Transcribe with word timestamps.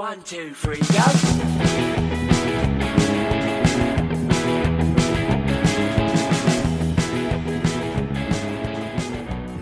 One, 0.00 0.22
two, 0.22 0.54
three, 0.54 0.78
go. 0.78 1.02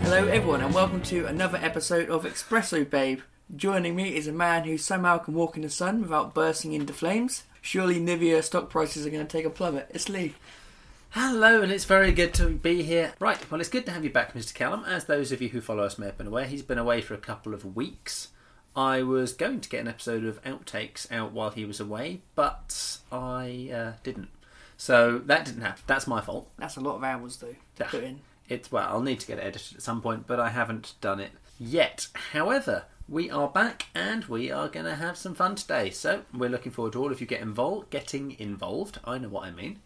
Hello, 0.01 0.27
everyone, 0.27 0.61
and 0.61 0.73
welcome 0.73 1.01
to 1.01 1.25
another 1.25 1.59
episode 1.61 2.09
of 2.09 2.23
Espresso 2.23 2.89
Babe. 2.89 3.19
Joining 3.53 3.97
me 3.97 4.15
is 4.15 4.27
a 4.27 4.31
man 4.31 4.63
who 4.63 4.77
somehow 4.77 5.17
can 5.17 5.33
walk 5.33 5.57
in 5.57 5.63
the 5.63 5.69
sun 5.69 6.03
without 6.03 6.33
bursting 6.33 6.71
into 6.71 6.93
flames. 6.93 7.43
Surely 7.59 7.99
Nivea 7.99 8.41
stock 8.41 8.69
prices 8.69 9.05
are 9.05 9.09
going 9.09 9.27
to 9.27 9.37
take 9.37 9.45
a 9.45 9.49
plummet. 9.49 9.91
It's 9.93 10.07
Lee. 10.07 10.35
Hello, 11.09 11.61
and 11.61 11.69
it's 11.69 11.83
very 11.83 12.13
good 12.13 12.33
to 12.35 12.47
be 12.47 12.83
here. 12.83 13.11
Right, 13.19 13.51
well, 13.51 13.59
it's 13.59 13.69
good 13.69 13.85
to 13.87 13.91
have 13.91 14.05
you 14.05 14.09
back, 14.09 14.33
Mr. 14.33 14.53
Callum. 14.53 14.85
As 14.85 15.03
those 15.03 15.33
of 15.33 15.41
you 15.41 15.49
who 15.49 15.59
follow 15.59 15.83
us 15.83 15.97
may 15.97 16.05
have 16.05 16.17
been 16.17 16.27
aware, 16.27 16.45
he's 16.45 16.61
been 16.61 16.77
away 16.77 17.01
for 17.01 17.13
a 17.13 17.17
couple 17.17 17.53
of 17.53 17.75
weeks. 17.75 18.29
I 18.79 19.03
was 19.03 19.33
going 19.33 19.59
to 19.59 19.67
get 19.67 19.81
an 19.81 19.89
episode 19.89 20.23
of 20.23 20.41
Outtakes 20.43 21.11
out 21.11 21.33
while 21.33 21.49
he 21.49 21.65
was 21.65 21.81
away, 21.81 22.21
but 22.33 22.99
I 23.11 23.69
uh, 23.73 23.91
didn't. 24.03 24.29
So 24.77 25.17
that 25.17 25.43
didn't 25.43 25.63
happen. 25.63 25.83
That's 25.85 26.07
my 26.07 26.21
fault. 26.21 26.49
That's 26.57 26.77
a 26.77 26.79
lot 26.79 26.95
of 26.95 27.03
hours, 27.03 27.35
though, 27.35 27.57
to 27.75 27.83
put 27.83 28.05
in. 28.05 28.21
It's 28.47 28.71
well, 28.71 28.87
I'll 28.87 29.01
need 29.01 29.19
to 29.19 29.27
get 29.27 29.37
it 29.37 29.43
edited 29.43 29.75
at 29.75 29.83
some 29.83 30.01
point, 30.01 30.27
but 30.27 30.39
I 30.39 30.47
haven't 30.47 30.93
done 31.01 31.19
it 31.19 31.31
yet. 31.59 32.07
However, 32.31 32.85
we 33.09 33.29
are 33.29 33.49
back 33.49 33.87
and 33.93 34.23
we 34.25 34.49
are 34.49 34.69
going 34.69 34.85
to 34.85 34.95
have 34.95 35.17
some 35.17 35.35
fun 35.35 35.55
today. 35.55 35.89
So 35.89 36.21
we're 36.33 36.49
looking 36.49 36.71
forward 36.71 36.93
to 36.93 37.01
all 37.01 37.11
of 37.11 37.19
you 37.19 37.27
get 37.27 37.41
involved, 37.41 37.89
getting 37.89 38.39
involved. 38.39 39.01
I 39.03 39.17
know 39.17 39.27
what 39.27 39.43
I 39.43 39.51
mean, 39.51 39.81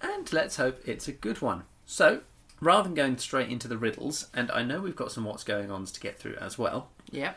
and 0.00 0.32
let's 0.32 0.56
hope 0.56 0.80
it's 0.88 1.08
a 1.08 1.12
good 1.12 1.42
one. 1.42 1.64
So 1.84 2.22
rather 2.58 2.84
than 2.84 2.94
going 2.94 3.18
straight 3.18 3.50
into 3.50 3.68
the 3.68 3.76
riddles, 3.76 4.28
and 4.32 4.50
I 4.50 4.62
know 4.62 4.80
we've 4.80 4.96
got 4.96 5.12
some 5.12 5.24
what's 5.24 5.44
going 5.44 5.70
ons 5.70 5.92
to 5.92 6.00
get 6.00 6.18
through 6.18 6.36
as 6.36 6.56
well. 6.56 6.88
Yeah. 7.10 7.34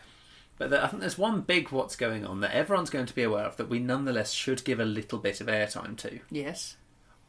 But 0.57 0.73
I 0.73 0.87
think 0.87 1.01
there's 1.01 1.17
one 1.17 1.41
big 1.41 1.71
what's 1.71 1.95
going 1.95 2.25
on 2.25 2.39
that 2.41 2.51
everyone's 2.53 2.89
going 2.89 3.05
to 3.05 3.15
be 3.15 3.23
aware 3.23 3.45
of 3.45 3.57
that 3.57 3.69
we 3.69 3.79
nonetheless 3.79 4.31
should 4.31 4.63
give 4.63 4.79
a 4.79 4.85
little 4.85 5.19
bit 5.19 5.39
of 5.39 5.47
airtime 5.47 5.95
to. 5.97 6.19
Yes. 6.31 6.77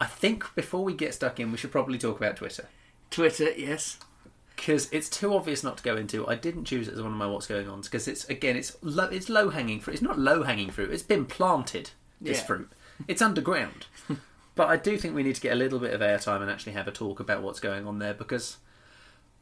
I 0.00 0.06
think 0.06 0.55
before 0.55 0.83
we 0.84 0.94
get 0.94 1.14
stuck 1.14 1.38
in, 1.38 1.50
we 1.50 1.58
should 1.58 1.72
probably 1.72 1.98
talk 1.98 2.16
about 2.16 2.36
Twitter. 2.36 2.69
Twitter, 3.11 3.50
yes. 3.53 3.98
because 4.56 4.88
it's 4.92 5.08
too 5.08 5.34
obvious 5.34 5.62
not 5.62 5.77
to 5.78 5.83
go 5.83 5.97
into. 5.97 6.27
I 6.27 6.36
didn't 6.36 6.64
choose 6.64 6.88
it 6.88 6.94
as 6.94 7.03
one 7.03 7.12
of 7.12 7.19
my 7.19 7.27
what's 7.27 7.47
going 7.47 7.69
on 7.69 7.80
because 7.83 8.08
it's 8.08 8.25
again 8.27 8.56
it's 8.56 8.77
low, 8.83 9.05
it's 9.05 9.28
low 9.28 9.50
hanging 9.50 9.81
fruit. 9.81 9.94
It's 9.94 10.03
not 10.03 10.19
low 10.19 10.42
hanging 10.44 10.70
fruit. 10.70 10.91
It's 10.91 11.03
been 11.03 11.27
planted. 11.27 11.91
This 12.20 12.38
Yeah. 12.38 12.44
fruit. 12.44 12.72
It's 13.06 13.22
underground. 13.22 13.86
but 14.55 14.69
I 14.69 14.77
do 14.77 14.97
think 14.98 15.14
we 15.14 15.22
need 15.22 15.36
to 15.36 15.41
get 15.41 15.53
a 15.53 15.56
little 15.56 15.78
bit 15.78 15.94
of 15.94 16.00
airtime 16.00 16.41
and 16.42 16.50
actually 16.50 16.72
have 16.72 16.88
a 16.88 16.92
talk 16.92 17.20
about 17.20 17.42
what's 17.42 17.60
going 17.60 17.86
on 17.86 17.98
there 17.98 18.14
because 18.14 18.56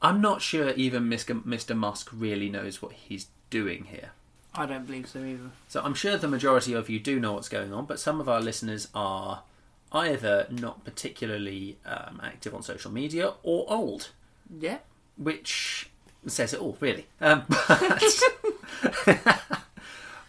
I'm 0.03 0.21
not 0.21 0.43
sure 0.43 0.71
even 0.71 1.05
Mr. 1.05 1.43
Mr. 1.45 1.77
Musk 1.77 2.11
really 2.13 2.49
knows 2.51 2.83
what 2.83 2.93
he's 2.93 3.29
doing 3.51 3.85
here. 3.85 4.11
I 4.55 4.65
don't 4.67 4.87
believe 4.87 5.09
so 5.09 5.19
either. 5.23 5.51
So 5.69 5.83
I'm 5.83 5.95
sure 5.95 6.17
the 6.17 6.29
majority 6.29 6.73
of 6.73 6.89
you 6.89 6.99
do 6.99 7.21
know 7.21 7.35
what's 7.35 7.49
going 7.49 7.73
on, 7.73 7.85
but 7.85 8.01
some 8.01 8.21
of 8.21 8.29
our 8.29 8.41
listeners 8.41 8.89
are 8.95 9.43
either 9.93 10.47
not 10.51 10.85
particularly 10.85 11.77
um, 11.85 12.21
active 12.23 12.55
on 12.55 12.63
social 12.63 12.91
media 12.91 13.35
or 13.43 13.67
old 13.69 14.11
Yeah. 14.59 14.79
which 15.17 15.91
says 16.27 16.53
it 16.55 16.61
all, 16.61 16.77
really. 16.81 17.07
Um, 17.21 17.45
but, 17.49 18.03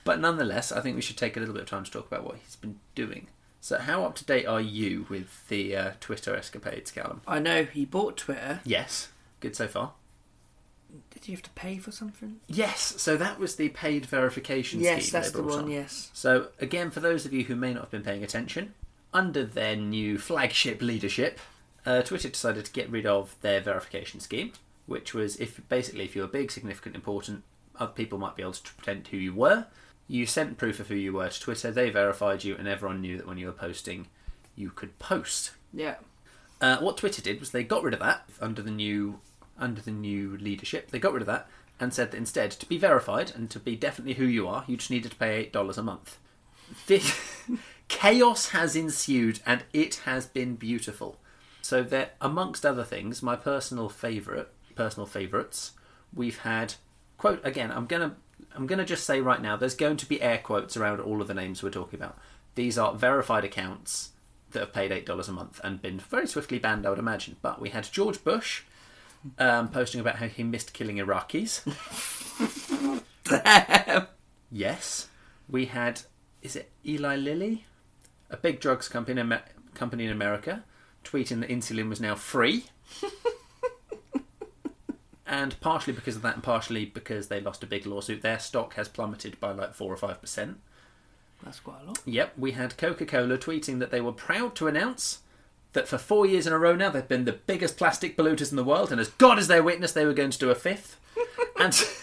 but 0.03 0.19
nonetheless, 0.19 0.71
I 0.71 0.81
think 0.81 0.95
we 0.95 1.01
should 1.01 1.17
take 1.17 1.35
a 1.35 1.39
little 1.39 1.53
bit 1.53 1.63
of 1.63 1.69
time 1.69 1.83
to 1.83 1.91
talk 1.91 2.07
about 2.07 2.23
what 2.23 2.37
he's 2.37 2.55
been 2.55 2.79
doing. 2.95 3.27
So, 3.59 3.77
how 3.79 4.03
up 4.05 4.15
to 4.15 4.25
date 4.25 4.45
are 4.45 4.61
you 4.61 5.05
with 5.09 5.47
the 5.49 5.75
uh, 5.75 5.91
Twitter 5.99 6.35
escapades, 6.35 6.91
Callum? 6.91 7.21
I 7.27 7.39
know 7.39 7.63
he 7.65 7.83
bought 7.85 8.15
Twitter. 8.15 8.61
Yes, 8.63 9.09
good 9.39 9.55
so 9.55 9.67
far. 9.67 9.93
Did 11.11 11.27
you 11.27 11.35
have 11.35 11.43
to 11.43 11.49
pay 11.51 11.77
for 11.77 11.91
something? 11.91 12.39
Yes, 12.47 12.93
so 12.97 13.17
that 13.17 13.39
was 13.39 13.55
the 13.55 13.69
paid 13.69 14.05
verification 14.05 14.79
scheme. 14.79 14.93
Yes, 14.95 15.07
scheme. 15.07 15.13
that's 15.13 15.31
the 15.31 15.43
one, 15.43 15.65
on. 15.65 15.71
yes. 15.71 16.09
So, 16.13 16.49
again, 16.59 16.91
for 16.91 16.99
those 16.99 17.25
of 17.25 17.33
you 17.33 17.43
who 17.43 17.55
may 17.55 17.73
not 17.73 17.83
have 17.83 17.91
been 17.91 18.03
paying 18.03 18.23
attention, 18.23 18.73
under 19.13 19.43
their 19.43 19.75
new 19.75 20.17
flagship 20.17 20.81
leadership, 20.81 21.39
uh, 21.85 22.01
Twitter 22.01 22.29
decided 22.29 22.65
to 22.65 22.71
get 22.71 22.89
rid 22.89 23.05
of 23.05 23.35
their 23.41 23.61
verification 23.61 24.19
scheme, 24.19 24.51
which 24.85 25.13
was 25.13 25.37
if 25.37 25.59
basically 25.69 26.03
if 26.03 26.15
you 26.15 26.21
were 26.21 26.27
big, 26.27 26.51
significant, 26.51 26.95
important, 26.95 27.43
other 27.79 27.93
people 27.93 28.17
might 28.17 28.35
be 28.35 28.43
able 28.43 28.53
to 28.53 28.73
pretend 28.73 29.07
who 29.07 29.17
you 29.17 29.33
were. 29.33 29.65
You 30.07 30.25
sent 30.25 30.57
proof 30.57 30.79
of 30.79 30.87
who 30.87 30.95
you 30.95 31.13
were 31.13 31.29
to 31.29 31.39
Twitter, 31.39 31.71
they 31.71 31.89
verified 31.89 32.43
you, 32.43 32.55
and 32.55 32.67
everyone 32.67 33.01
knew 33.01 33.17
that 33.17 33.27
when 33.27 33.37
you 33.37 33.47
were 33.47 33.51
posting, 33.51 34.07
you 34.55 34.69
could 34.69 34.97
post. 34.99 35.51
Yeah. 35.73 35.95
Uh, 36.59 36.77
what 36.77 36.97
Twitter 36.97 37.21
did 37.21 37.39
was 37.39 37.51
they 37.51 37.63
got 37.63 37.83
rid 37.83 37.93
of 37.93 37.99
that 37.99 38.27
under 38.41 38.61
the 38.61 38.71
new 38.71 39.19
under 39.59 39.81
the 39.81 39.91
new 39.91 40.37
leadership. 40.37 40.91
They 40.91 40.99
got 40.99 41.13
rid 41.13 41.21
of 41.21 41.27
that 41.27 41.47
and 41.79 41.93
said 41.93 42.11
that 42.11 42.17
instead, 42.17 42.51
to 42.51 42.65
be 42.65 42.77
verified 42.77 43.31
and 43.35 43.49
to 43.51 43.59
be 43.59 43.75
definitely 43.75 44.15
who 44.15 44.25
you 44.25 44.47
are, 44.47 44.63
you 44.67 44.77
just 44.77 44.91
needed 44.91 45.11
to 45.11 45.17
pay 45.17 45.37
eight 45.37 45.53
dollars 45.53 45.77
a 45.77 45.83
month. 45.83 46.17
This 46.87 47.19
chaos 47.87 48.49
has 48.49 48.75
ensued, 48.75 49.39
and 49.45 49.63
it 49.73 50.01
has 50.05 50.25
been 50.25 50.55
beautiful. 50.55 51.19
So 51.61 51.83
there, 51.83 52.11
amongst 52.21 52.65
other 52.65 52.83
things, 52.83 53.21
my 53.21 53.35
personal 53.35 53.89
favourite, 53.89 54.47
personal 54.75 55.05
favourites, 55.05 55.71
we've 56.13 56.39
had 56.39 56.75
quote 57.17 57.45
again. 57.45 57.71
I'm 57.71 57.85
gonna 57.85 58.15
I'm 58.55 58.67
gonna 58.67 58.85
just 58.85 59.05
say 59.05 59.21
right 59.21 59.41
now, 59.41 59.55
there's 59.55 59.75
going 59.75 59.97
to 59.97 60.05
be 60.09 60.21
air 60.21 60.39
quotes 60.39 60.75
around 60.75 60.99
all 60.99 61.21
of 61.21 61.27
the 61.27 61.33
names 61.33 61.61
we're 61.61 61.69
talking 61.69 61.99
about. 61.99 62.17
These 62.55 62.77
are 62.77 62.95
verified 62.95 63.45
accounts 63.45 64.11
that 64.51 64.59
have 64.59 64.73
paid 64.73 64.91
eight 64.91 65.05
dollars 65.05 65.27
a 65.27 65.33
month 65.33 65.59
and 65.63 65.81
been 65.81 65.99
very 65.99 66.27
swiftly 66.27 66.57
banned, 66.57 66.85
I 66.85 66.89
would 66.89 66.99
imagine. 66.99 67.35
But 67.41 67.61
we 67.61 67.69
had 67.69 67.91
George 67.91 68.23
Bush 68.23 68.63
um, 69.37 69.69
posting 69.69 70.01
about 70.01 70.17
how 70.17 70.27
he 70.27 70.43
missed 70.43 70.73
killing 70.73 70.97
Iraqis. 70.97 71.63
Damn. 73.23 74.07
yes, 74.51 75.07
we 75.49 75.65
had 75.65 76.01
is 76.41 76.55
it 76.55 76.71
Eli 76.85 77.15
Lilly, 77.15 77.65
a 78.29 78.37
big 78.37 78.59
drugs 78.59 78.87
company 78.87 79.19
in, 79.19 79.39
company 79.73 80.05
in 80.05 80.11
America, 80.11 80.63
tweeting 81.03 81.41
that 81.41 81.49
insulin 81.49 81.89
was 81.89 81.99
now 81.99 82.15
free. 82.15 82.65
and 85.25 85.59
partially 85.59 85.93
because 85.93 86.15
of 86.15 86.21
that, 86.21 86.35
and 86.35 86.43
partially 86.43 86.85
because 86.85 87.27
they 87.27 87.41
lost 87.41 87.63
a 87.63 87.67
big 87.67 87.85
lawsuit, 87.85 88.21
their 88.21 88.39
stock 88.39 88.75
has 88.75 88.87
plummeted 88.87 89.39
by 89.39 89.51
like 89.51 89.73
four 89.73 89.91
or 89.91 89.97
five 89.97 90.21
percent. 90.21 90.59
That's 91.43 91.59
quite 91.59 91.81
a 91.83 91.87
lot. 91.87 91.99
Yep, 92.05 92.33
we 92.37 92.51
had 92.51 92.77
Coca 92.77 93.05
Cola 93.05 93.37
tweeting 93.37 93.79
that 93.79 93.91
they 93.91 94.01
were 94.01 94.11
proud 94.11 94.55
to 94.55 94.67
announce 94.67 95.19
that 95.77 95.87
for 95.87 95.99
four 95.99 96.25
years 96.25 96.47
in 96.47 96.53
a 96.53 96.57
row 96.57 96.75
now 96.75 96.89
they've 96.89 97.07
been 97.07 97.25
the 97.25 97.33
biggest 97.33 97.77
plastic 97.77 98.17
polluters 98.17 98.49
in 98.49 98.57
the 98.57 98.63
world, 98.63 98.91
and 98.91 98.99
as 98.99 99.09
God 99.09 99.37
is 99.37 99.47
their 99.47 99.61
witness, 99.63 99.91
they 99.91 100.05
were 100.05 100.13
going 100.13 100.31
to 100.31 100.39
do 100.39 100.49
a 100.49 100.55
fifth. 100.55 100.99
and. 101.59 101.79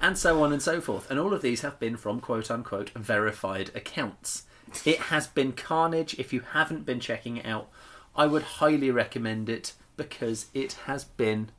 and 0.00 0.16
so 0.16 0.42
on 0.42 0.52
and 0.52 0.62
so 0.62 0.80
forth. 0.80 1.10
And 1.10 1.18
all 1.18 1.34
of 1.34 1.42
these 1.42 1.62
have 1.62 1.80
been 1.80 1.96
from 1.96 2.20
quote 2.20 2.50
unquote 2.50 2.90
verified 2.90 3.72
accounts. 3.74 4.44
It 4.84 4.98
has 4.98 5.26
been 5.26 5.52
carnage. 5.52 6.14
If 6.18 6.32
you 6.32 6.42
haven't 6.52 6.86
been 6.86 7.00
checking 7.00 7.38
it 7.38 7.46
out, 7.46 7.68
I 8.14 8.26
would 8.26 8.42
highly 8.42 8.90
recommend 8.92 9.48
it 9.48 9.72
because 9.96 10.46
it 10.54 10.74
has 10.86 11.04
been 11.04 11.50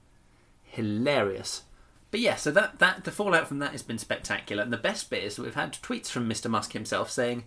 hilarious. 0.63 1.63
But 2.11 2.22
yeah, 2.22 2.35
so 2.35 2.49
that, 2.51 2.79
that 2.79 3.03
the 3.03 3.11
fallout 3.11 3.47
from 3.47 3.59
that 3.59 3.72
has 3.73 3.83
been 3.83 3.97
spectacular. 3.97 4.63
And 4.63 4.72
the 4.73 4.78
best 4.78 5.09
bit 5.09 5.23
is 5.23 5.35
that 5.35 5.44
we've 5.44 5.53
had 5.53 5.73
tweets 5.73 6.07
from 6.07 6.29
Mr. 6.29 6.49
Musk 6.49 6.73
himself 6.73 7.11
saying, 7.11 7.44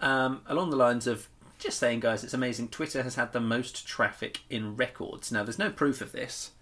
um, 0.00 0.42
along 0.46 0.70
the 0.70 0.76
lines 0.76 1.06
of 1.06 1.28
just 1.64 1.78
saying, 1.78 2.00
guys, 2.00 2.22
it's 2.22 2.34
amazing. 2.34 2.68
Twitter 2.68 3.02
has 3.02 3.16
had 3.16 3.32
the 3.32 3.40
most 3.40 3.86
traffic 3.86 4.40
in 4.48 4.76
records. 4.76 5.32
Now, 5.32 5.42
there's 5.42 5.58
no 5.58 5.70
proof 5.70 6.00
of 6.00 6.12
this. 6.12 6.52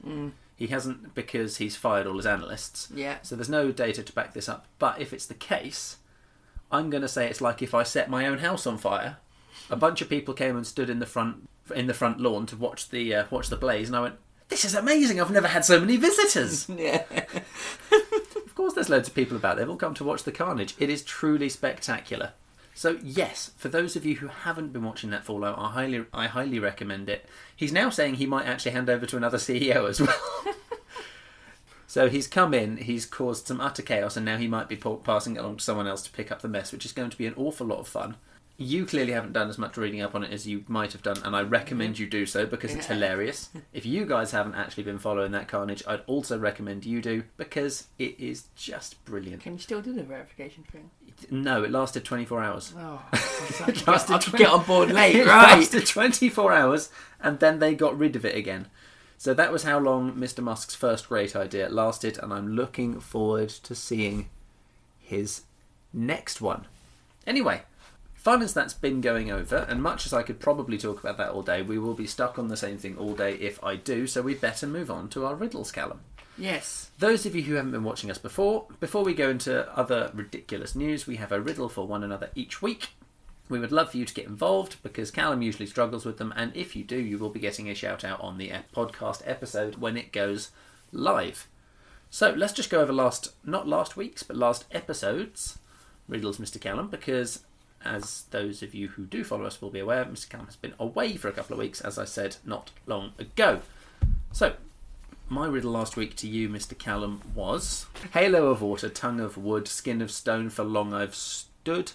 He 0.57 0.69
hasn't 0.69 1.15
because 1.15 1.57
he's 1.59 1.77
fired 1.77 2.07
all 2.07 2.17
his 2.17 2.27
analysts. 2.27 2.89
Yeah. 2.95 3.19
So 3.23 3.35
there's 3.37 3.49
no 3.49 3.73
data 3.73 4.03
to 4.03 4.13
back 4.13 4.33
this 4.33 4.49
up. 4.49 4.67
But 4.79 5.01
if 5.01 5.13
it's 5.13 5.27
the 5.27 5.35
case, 5.35 5.97
I'm 6.71 6.89
going 6.89 7.03
to 7.03 7.09
say 7.09 7.27
it's 7.29 7.41
like 7.41 7.61
if 7.63 7.75
I 7.75 7.83
set 7.83 8.09
my 8.09 8.27
own 8.27 8.39
house 8.39 8.67
on 8.67 8.79
fire. 8.79 9.19
A 9.71 9.77
bunch 9.77 10.01
of 10.01 10.09
people 10.09 10.35
came 10.35 10.57
and 10.57 10.67
stood 10.67 10.89
in 10.91 10.99
the 10.99 11.07
front 11.07 11.49
in 11.75 11.87
the 11.87 11.95
front 11.95 12.21
lawn 12.21 12.47
to 12.47 12.57
watch 12.57 12.91
the 12.91 13.15
uh, 13.15 13.25
watch 13.31 13.49
the 13.49 13.57
blaze, 13.57 13.89
and 13.89 13.97
I 13.97 14.01
went, 14.01 14.17
"This 14.49 14.65
is 14.65 14.75
amazing! 14.75 15.21
I've 15.21 15.31
never 15.31 15.49
had 15.49 15.65
so 15.65 15.81
many 15.81 15.97
visitors." 15.97 16.69
Yeah. 16.77 17.05
Of 18.35 18.55
course, 18.55 18.75
there's 18.75 18.91
loads 18.91 19.09
of 19.09 19.15
people 19.15 19.37
about. 19.37 19.57
They've 19.57 19.69
all 19.69 19.77
come 19.77 19.95
to 19.95 20.05
watch 20.05 20.25
the 20.25 20.33
carnage. 20.33 20.75
It 20.79 20.91
is 20.91 21.03
truly 21.03 21.49
spectacular. 21.49 22.33
So 22.75 22.99
yes, 23.03 23.51
for 23.57 23.69
those 23.69 23.97
of 23.97 24.07
you 24.07 24.17
who 24.17 24.29
haven't 24.29 24.73
been 24.73 24.85
watching 24.85 25.11
that 25.11 25.25
Fallout, 25.25 25.59
I 25.59 25.71
highly, 25.71 26.05
I 26.13 26.27
highly 26.27 26.59
recommend 26.59 27.09
it. 27.09 27.27
He's 27.55 27.73
now 27.73 27.91
saying 27.91 28.15
he 28.15 28.27
might 28.27 28.47
actually 28.47 28.73
hand 28.73 28.89
over 28.89 29.05
to 29.07 29.17
another 29.17 29.39
CEO 29.39 29.89
as 29.89 30.01
well. 30.01 30.55
so 31.87 32.09
he's 32.09 32.27
come 32.27 32.55
in, 32.55 32.79
he's 32.79 33.05
caused 33.05 33.47
some 33.47 33.61
utter 33.61 33.83
chaos, 33.83 34.17
and 34.17 34.25
now 34.25 34.39
he 34.39 34.49
might 34.49 34.69
be 34.69 34.77
passing 34.77 35.37
it 35.37 35.41
along 35.41 35.59
to 35.59 35.65
someone 35.65 35.87
else 35.87 36.03
to 36.03 36.13
pick 36.13 36.33
up 36.33 36.41
the 36.41 36.49
mess, 36.49 36.73
which 36.73 36.87
is 36.87 36.93
going 36.93 37.11
to 37.11 37.19
be 37.19 37.27
an 37.27 37.35
awful 37.37 37.67
lot 37.67 37.81
of 37.81 37.89
fun. 37.89 38.17
You 38.59 38.87
clearly 38.87 39.13
haven't 39.13 39.33
done 39.33 39.49
as 39.49 39.59
much 39.59 39.77
reading 39.77 40.01
up 40.03 40.15
on 40.15 40.23
it 40.23 40.33
as 40.33 40.47
you 40.47 40.65
might 40.69 40.93
have 40.93 41.03
done, 41.03 41.17
and 41.25 41.35
I 41.35 41.43
recommend 41.43 41.99
you 41.99 42.07
do 42.07 42.27
so 42.27 42.47
because 42.47 42.75
it's 42.75 42.87
hilarious. 42.95 43.49
If 43.73 43.85
you 43.87 44.05
guys 44.07 44.31
haven't 44.31 44.55
actually 44.55 44.85
been 44.85 44.99
following 44.99 45.33
that 45.33 45.49
carnage, 45.49 45.83
I'd 45.87 46.03
also 46.07 46.39
recommend 46.39 46.85
you 46.85 47.01
do 47.01 47.25
because 47.37 47.89
it 47.99 48.19
is 48.21 48.45
just 48.55 49.03
brilliant. 49.05 49.43
Can 49.43 49.55
you 49.55 49.59
still 49.59 49.81
do 49.81 49.93
the 49.93 50.05
verification 50.05 50.65
thing? 50.71 50.91
No, 51.31 51.63
it 51.65 51.71
lasted 51.71 52.05
24 52.05 52.43
hours. 52.43 52.73
Oh, 52.79 53.03
It 53.69 53.87
lasted 53.87 54.13
I 54.15 54.19
could 54.19 54.31
20 54.31 54.39
get 54.39 54.51
on 54.53 54.65
board 54.65 54.91
late, 54.91 55.15
it 55.17 55.27
right? 55.27 55.59
lasted 55.59 55.87
24 55.87 56.53
hours 56.53 56.91
and 57.21 57.39
then 57.39 57.59
they 57.59 57.75
got 57.75 57.97
rid 57.99 58.17
of 58.17 58.25
it 58.25 58.37
again. 58.37 58.67
So 59.19 59.33
that 59.35 59.53
was 59.53 59.63
how 59.63 59.79
long 59.79 60.15
Mr. 60.15 60.43
Musk's 60.43 60.75
first 60.75 61.09
great 61.09 61.37
idea 61.37 61.69
lasted, 61.69 62.19
and 62.21 62.33
I'm 62.33 62.57
looking 62.57 62.99
forward 62.99 63.51
to 63.51 63.75
seeing 63.75 64.29
his 64.99 65.43
next 65.93 66.41
one. 66.41 66.67
Anyway, 67.25 67.63
fun 68.23 68.41
as 68.41 68.55
that's 68.55 68.75
been 68.75 69.01
going 69.01 69.33
over, 69.33 69.67
and 69.69 69.83
much 69.83 70.07
as 70.07 70.13
I 70.13 70.23
could 70.23 70.39
probably 70.39 70.79
talk 70.79 71.01
about 71.01 71.17
that 71.19 71.31
all 71.31 71.43
day, 71.43 71.61
we 71.61 71.77
will 71.77 71.95
be 71.95 72.07
stuck 72.07 72.39
on 72.39 72.47
the 72.47 72.57
same 72.57 72.79
thing 72.79 72.97
all 72.97 73.15
day 73.15 73.35
if 73.35 73.63
I 73.65 73.75
do, 73.75 74.07
so 74.07 74.23
we'd 74.23 74.41
better 74.41 74.65
move 74.65 74.93
on 74.93 75.09
to 75.09 75.27
our 75.27 75.35
riddles, 75.35 75.73
Callum. 75.73 76.01
Yes. 76.39 76.91
Those 76.99 77.27
of 77.27 77.35
you 77.35 77.43
who 77.43 77.55
haven't 77.55 77.73
been 77.73 77.83
watching 77.83 78.13
us 78.13 78.19
before, 78.19 78.69
before 78.79 79.03
we 79.03 79.13
go 79.13 79.29
into 79.29 79.69
other 79.77 80.13
ridiculous 80.15 80.77
news, 80.77 81.05
we 81.05 81.17
have 81.17 81.33
a 81.33 81.41
riddle 81.41 81.69
for 81.69 81.85
one 81.85 82.05
another 82.05 82.31
each 82.37 82.63
week. 82.63 82.91
We 83.49 83.59
would 83.59 83.73
love 83.73 83.91
for 83.91 83.97
you 83.97 84.05
to 84.05 84.15
get 84.15 84.27
involved 84.27 84.77
because 84.85 85.11
Callum 85.11 85.43
usually 85.43 85.67
struggles 85.67 86.05
with 86.05 86.19
them, 86.19 86.33
and 86.37 86.57
if 86.57 86.77
you 86.77 86.85
do, 86.85 86.97
you 86.97 87.19
will 87.19 87.31
be 87.31 87.41
getting 87.41 87.69
a 87.69 87.75
shout 87.75 88.05
out 88.05 88.21
on 88.21 88.39
the 88.39 88.53
podcast 88.73 89.23
episode 89.27 89.77
when 89.77 89.97
it 89.97 90.13
goes 90.13 90.53
live. 90.93 91.49
So 92.09 92.31
let's 92.31 92.53
just 92.53 92.71
go 92.71 92.81
over 92.81 92.93
last, 92.93 93.33
not 93.45 93.67
last 93.67 93.97
week's, 93.97 94.23
but 94.23 94.37
last 94.37 94.65
episode's 94.71 95.59
riddles, 96.07 96.39
Mr. 96.39 96.61
Callum, 96.61 96.89
because 96.89 97.41
as 97.85 98.25
those 98.31 98.63
of 98.63 98.75
you 98.75 98.89
who 98.89 99.05
do 99.05 99.25
follow 99.25 99.45
us 99.45 99.61
will 99.61 99.71
be 99.71 99.81
aware, 99.81 100.05
Mr. 100.05 100.29
Callum 100.29 100.47
has 100.47 100.57
been 100.57 100.75
away 100.79 101.17
for 101.17 101.29
a 101.29 101.33
couple 101.33 101.55
of 101.55 101.59
weeks, 101.59 101.81
as 101.81 101.99
I 101.99 102.05
said 102.05 102.37
not 102.45 102.71
long 102.87 103.13
ago. 103.19 103.61
So, 104.33 104.55
my 105.29 105.47
riddle 105.47 105.73
last 105.73 105.97
week 105.97 106.17
to 106.17 106.29
you, 106.29 106.49
Mr. 106.49 106.77
Callum, 106.77 107.23
was 107.35 107.87
Halo 108.13 108.49
of 108.49 108.63
water, 108.63 108.89
tongue 108.89 109.21
of 109.21 109.37
wood, 109.37 109.69
skin 109.69 110.03
of 110.03 110.11
stone, 110.11 110.51
for 110.51 110.65
long 110.65 110.93
I've 110.93 111.15
stood, 111.15 111.93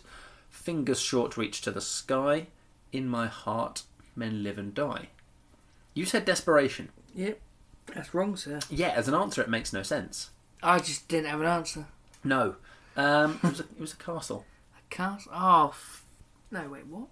fingers 0.49 0.99
short 0.99 1.37
reach 1.37 1.61
to 1.61 1.71
the 1.71 1.81
sky, 1.81 2.47
in 2.91 3.07
my 3.07 3.27
heart 3.27 3.83
men 4.15 4.43
live 4.43 4.57
and 4.57 4.73
die. 4.73 5.09
You 5.93 6.05
said 6.05 6.25
desperation. 6.25 6.89
Yep. 7.15 7.39
That's 7.93 8.13
wrong, 8.13 8.35
sir. 8.35 8.59
Yeah, 8.69 8.89
as 8.89 9.07
an 9.07 9.13
answer, 9.13 9.41
it 9.41 9.49
makes 9.49 9.73
no 9.73 9.83
sense. 9.83 10.29
I 10.61 10.79
just 10.79 11.07
didn't 11.07 11.29
have 11.29 11.41
an 11.41 11.47
answer. 11.47 11.85
No. 12.23 12.55
Um, 12.95 13.39
it, 13.43 13.49
was 13.49 13.59
a, 13.59 13.63
it 13.63 13.79
was 13.79 13.93
a 13.93 13.97
castle. 13.97 14.45
A 14.91 14.95
castle? 14.95 15.31
Oh. 15.33 15.67
F- 15.69 16.03
no, 16.51 16.67
wait, 16.69 16.87
what? 16.87 17.07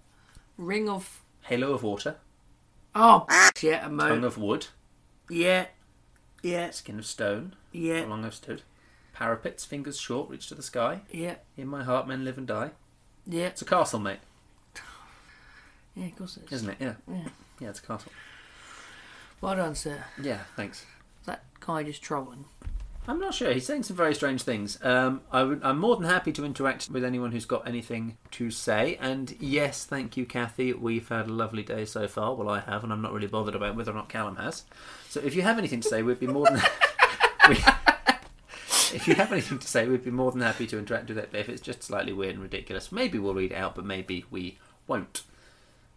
Ring 0.56 0.88
of. 0.88 1.22
Halo 1.42 1.72
of 1.72 1.82
water, 1.82 2.16
Oh, 2.94 3.26
yeah, 3.60 3.78
a 3.86 3.88
tongue 3.90 4.20
mo. 4.22 4.26
of 4.26 4.38
wood, 4.38 4.66
Yeah. 5.28 5.66
Yeah. 6.42 6.70
skin 6.70 6.98
of 6.98 7.06
stone, 7.06 7.54
Yeah. 7.72 8.04
long 8.06 8.24
I've 8.24 8.34
stood, 8.34 8.62
parapets, 9.12 9.64
fingers 9.64 9.98
short 10.00 10.28
reach 10.30 10.48
to 10.48 10.54
the 10.56 10.62
sky, 10.62 11.02
Yeah. 11.10 11.36
in 11.56 11.68
my 11.68 11.84
heart 11.84 12.08
men 12.08 12.24
live 12.24 12.36
and 12.38 12.46
die. 12.48 12.70
Yeah. 13.26 13.46
It's 13.46 13.62
a 13.62 13.66
castle, 13.66 14.00
mate, 14.00 14.20
Yeah, 15.94 16.06
of 16.06 16.16
course 16.16 16.36
it 16.38 16.44
is. 16.46 16.52
isn't 16.52 16.70
it? 16.70 16.76
Yeah. 16.80 16.94
Yeah. 17.08 17.28
Yeah, 17.60 17.68
it's 17.68 17.78
a 17.80 17.82
castle. 17.82 18.12
Well 19.40 19.54
done, 19.56 19.74
sir. 19.74 20.02
Yeah, 20.20 20.40
thanks. 20.56 20.80
Is 21.20 21.26
that 21.26 21.44
guy 21.60 21.82
just 21.84 22.02
trolling? 22.02 22.46
I'm 23.08 23.20
not 23.20 23.34
sure. 23.34 23.52
He's 23.52 23.66
saying 23.66 23.84
some 23.84 23.96
very 23.96 24.14
strange 24.14 24.42
things. 24.42 24.78
Um, 24.82 25.20
I 25.30 25.44
would, 25.44 25.60
I'm 25.62 25.78
more 25.78 25.96
than 25.96 26.06
happy 26.06 26.32
to 26.32 26.44
interact 26.44 26.90
with 26.90 27.04
anyone 27.04 27.30
who's 27.30 27.44
got 27.44 27.66
anything 27.66 28.16
to 28.32 28.50
say. 28.50 28.98
And 29.00 29.36
yes, 29.38 29.84
thank 29.84 30.16
you, 30.16 30.26
Kathy. 30.26 30.72
We've 30.72 31.08
had 31.08 31.28
a 31.28 31.32
lovely 31.32 31.62
day 31.62 31.84
so 31.84 32.08
far. 32.08 32.34
Well, 32.34 32.48
I 32.48 32.60
have, 32.60 32.82
and 32.82 32.92
I'm 32.92 33.02
not 33.02 33.12
really 33.12 33.28
bothered 33.28 33.54
about 33.54 33.76
whether 33.76 33.92
or 33.92 33.94
not 33.94 34.08
Callum 34.08 34.36
has. 34.36 34.64
So 35.08 35.20
if 35.20 35.36
you 35.36 35.42
have 35.42 35.58
anything 35.58 35.80
to 35.82 35.88
say, 35.88 36.02
we'd 36.02 36.18
be 36.18 36.26
more 36.26 36.46
than. 36.46 36.60
we, 37.48 37.56
if 38.92 39.06
you 39.06 39.14
have 39.14 39.30
anything 39.30 39.60
to 39.60 39.68
say, 39.68 39.86
we'd 39.86 40.04
be 40.04 40.10
more 40.10 40.32
than 40.32 40.40
happy 40.40 40.66
to 40.66 40.78
interact 40.78 41.08
with 41.08 41.18
it. 41.18 41.28
But 41.30 41.40
if 41.40 41.48
it's 41.48 41.62
just 41.62 41.84
slightly 41.84 42.12
weird 42.12 42.34
and 42.34 42.42
ridiculous, 42.42 42.90
maybe 42.90 43.20
we'll 43.20 43.34
read 43.34 43.52
it 43.52 43.56
out, 43.56 43.76
but 43.76 43.84
maybe 43.84 44.24
we 44.32 44.58
won't. 44.88 45.22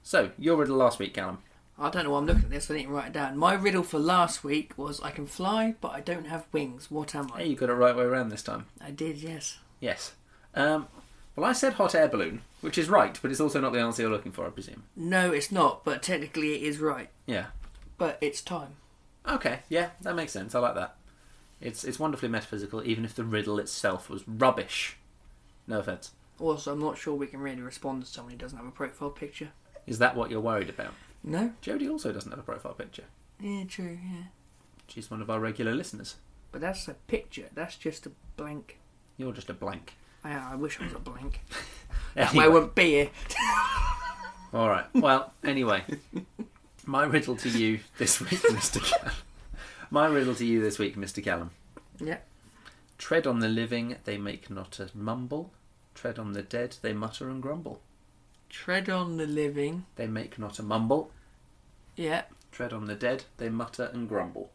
So 0.04 0.32
your 0.38 0.58
riddle 0.58 0.78
last 0.78 1.00
week, 1.00 1.16
Callum. 1.16 1.40
I 1.80 1.90
don't 1.90 2.04
know 2.04 2.12
why 2.12 2.18
I'm 2.18 2.26
looking 2.26 2.44
at 2.44 2.50
this. 2.50 2.70
I 2.70 2.76
didn't 2.76 2.92
write 2.92 3.08
it 3.08 3.14
down. 3.14 3.38
My 3.38 3.54
riddle 3.54 3.84
for 3.84 4.00
last 4.00 4.44
week 4.44 4.78
was 4.78 5.00
I 5.02 5.12
can 5.12 5.26
fly, 5.26 5.76
but 5.80 5.92
I 5.92 6.02
don't 6.02 6.28
have 6.28 6.46
wings. 6.52 6.92
What 6.92 7.16
am 7.16 7.32
I? 7.34 7.40
Hey, 7.40 7.48
you 7.48 7.56
got 7.56 7.70
it 7.70 7.74
right 7.74 7.96
way 7.96 8.04
around 8.04 8.30
this 8.30 8.44
time. 8.44 8.66
I 8.82 8.92
did, 8.92 9.18
yes. 9.18 9.60
Yes. 9.80 10.14
Um, 10.56 10.88
well, 11.36 11.50
I 11.50 11.54
said 11.54 11.74
hot 11.74 11.96
air 11.96 12.10
balloon, 12.10 12.42
which 12.60 12.78
is 12.78 12.90
right, 12.90 13.18
but 13.22 13.32
it's 13.32 13.40
also 13.40 13.62
not 13.62 13.72
the 13.72 13.80
answer 13.80 14.02
you're 14.02 14.12
looking 14.12 14.34
for, 14.34 14.46
I 14.46 14.50
presume. 14.50 14.84
No, 14.96 15.32
it's 15.32 15.54
not, 15.54 15.86
but 15.86 16.04
technically 16.04 16.56
it 16.56 16.64
is 16.64 16.80
right. 16.80 17.10
Yeah. 17.26 17.46
But 17.98 18.18
it's 18.20 18.42
time. 18.42 18.76
Okay. 19.26 19.60
Yeah, 19.70 19.92
that 20.02 20.16
makes 20.16 20.34
sense. 20.34 20.54
I 20.54 20.60
like 20.60 20.76
that. 20.76 20.96
It's 21.62 21.84
it's 21.84 22.00
wonderfully 22.00 22.30
metaphysical, 22.30 22.84
even 22.86 23.06
if 23.06 23.16
the 23.16 23.24
riddle 23.24 23.60
itself 23.60 24.10
was 24.10 24.28
rubbish. 24.28 24.98
No 25.68 25.80
offense. 25.80 26.12
Also, 26.40 26.72
I'm 26.72 26.80
not 26.80 26.98
sure 26.98 27.14
we 27.14 27.28
can 27.28 27.42
really 27.42 27.62
respond 27.62 28.06
to 28.06 28.12
someone 28.12 28.32
who 28.32 28.38
doesn't 28.38 28.58
have 28.58 28.68
a 28.68 28.72
profile 28.72 29.10
picture. 29.10 29.50
Is 29.86 30.00
that 30.00 30.16
what 30.16 30.32
you're 30.32 30.40
worried 30.40 30.70
about? 30.70 30.94
No? 31.24 31.54
Jodie 31.62 31.90
also 31.90 32.12
doesn't 32.12 32.32
have 32.32 32.40
a 32.40 32.44
profile 32.44 32.74
picture. 32.74 33.06
Yeah, 33.40 33.64
true, 33.68 33.98
yeah. 34.04 34.24
She's 34.88 35.12
one 35.12 35.22
of 35.22 35.30
our 35.30 35.40
regular 35.40 35.74
listeners. 35.74 36.16
But 36.52 36.62
that's 36.62 36.88
a 36.88 36.94
picture. 36.94 37.46
That's 37.54 37.76
just 37.76 38.06
a 38.06 38.12
blank. 38.38 38.80
You're 39.18 39.34
just 39.34 39.50
a 39.50 39.54
blank. 39.54 39.94
I, 40.24 40.34
I 40.54 40.56
wish 40.56 40.80
I 40.80 40.86
was 40.86 40.94
a 40.94 41.00
blank. 41.00 41.42
That 42.16 42.34
way 42.34 42.46
I 42.46 42.48
wouldn't 42.48 42.74
be 42.74 42.86
here. 42.86 43.10
All 44.52 44.68
right. 44.68 44.86
Well, 44.96 45.32
anyway, 45.44 45.84
my 46.86 47.04
riddle 47.04 47.36
to 47.38 47.50
you 47.50 47.82
this 48.00 48.20
week, 48.20 48.30
Mr. 48.50 48.82
Callum. 48.82 49.14
My 49.92 50.08
riddle 50.08 50.34
to 50.36 50.46
you 50.46 50.60
this 50.60 50.80
week, 50.80 50.98
Mr. 50.98 51.24
Callum. 51.24 51.52
Yeah. 52.00 52.18
Tread 52.98 53.28
on 53.28 53.40
the 53.40 53.48
living, 53.48 53.98
they 54.06 54.18
make 54.18 54.50
not 54.50 54.80
a 54.80 54.90
mumble. 54.96 55.52
Tread 55.94 56.18
on 56.18 56.34
the 56.34 56.42
dead, 56.42 56.78
they 56.82 56.94
mutter 56.94 57.30
and 57.30 57.42
grumble. 57.44 57.80
Tread 58.50 58.90
on 58.90 59.18
the 59.18 59.28
living. 59.28 59.86
They 59.96 60.08
make 60.08 60.40
not 60.40 60.60
a 60.60 60.64
mumble. 60.64 61.12
Yeah. 61.96 62.24
Tread 62.52 62.74
on 62.74 62.86
the 62.86 62.96
dead, 62.96 63.26
they 63.38 63.50
mutter 63.50 63.90
and 63.94 64.10
grumble. 64.10 64.52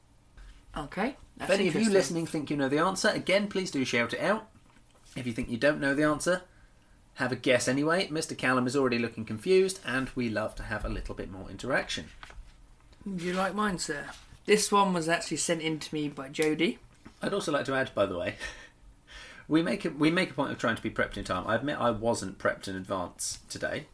Okay. 0.76 1.17
That's 1.37 1.52
if 1.52 1.58
any 1.58 1.69
of 1.69 1.75
you 1.76 1.91
listening 1.91 2.26
think 2.26 2.50
you 2.50 2.56
know 2.56 2.69
the 2.69 2.79
answer, 2.79 3.08
again, 3.08 3.49
please 3.49 3.70
do 3.70 3.85
shout 3.85 4.12
it 4.12 4.20
out. 4.20 4.49
If 5.17 5.26
you 5.26 5.32
think 5.32 5.49
you 5.49 5.56
don't 5.56 5.81
know 5.81 5.94
the 5.94 6.02
answer, 6.02 6.43
have 7.14 7.32
a 7.32 7.37
guess 7.37 7.69
anyway. 7.69 8.08
Mr. 8.08 8.37
Callum 8.37 8.67
is 8.67 8.76
already 8.76 8.99
looking 8.99 9.25
confused, 9.25 9.81
and 9.87 10.11
we 10.14 10.29
love 10.29 10.55
to 10.56 10.64
have 10.64 10.85
a 10.85 10.88
little 10.88 11.14
bit 11.14 11.31
more 11.31 11.49
interaction. 11.49 12.06
Would 13.06 13.23
you 13.23 13.32
like 13.32 13.55
mine, 13.55 13.79
sir? 13.79 14.06
This 14.46 14.73
one 14.73 14.93
was 14.93 15.08
actually 15.08 15.37
sent 15.37 15.62
in 15.62 15.79
to 15.79 15.94
me 15.94 16.08
by 16.08 16.29
Jody. 16.29 16.79
I'd 17.23 17.32
also 17.32 17.52
like 17.52 17.67
to 17.67 17.75
add, 17.75 17.94
by 17.94 18.06
the 18.06 18.19
way, 18.19 18.37
we 19.49 19.62
make 19.62 19.85
a, 19.85 19.91
we 19.91 20.11
make 20.11 20.31
a 20.31 20.35
point 20.35 20.52
of 20.52 20.58
trying 20.58 20.76
to 20.76 20.82
be 20.82 20.91
prepped 20.91 21.17
in 21.17 21.25
time. 21.25 21.46
I 21.46 21.55
admit 21.55 21.79
I 21.79 21.91
wasn't 21.91 22.38
prepped 22.38 22.69
in 22.69 22.76
advance 22.76 23.41
today, 23.49 23.87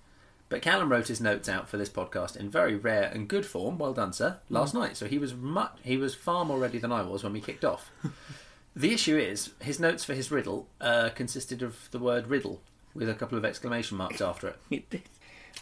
but 0.49 0.63
Callum 0.63 0.91
wrote 0.91 1.09
his 1.09 1.21
notes 1.21 1.49
out 1.49 1.69
for 1.69 1.77
this 1.77 1.89
podcast 1.89 2.37
in 2.37 2.51
very 2.51 2.77
rare 2.77 3.05
and 3.13 3.29
good 3.29 3.47
form. 3.47 3.79
Well 3.79 3.93
done, 3.93 4.13
sir. 4.13 4.39
Last 4.49 4.75
night, 4.75 4.97
so 4.97 5.07
he 5.07 5.19
was 5.19 5.35
much 5.35 5.73
he 5.83 5.97
was 5.97 6.15
far 6.15 6.45
more 6.45 6.59
ready 6.59 6.79
than 6.79 6.93
I 6.93 7.03
was 7.03 7.23
when 7.23 7.33
we 7.33 7.41
kicked 7.41 7.65
off. 7.65 7.91
the 8.77 8.93
issue 8.93 9.17
is 9.17 9.51
his 9.61 9.81
notes 9.81 10.05
for 10.05 10.15
his 10.15 10.31
riddle 10.31 10.69
uh, 10.81 11.11
consisted 11.15 11.63
of 11.63 11.89
the 11.91 11.99
word 11.99 12.29
riddle 12.29 12.61
with 12.95 13.09
a 13.09 13.15
couple 13.15 13.39
of 13.39 13.45
exclamation 13.45 13.97
marks 13.97 14.21
after 14.21 14.49
it. 14.49 14.57
It 14.71 14.91
did. 14.91 15.03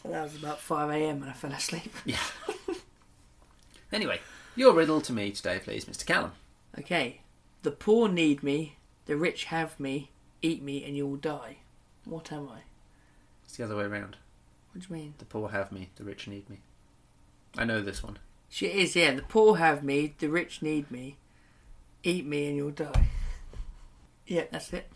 That 0.05 0.23
was 0.23 0.37
about 0.37 0.61
5 0.61 0.91
a.m. 0.91 1.23
and 1.23 1.31
I 1.31 1.35
fell 1.35 1.53
asleep. 1.53 1.93
Yeah. 2.05 2.19
anyway, 3.93 4.21
your 4.57 4.75
riddle 4.75 5.01
to 5.03 5.13
me 5.13 5.31
today, 5.33 5.61
please, 5.63 5.85
Mr. 5.85 6.07
Callum. 6.07 6.33
Okay. 6.79 7.21
The 7.63 7.71
poor 7.71 8.09
need 8.09 8.43
me, 8.43 8.77
the 9.09 9.17
rich 9.17 9.45
have 9.47 9.81
me, 9.81 10.11
eat 10.43 10.63
me 10.63 10.85
and 10.85 10.95
you'll 10.95 11.17
die. 11.17 11.57
What 12.05 12.31
am 12.31 12.49
I? 12.51 12.61
It's 13.45 13.57
the 13.57 13.65
other 13.65 13.75
way 13.75 13.85
around. 13.85 14.17
What 14.73 14.87
do 14.87 14.95
you 14.95 15.01
mean? 15.01 15.15
The 15.17 15.25
poor 15.25 15.49
have 15.49 15.73
me, 15.73 15.89
the 15.97 16.05
rich 16.05 16.29
need 16.29 16.49
me. 16.49 16.61
I 17.57 17.65
know 17.65 17.81
this 17.81 18.05
one. 18.05 18.19
She 18.51 18.67
is, 18.67 18.95
yeah. 18.95 19.15
The 19.15 19.23
poor 19.23 19.57
have 19.57 19.83
me, 19.83 20.15
the 20.19 20.29
rich 20.29 20.61
need 20.61 20.91
me, 20.91 21.17
eat 22.05 22.27
me 22.27 22.47
and 22.47 22.57
you'll 22.57 22.71
die. 22.71 23.09
Yeah, 24.27 24.45
that's 24.51 24.75
it. 24.75 24.93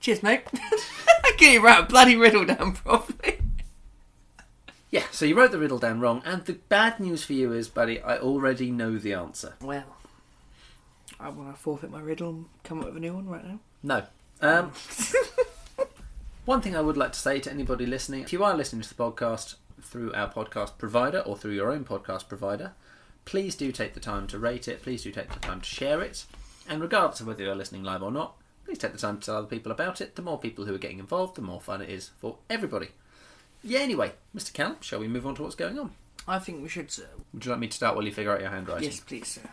Cheers, 0.00 0.22
mate. 0.22 0.42
I 0.52 1.32
can't 1.38 1.54
even 1.54 1.62
write 1.62 1.84
a 1.84 1.86
bloody 1.86 2.14
riddle 2.14 2.44
down 2.44 2.74
properly. 2.74 3.38
Yeah, 4.90 5.04
so 5.10 5.24
you 5.24 5.34
wrote 5.34 5.50
the 5.50 5.58
riddle 5.58 5.78
down 5.78 5.98
wrong, 5.98 6.20
and 6.26 6.44
the 6.44 6.58
bad 6.68 7.00
news 7.00 7.24
for 7.24 7.32
you 7.32 7.54
is, 7.54 7.68
buddy, 7.68 8.02
I 8.02 8.18
already 8.18 8.70
know 8.70 8.98
the 8.98 9.14
answer. 9.14 9.54
Well, 9.62 9.96
I 11.22 11.28
want 11.28 11.54
to 11.54 11.60
forfeit 11.60 11.90
my 11.90 12.00
riddle 12.00 12.30
and 12.30 12.46
come 12.64 12.80
up 12.80 12.86
with 12.86 12.96
a 12.96 13.00
new 13.00 13.14
one 13.14 13.28
right 13.28 13.44
now. 13.44 13.60
No. 13.82 14.02
Um, 14.40 14.72
one 16.44 16.60
thing 16.60 16.74
I 16.74 16.80
would 16.80 16.96
like 16.96 17.12
to 17.12 17.18
say 17.18 17.38
to 17.40 17.50
anybody 17.50 17.86
listening 17.86 18.22
if 18.22 18.32
you 18.32 18.42
are 18.42 18.56
listening 18.56 18.82
to 18.82 18.88
the 18.88 18.96
podcast 18.96 19.54
through 19.80 20.12
our 20.14 20.28
podcast 20.28 20.78
provider 20.78 21.20
or 21.20 21.36
through 21.36 21.52
your 21.52 21.70
own 21.70 21.84
podcast 21.84 22.28
provider, 22.28 22.72
please 23.24 23.54
do 23.54 23.70
take 23.70 23.94
the 23.94 24.00
time 24.00 24.26
to 24.28 24.38
rate 24.38 24.66
it, 24.66 24.82
please 24.82 25.04
do 25.04 25.12
take 25.12 25.32
the 25.32 25.38
time 25.38 25.60
to 25.60 25.66
share 25.66 26.00
it, 26.02 26.24
and 26.68 26.80
regardless 26.80 27.20
of 27.20 27.28
whether 27.28 27.44
you're 27.44 27.54
listening 27.54 27.84
live 27.84 28.02
or 28.02 28.10
not, 28.10 28.34
please 28.64 28.78
take 28.78 28.92
the 28.92 28.98
time 28.98 29.18
to 29.18 29.26
tell 29.26 29.36
other 29.36 29.46
people 29.46 29.70
about 29.70 30.00
it. 30.00 30.16
The 30.16 30.22
more 30.22 30.38
people 30.38 30.64
who 30.64 30.74
are 30.74 30.78
getting 30.78 30.98
involved, 30.98 31.36
the 31.36 31.42
more 31.42 31.60
fun 31.60 31.82
it 31.82 31.88
is 31.88 32.10
for 32.18 32.38
everybody. 32.50 32.88
Yeah, 33.62 33.80
anyway, 33.80 34.12
Mr. 34.36 34.52
Callum, 34.52 34.76
shall 34.80 34.98
we 34.98 35.08
move 35.08 35.26
on 35.26 35.36
to 35.36 35.42
what's 35.42 35.54
going 35.54 35.78
on? 35.78 35.92
I 36.26 36.38
think 36.40 36.62
we 36.62 36.68
should, 36.68 36.90
sir. 36.90 37.06
Would 37.32 37.44
you 37.44 37.50
like 37.52 37.60
me 37.60 37.68
to 37.68 37.76
start 37.76 37.94
while 37.94 38.04
you 38.04 38.12
figure 38.12 38.32
out 38.32 38.40
your 38.40 38.50
handwriting? 38.50 38.88
Yes, 38.88 39.00
please, 39.00 39.28
sir. 39.28 39.48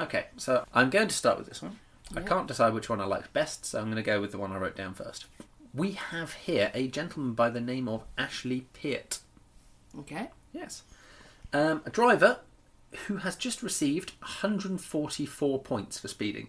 Okay, 0.00 0.26
so 0.38 0.64
I'm 0.72 0.88
going 0.88 1.08
to 1.08 1.14
start 1.14 1.36
with 1.38 1.46
this 1.46 1.60
one. 1.60 1.78
I 2.16 2.22
can't 2.22 2.48
decide 2.48 2.72
which 2.72 2.88
one 2.88 3.00
I 3.00 3.04
like 3.04 3.32
best, 3.32 3.66
so 3.66 3.78
I'm 3.78 3.84
going 3.84 3.96
to 3.96 4.02
go 4.02 4.20
with 4.20 4.32
the 4.32 4.38
one 4.38 4.50
I 4.50 4.56
wrote 4.56 4.74
down 4.74 4.94
first. 4.94 5.26
We 5.74 5.92
have 5.92 6.32
here 6.32 6.72
a 6.74 6.88
gentleman 6.88 7.34
by 7.34 7.50
the 7.50 7.60
name 7.60 7.86
of 7.86 8.02
Ashley 8.18 8.66
Peart. 8.72 9.20
Okay. 9.98 10.30
Yes. 10.52 10.82
Um, 11.52 11.82
a 11.84 11.90
driver 11.90 12.38
who 13.06 13.18
has 13.18 13.36
just 13.36 13.62
received 13.62 14.12
144 14.20 15.58
points 15.60 15.98
for 15.98 16.08
speeding. 16.08 16.48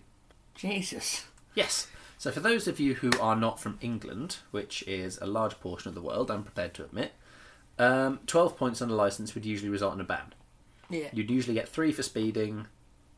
Jesus. 0.55 1.25
Yes. 1.53 1.87
So, 2.17 2.31
for 2.31 2.39
those 2.39 2.67
of 2.67 2.79
you 2.79 2.95
who 2.95 3.11
are 3.19 3.35
not 3.35 3.59
from 3.59 3.77
England, 3.81 4.37
which 4.51 4.83
is 4.87 5.19
a 5.19 5.27
large 5.27 5.59
portion 5.59 5.89
of 5.89 5.95
the 5.95 6.01
world, 6.01 6.31
I'm 6.31 6.43
prepared 6.43 6.73
to 6.75 6.85
admit, 6.85 7.11
um, 7.77 8.19
12 8.27 8.57
points 8.57 8.81
on 8.81 8.89
a 8.89 8.95
license 8.95 9.35
would 9.35 9.45
usually 9.45 9.69
result 9.69 9.93
in 9.93 10.01
a 10.01 10.05
ban. 10.05 10.33
Yeah. 10.89 11.09
You'd 11.13 11.31
usually 11.31 11.55
get 11.55 11.69
three 11.69 11.91
for 11.91 12.03
speeding, 12.03 12.67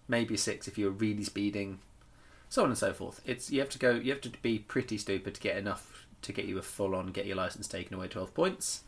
maybe 0.07 0.38
six 0.38 0.67
if 0.67 0.77
you're 0.77 0.91
really 0.91 1.24
speeding, 1.24 1.79
so 2.50 2.63
on 2.63 2.69
and 2.69 2.77
so 2.77 2.93
forth. 2.93 3.22
It's 3.25 3.51
you 3.51 3.60
have 3.60 3.69
to 3.69 3.79
go. 3.79 3.91
You 3.91 4.12
have 4.12 4.22
to 4.22 4.29
be 4.29 4.60
pretty 4.60 4.98
stupid 4.98 5.36
to 5.36 5.41
get 5.41 5.57
enough 5.57 6.07
to 6.22 6.31
get 6.31 6.45
you 6.45 6.57
a 6.57 6.62
full 6.62 6.95
on 6.95 7.07
get 7.07 7.25
your 7.25 7.36
license 7.36 7.67
taken 7.67 7.95
away 7.95 8.07
12 8.07 8.33
points. 8.33 8.83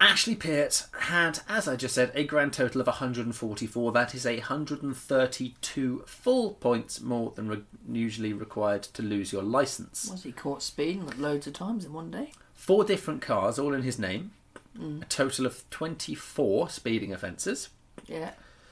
Ashley 0.00 0.34
Peart 0.34 0.86
had, 0.98 1.40
as 1.46 1.68
I 1.68 1.76
just 1.76 1.94
said, 1.94 2.10
a 2.14 2.24
grand 2.24 2.54
total 2.54 2.80
of 2.80 2.86
144. 2.86 3.92
That 3.92 4.14
is 4.14 4.24
132 4.24 6.04
full 6.06 6.50
points 6.54 7.02
more 7.02 7.32
than 7.32 7.48
re- 7.48 7.62
usually 7.86 8.32
required 8.32 8.82
to 8.84 9.02
lose 9.02 9.30
your 9.30 9.42
license. 9.42 10.08
Was 10.10 10.22
he 10.22 10.32
caught 10.32 10.62
speeding 10.62 11.04
like 11.04 11.18
loads 11.18 11.46
of 11.46 11.52
times 11.52 11.84
in 11.84 11.92
one 11.92 12.10
day? 12.10 12.32
Four 12.54 12.84
different 12.84 13.20
cars, 13.20 13.58
all 13.58 13.74
in 13.74 13.82
his 13.82 13.98
name. 13.98 14.30
Mm. 14.78 15.02
A 15.02 15.04
total 15.04 15.44
of 15.44 15.68
24 15.68 16.70
speeding 16.70 17.12
offences. 17.12 17.68
Yeah. 18.06 18.30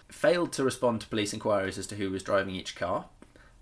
Failed 0.09 0.53
to 0.53 0.65
respond 0.65 1.00
to 1.00 1.07
police 1.09 1.33
inquiries 1.33 1.79
as 1.79 1.87
to 1.88 1.97
who 1.97 2.11
was 2.11 2.23
driving 2.23 2.55
each 2.55 2.75
car. 2.75 3.07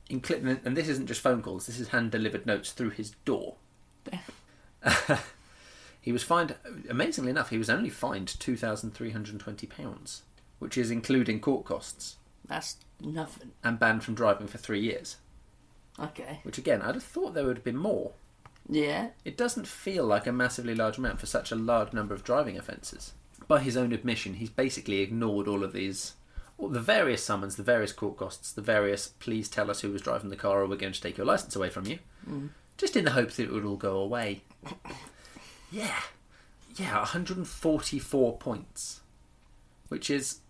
Including, 0.08 0.60
and 0.64 0.76
this 0.76 0.88
isn't 0.88 1.06
just 1.08 1.20
phone 1.20 1.42
calls, 1.42 1.66
this 1.66 1.80
is 1.80 1.88
hand 1.88 2.12
delivered 2.12 2.46
notes 2.46 2.70
through 2.70 2.90
his 2.90 3.10
door. 3.24 3.56
he 6.00 6.12
was 6.12 6.22
fined, 6.22 6.54
amazingly 6.88 7.30
enough, 7.30 7.50
he 7.50 7.58
was 7.58 7.68
only 7.68 7.90
fined 7.90 8.28
£2,320, 8.28 10.20
which 10.60 10.78
is 10.78 10.90
including 10.92 11.40
court 11.40 11.64
costs, 11.64 12.16
That's 12.46 12.76
nothing. 13.00 13.50
and 13.64 13.80
banned 13.80 14.04
from 14.04 14.14
driving 14.14 14.46
for 14.46 14.58
three 14.58 14.80
years. 14.80 15.16
Okay. 15.98 16.38
Which, 16.44 16.58
again, 16.58 16.82
I'd 16.82 16.94
have 16.94 17.02
thought 17.02 17.34
there 17.34 17.44
would 17.44 17.56
have 17.56 17.64
been 17.64 17.76
more. 17.76 18.12
Yeah. 18.68 19.08
It 19.24 19.36
doesn't 19.36 19.66
feel 19.66 20.04
like 20.04 20.26
a 20.26 20.32
massively 20.32 20.74
large 20.74 20.98
amount 20.98 21.18
for 21.18 21.26
such 21.26 21.50
a 21.50 21.56
large 21.56 21.92
number 21.92 22.14
of 22.14 22.22
driving 22.22 22.56
offences. 22.58 23.14
By 23.48 23.60
his 23.60 23.76
own 23.76 23.92
admission, 23.92 24.34
he's 24.34 24.50
basically 24.50 25.00
ignored 25.00 25.48
all 25.48 25.64
of 25.64 25.72
these, 25.72 26.14
the 26.58 26.80
various 26.80 27.22
summons, 27.22 27.56
the 27.56 27.62
various 27.62 27.92
court 27.92 28.16
costs, 28.16 28.52
the 28.52 28.62
various 28.62 29.08
please 29.08 29.48
tell 29.48 29.70
us 29.70 29.80
who 29.80 29.90
was 29.92 30.02
driving 30.02 30.30
the 30.30 30.36
car 30.36 30.60
or 30.62 30.66
we're 30.66 30.76
going 30.76 30.92
to 30.92 31.00
take 31.00 31.16
your 31.16 31.26
licence 31.26 31.54
away 31.54 31.70
from 31.70 31.86
you. 31.86 31.98
Mm. 32.28 32.50
Just 32.76 32.96
in 32.96 33.04
the 33.04 33.12
hopes 33.12 33.36
that 33.36 33.44
it 33.44 33.52
would 33.52 33.64
all 33.64 33.76
go 33.76 33.98
away. 33.98 34.42
yeah. 35.70 36.00
Yeah, 36.76 36.98
144 36.98 38.36
points. 38.38 39.00
Which 39.88 40.10
is, 40.10 40.40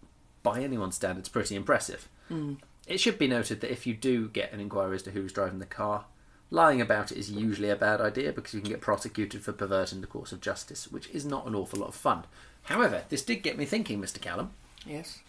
by 0.43 0.61
anyone's 0.61 0.97
standards, 0.97 1.29
pretty 1.29 1.55
impressive. 1.55 2.09
Mm. 2.31 2.59
It 2.87 2.99
should 2.99 3.19
be 3.19 3.27
noted 3.27 3.61
that 3.61 3.73
if 3.73 3.87
you 3.87 3.95
do 3.95 4.29
get 4.29 4.53
an 4.53 4.61
inquiry 4.61 4.97
as 4.97 5.03
to 5.05 5.11
who 5.11 5.23
was 5.23 5.33
driving 5.33 5.59
the 5.59 5.67
car, 5.67 6.07
lying 6.51 6.81
about 6.81 7.11
it 7.11 7.19
is 7.19 7.31
usually 7.31 7.71
a 7.71 7.77
bad 7.77 8.01
idea 8.01 8.33
because 8.33 8.55
you 8.55 8.61
can 8.61 8.71
get 8.71 8.81
prosecuted 8.81 9.43
for 9.43 9.53
perverting 9.53 10.01
the 10.01 10.07
course 10.07 10.33
of 10.33 10.41
justice, 10.41 10.89
which 10.91 11.09
is 11.11 11.25
not 11.25 11.47
an 11.47 11.55
awful 11.55 11.81
lot 11.81 11.89
of 11.89 11.95
fun. 11.95 12.25
However, 12.63 13.03
this 13.09 13.23
did 13.23 13.43
get 13.43 13.59
me 13.59 13.65
thinking, 13.65 14.01
Mr. 14.01 14.21
Callum. 14.21 14.51
Yes. 14.85 15.21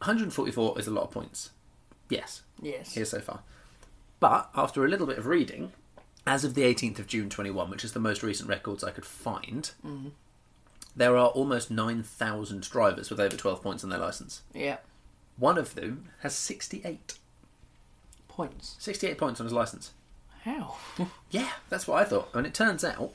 144 0.00 0.78
is 0.78 0.86
a 0.86 0.90
lot 0.90 1.04
of 1.04 1.10
points. 1.10 1.50
Yes, 2.08 2.42
Yes. 2.62 2.94
here 2.94 3.04
so 3.04 3.20
far. 3.20 3.40
But 4.20 4.50
after 4.54 4.84
a 4.84 4.88
little 4.88 5.06
bit 5.06 5.18
of 5.18 5.26
reading, 5.26 5.72
as 6.26 6.44
of 6.44 6.54
the 6.54 6.62
18th 6.62 6.98
of 6.98 7.06
June 7.06 7.28
21, 7.30 7.70
which 7.70 7.84
is 7.84 7.92
the 7.92 8.00
most 8.00 8.22
recent 8.22 8.48
records 8.48 8.82
I 8.82 8.90
could 8.90 9.04
find, 9.06 9.70
mm-hmm. 9.84 10.08
there 10.96 11.16
are 11.16 11.28
almost 11.28 11.70
9,000 11.70 12.62
drivers 12.68 13.10
with 13.10 13.20
over 13.20 13.36
12 13.36 13.62
points 13.62 13.84
on 13.84 13.90
their 13.90 13.98
licence. 13.98 14.42
Yeah. 14.54 14.78
One 15.36 15.58
of 15.58 15.74
them 15.74 16.08
has 16.20 16.34
68. 16.34 17.14
Points. 18.28 18.76
68 18.78 19.18
points 19.18 19.40
on 19.40 19.46
his 19.46 19.52
licence. 19.52 19.92
How? 20.42 20.76
Yeah, 21.30 21.50
that's 21.68 21.86
what 21.86 22.00
I 22.00 22.04
thought. 22.04 22.30
And 22.32 22.46
it 22.46 22.54
turns 22.54 22.82
out 22.82 23.12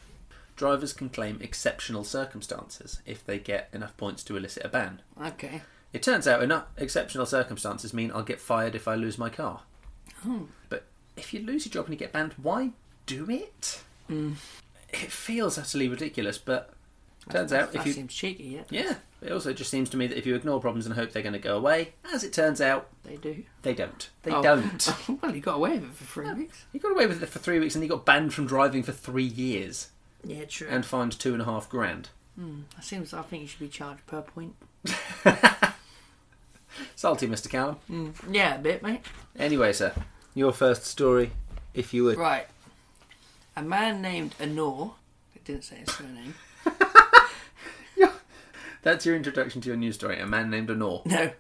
drivers 0.56 0.94
can 0.94 1.10
claim 1.10 1.40
exceptional 1.42 2.04
circumstances 2.04 3.02
if 3.08 3.26
they 3.26 3.40
get 3.40 3.70
enough 3.74 3.98
points 3.98 4.24
to 4.26 4.38
elicit 4.38 4.64
a 4.64 4.70
ban. 4.70 5.02
okay. 5.20 5.62
It 5.94 6.02
turns 6.04 6.28
out 6.28 6.42
enough 6.44 6.66
exceptional 6.78 7.26
circumstances 7.26 7.94
mean 7.94 8.12
I'll 8.14 8.24
get 8.24 8.42
fired 8.42 8.74
if 8.76 8.88
I 8.88 8.96
lose 8.96 9.18
my 9.18 9.30
car. 9.30 9.62
Oh. 10.26 10.48
But 10.70 10.86
if 11.16 11.34
you 11.34 11.42
lose 11.42 11.66
your 11.66 11.72
job 11.74 11.86
and 11.86 11.94
you 11.94 12.00
get 12.00 12.12
banned, 12.12 12.34
why 12.42 12.72
do 13.06 13.30
it? 13.30 13.82
Mm. 14.10 14.34
It 14.90 15.12
feels 15.12 15.58
utterly 15.58 15.88
ridiculous, 15.88 16.38
but 16.38 16.74
turns 17.30 17.54
out 17.54 17.72
that 17.72 17.82
if 17.82 17.86
you 17.88 17.94
seems 17.94 18.14
cheeky. 18.14 18.44
Yeah. 18.44 18.64
yeah, 18.70 18.96
it 19.22 19.32
also 19.32 19.54
just 19.54 19.70
seems 19.70 19.90
to 19.92 19.98
me 19.98 20.08
that 20.08 20.18
if 20.18 20.26
you 20.26 20.36
ignore 20.36 20.60
problems 20.60 20.86
and 20.86 20.96
hope 20.96 21.12
they're 21.12 21.24
going 21.24 21.34
to 21.34 21.40
go 21.40 21.58
away, 21.58 21.94
as 22.14 22.24
it 22.24 22.34
turns 22.34 22.60
out, 22.62 22.90
They 23.04 23.16
do. 23.18 23.44
they 23.62 23.74
don't. 23.74 24.10
They 24.24 24.32
Oh. 24.32 24.42
don't. 24.42 24.88
well, 25.22 25.34
you 25.36 25.42
got 25.42 25.56
away 25.56 25.74
with 25.80 25.84
it 25.92 25.96
for 25.96 26.06
three 26.06 26.34
weeks. 26.34 26.66
He 26.74 26.80
got 26.80 26.92
away 26.92 27.06
with 27.08 27.22
it 27.22 27.30
for 27.30 27.40
three 27.40 27.60
weeks 27.60 27.76
and 27.76 27.84
he 27.84 27.88
got 27.90 28.06
banned 28.06 28.34
from 28.34 28.46
driving 28.48 28.84
for 28.84 28.92
three 28.92 29.24
years 29.26 29.90
Yeah, 30.24 30.46
true. 30.46 30.68
and 30.70 30.86
fined 30.86 31.18
two 31.20 31.34
and 31.34 31.42
a 31.42 31.46
half 31.46 31.70
grand. 31.70 32.10
Hmm, 32.36 32.62
that 32.76 32.84
seems. 32.84 33.14
I 33.14 33.22
think 33.22 33.44
you 33.44 33.48
should 33.48 33.60
be 33.60 33.68
charged 33.68 34.06
per 34.08 34.22
point. 34.22 34.56
Salty, 37.04 37.28
Mr. 37.28 37.50
Callum. 37.50 37.76
Mm. 37.92 38.14
Yeah, 38.32 38.56
a 38.56 38.60
bit, 38.60 38.82
mate. 38.82 39.02
Anyway, 39.38 39.74
sir, 39.74 39.92
your 40.34 40.54
first 40.54 40.86
story, 40.86 41.32
if 41.74 41.94
you 41.94 42.06
would. 42.06 42.18
Right. 42.18 42.48
A 43.58 43.62
man 43.62 44.02
named 44.02 44.36
Anor. 44.40 44.94
It 45.36 45.44
didn't 45.44 45.66
say 45.66 45.80
his 45.86 45.94
surname. 45.94 46.34
That's 48.84 49.06
your 49.06 49.18
introduction 49.18 49.60
to 49.60 49.68
your 49.68 49.76
news 49.76 49.96
story. 49.96 50.18
A 50.18 50.26
man 50.26 50.50
named 50.50 50.70
Anor. 50.70 51.06
No. 51.06 51.32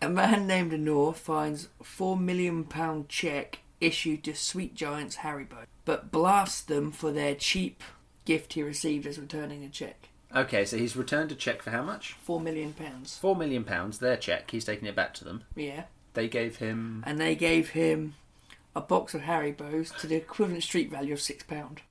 A 0.00 0.08
man 0.08 0.46
named 0.46 0.72
Anor 0.72 1.14
finds 1.14 1.68
four 1.82 2.16
million 2.16 2.64
pound 2.64 3.10
check 3.10 3.58
issued 3.78 4.24
to 4.24 4.34
Sweet 4.34 4.74
Giants 4.74 5.16
Haribo, 5.16 5.66
but 5.84 6.10
blasts 6.10 6.62
them 6.62 6.90
for 6.92 7.12
their 7.12 7.34
cheap 7.34 7.84
gift 8.24 8.54
he 8.54 8.62
received 8.62 9.04
as 9.04 9.18
returning 9.18 9.64
a 9.64 9.68
check. 9.68 10.08
Okay, 10.34 10.64
so 10.64 10.76
he's 10.76 10.94
returned 10.96 11.32
a 11.32 11.34
check 11.34 11.60
for 11.62 11.70
how 11.70 11.82
much? 11.82 12.12
Four 12.22 12.40
million 12.40 12.72
pounds. 12.72 13.16
Four 13.18 13.34
million 13.36 13.64
pounds. 13.64 13.98
Their 13.98 14.16
check. 14.16 14.50
He's 14.50 14.64
taking 14.64 14.86
it 14.86 14.94
back 14.94 15.12
to 15.14 15.24
them. 15.24 15.42
Yeah. 15.56 15.84
They 16.14 16.28
gave 16.28 16.56
him. 16.56 17.02
And 17.06 17.20
they 17.20 17.34
gave 17.34 17.70
him 17.70 18.14
a 18.76 18.80
box 18.80 19.14
of 19.14 19.22
Haribos 19.22 19.96
to 19.98 20.06
the 20.06 20.14
equivalent 20.16 20.62
street 20.62 20.90
value 20.90 21.12
of 21.14 21.20
six 21.20 21.42
pound. 21.44 21.80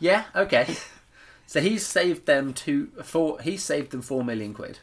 Yeah. 0.00 0.24
Okay. 0.34 0.74
so 1.46 1.60
he's 1.60 1.86
saved 1.86 2.26
them 2.26 2.52
two 2.52 2.88
four. 3.04 3.40
He's 3.40 3.62
saved 3.62 3.92
them 3.92 4.02
four 4.02 4.24
million 4.24 4.52
quid. 4.52 4.80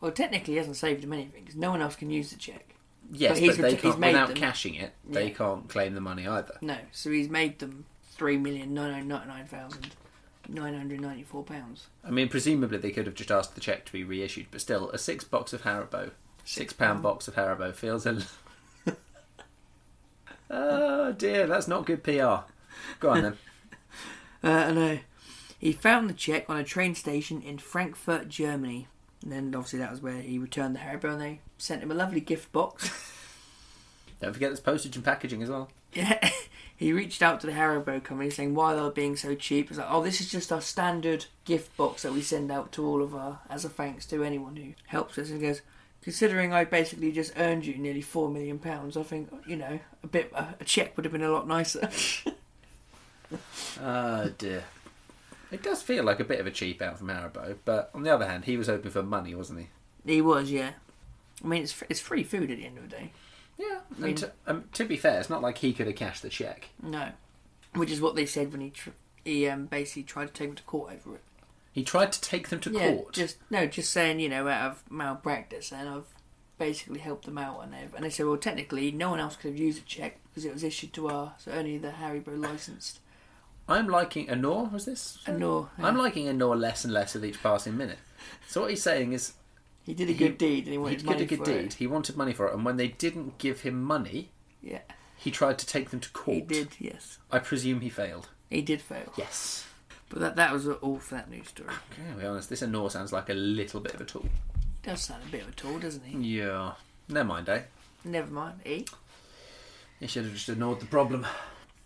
Well, 0.00 0.12
technically, 0.12 0.54
he 0.54 0.58
hasn't 0.58 0.76
saved 0.76 1.02
him 1.02 1.12
anything 1.12 1.40
because 1.42 1.56
no 1.56 1.70
one 1.70 1.80
else 1.80 1.96
can 1.96 2.10
use 2.10 2.30
the 2.30 2.36
check. 2.36 2.74
Yes, 3.10 3.30
But 3.30 3.34
but, 3.34 3.42
he's 3.42 3.56
they 3.56 3.62
ret- 3.62 3.78
can't. 3.80 3.98
made 3.98 4.08
Without 4.12 4.28
them. 4.28 4.36
cashing 4.36 4.74
it, 4.74 4.92
they 5.08 5.28
Yeah. 5.28 5.34
can't 5.34 5.68
claim 5.68 5.94
the 5.94 6.00
money 6.00 6.26
either. 6.28 6.58
No, 6.60 6.76
so 6.92 7.10
he's 7.10 7.28
made 7.28 7.58
them 7.58 7.86
three 8.10 8.36
million 8.36 8.74
nine 8.74 8.92
hundred 8.92 9.08
ninety 9.08 9.28
nine 9.28 9.46
thousand 9.46 9.96
nine 10.48 10.74
hundred 10.74 11.00
ninety 11.00 11.22
four 11.22 11.42
pounds. 11.42 11.86
I 12.04 12.10
mean, 12.10 12.28
presumably 12.28 12.78
they 12.78 12.90
could 12.90 13.06
have 13.06 13.14
just 13.14 13.30
asked 13.30 13.54
the 13.54 13.60
check 13.60 13.84
to 13.86 13.92
be 13.92 14.04
reissued, 14.04 14.46
but 14.50 14.60
still, 14.60 14.90
a 14.90 14.98
six 14.98 15.24
box 15.24 15.52
of 15.52 15.62
Haribo, 15.62 16.10
six 16.44 16.72
pound 16.72 16.94
pound. 16.96 17.02
box 17.02 17.28
of 17.28 17.34
Haribo 17.34 17.74
feels 17.74 18.06
a. 18.06 18.22
oh 20.50 21.12
dear, 21.12 21.46
that's 21.46 21.68
not 21.68 21.86
good 21.86 22.02
PR. 22.02 22.44
Go 23.00 23.10
on 23.10 23.22
then. 23.22 23.38
Uh, 24.44 24.48
I 24.48 24.72
know. 24.72 24.98
He 25.60 25.70
found 25.70 26.10
the 26.10 26.14
check 26.14 26.50
on 26.50 26.56
a 26.56 26.64
train 26.64 26.96
station 26.96 27.40
in 27.42 27.58
Frankfurt, 27.58 28.28
Germany. 28.28 28.88
And 29.22 29.30
then 29.30 29.54
obviously 29.54 29.78
that 29.78 29.92
was 29.92 30.00
where 30.02 30.20
he 30.20 30.36
returned 30.36 30.74
the 30.74 30.80
Haribo 30.80 31.12
and 31.12 31.20
they 31.20 31.40
sent 31.58 31.80
him 31.80 31.92
a 31.92 31.94
lovely 31.94 32.18
gift 32.20 32.50
box. 32.50 32.90
Don't 34.20 34.32
forget 34.32 34.48
there's 34.48 34.58
postage 34.58 34.96
and 34.96 35.04
packaging 35.04 35.40
as 35.40 35.48
well. 35.48 35.70
yeah. 35.92 36.28
He 36.82 36.92
reached 36.92 37.22
out 37.22 37.40
to 37.40 37.46
the 37.46 37.52
Haribo 37.52 38.02
company 38.02 38.28
saying 38.28 38.56
why 38.56 38.74
they 38.74 38.80
were 38.80 38.90
being 38.90 39.14
so 39.14 39.36
cheap. 39.36 39.70
It's 39.70 39.78
like, 39.78 39.86
oh, 39.88 40.02
this 40.02 40.20
is 40.20 40.28
just 40.28 40.50
our 40.50 40.60
standard 40.60 41.26
gift 41.44 41.76
box 41.76 42.02
that 42.02 42.12
we 42.12 42.22
send 42.22 42.50
out 42.50 42.72
to 42.72 42.84
all 42.84 43.00
of 43.00 43.14
our, 43.14 43.38
as 43.48 43.64
a 43.64 43.68
thanks 43.68 44.04
to 44.06 44.24
anyone 44.24 44.56
who 44.56 44.72
helps 44.86 45.16
us. 45.16 45.30
And 45.30 45.40
he 45.40 45.46
goes, 45.46 45.60
considering 46.02 46.52
I 46.52 46.64
basically 46.64 47.12
just 47.12 47.34
earned 47.36 47.64
you 47.66 47.78
nearly 47.78 48.00
four 48.00 48.28
million 48.28 48.58
pounds, 48.58 48.96
I 48.96 49.04
think, 49.04 49.30
you 49.46 49.54
know, 49.54 49.78
a 50.02 50.06
bit, 50.08 50.32
a, 50.34 50.56
a 50.58 50.64
check 50.64 50.96
would 50.96 51.04
have 51.04 51.12
been 51.12 51.22
a 51.22 51.30
lot 51.30 51.46
nicer. 51.46 51.88
Oh 53.80 54.28
dear. 54.38 54.64
It 55.52 55.62
does 55.62 55.82
feel 55.82 56.02
like 56.02 56.18
a 56.18 56.24
bit 56.24 56.40
of 56.40 56.48
a 56.48 56.50
cheap 56.50 56.82
out 56.82 56.98
from 56.98 57.06
Haribo, 57.06 57.58
but 57.64 57.90
on 57.94 58.02
the 58.02 58.12
other 58.12 58.26
hand, 58.26 58.46
he 58.46 58.56
was 58.56 58.66
hoping 58.66 58.90
for 58.90 59.04
money, 59.04 59.36
wasn't 59.36 59.60
he? 59.60 59.68
he 60.04 60.20
was, 60.20 60.50
yeah. 60.50 60.72
I 61.44 61.46
mean, 61.46 61.62
it's, 61.62 61.80
it's 61.88 62.00
free 62.00 62.24
food 62.24 62.50
at 62.50 62.56
the 62.56 62.66
end 62.66 62.78
of 62.78 62.90
the 62.90 62.96
day. 62.96 63.12
Yeah. 63.62 63.80
I 63.90 64.00
mean- 64.00 64.08
and 64.10 64.18
to, 64.18 64.32
um, 64.46 64.64
to 64.72 64.84
be 64.84 64.96
fair, 64.96 65.20
it's 65.20 65.30
not 65.30 65.42
like 65.42 65.58
he 65.58 65.72
could 65.72 65.86
have 65.86 65.96
cashed 65.96 66.22
the 66.22 66.28
check. 66.28 66.68
No, 66.82 67.10
which 67.74 67.90
is 67.90 68.00
what 68.00 68.16
they 68.16 68.26
said 68.26 68.52
when 68.52 68.60
he 68.60 68.70
tr- 68.70 68.90
he 69.24 69.48
um, 69.48 69.66
basically 69.66 70.02
tried 70.02 70.28
to 70.28 70.32
take 70.32 70.48
him 70.48 70.54
to 70.56 70.62
court 70.64 70.92
over 70.94 71.14
it. 71.16 71.22
He 71.72 71.84
tried 71.84 72.12
to 72.12 72.20
take 72.20 72.48
them 72.48 72.60
to 72.60 72.70
yeah, 72.70 72.94
court. 72.94 73.12
just 73.12 73.38
no, 73.50 73.66
just 73.66 73.92
saying 73.92 74.20
you 74.20 74.28
know 74.28 74.48
out 74.48 74.70
of 74.70 74.90
malpractice, 74.90 75.72
and 75.72 75.88
I've 75.88 76.06
basically 76.58 77.00
helped 77.00 77.24
them 77.24 77.38
out, 77.38 77.60
and 77.62 77.72
they 77.72 77.88
and 77.94 78.04
they 78.04 78.10
said 78.10 78.26
well 78.26 78.36
technically 78.36 78.90
no 78.90 79.10
one 79.10 79.20
else 79.20 79.36
could 79.36 79.52
have 79.52 79.58
used 79.60 79.78
a 79.82 79.84
check 79.86 80.18
because 80.28 80.44
it 80.44 80.52
was 80.52 80.64
issued 80.64 80.92
to 80.94 81.08
our 81.08 81.34
so 81.38 81.52
only 81.52 81.78
the 81.78 81.92
Harry 81.92 82.20
Haribo 82.20 82.38
licensed. 82.38 83.00
I'm 83.68 83.86
liking 83.86 84.26
Anor, 84.26 84.72
was 84.72 84.86
this? 84.86 85.18
And 85.26 85.38
no, 85.38 85.70
I'm 85.78 85.96
liking 85.96 86.26
Anor 86.26 86.58
less 86.58 86.84
and 86.84 86.92
less 86.92 87.14
with 87.14 87.24
each 87.24 87.40
passing 87.42 87.76
minute. 87.76 87.98
So 88.48 88.62
what 88.62 88.70
he's 88.70 88.82
saying 88.82 89.12
is 89.12 89.34
he 89.84 89.94
did 89.94 90.08
a 90.08 90.12
he- 90.12 90.18
good 90.18 90.38
deed 90.38 90.64
and 90.64 90.66
he 90.68 90.72
he 90.72 90.78
wanted 90.78 90.98
did 90.98 91.06
money 91.06 91.22
a 91.22 91.26
good 91.26 91.38
for 91.38 91.44
deed. 91.44 91.54
it. 91.66 91.74
He 91.74 91.86
wanted 91.86 92.16
money 92.16 92.32
for 92.32 92.46
it, 92.48 92.54
and 92.54 92.64
when 92.64 92.76
they 92.76 92.88
didn't 92.88 93.38
give 93.38 93.60
him 93.62 93.82
money, 93.82 94.30
Yeah, 94.62 94.80
He 95.16 95.30
tried 95.30 95.58
to 95.58 95.66
take 95.66 95.90
them 95.90 96.00
to 96.00 96.10
court. 96.10 96.34
He 96.36 96.40
did, 96.42 96.68
yes. 96.78 97.18
I 97.30 97.38
presume 97.40 97.80
he 97.80 97.88
failed. 97.90 98.28
He 98.50 98.62
did 98.62 98.80
fail. 98.82 99.12
Yes. 99.16 99.66
But 100.08 100.20
that 100.20 100.36
that 100.36 100.52
was 100.52 100.68
all 100.68 100.98
for 100.98 101.14
that 101.14 101.30
news 101.30 101.48
story. 101.48 101.70
Okay, 101.92 102.10
to 102.12 102.18
be 102.18 102.26
honest, 102.26 102.48
this 102.50 102.60
Anor 102.62 102.90
sounds 102.90 103.12
like 103.12 103.28
a 103.30 103.34
little 103.34 103.80
bit 103.80 103.94
of 103.94 104.00
a 104.02 104.04
tool. 104.04 104.26
Does 104.82 105.00
sound 105.02 105.22
a 105.26 105.30
bit 105.30 105.42
of 105.42 105.48
a 105.48 105.52
tool, 105.52 105.78
doesn't 105.78 106.04
he? 106.04 106.38
Yeah. 106.38 106.72
Never 107.08 107.28
mind, 107.28 107.48
eh? 107.48 107.62
Never 108.04 108.30
mind. 108.32 108.60
Eh? 108.66 108.82
He 110.00 110.06
should 110.08 110.24
have 110.24 110.34
just 110.34 110.48
ignored 110.48 110.80
the 110.80 110.86
problem. 110.86 111.24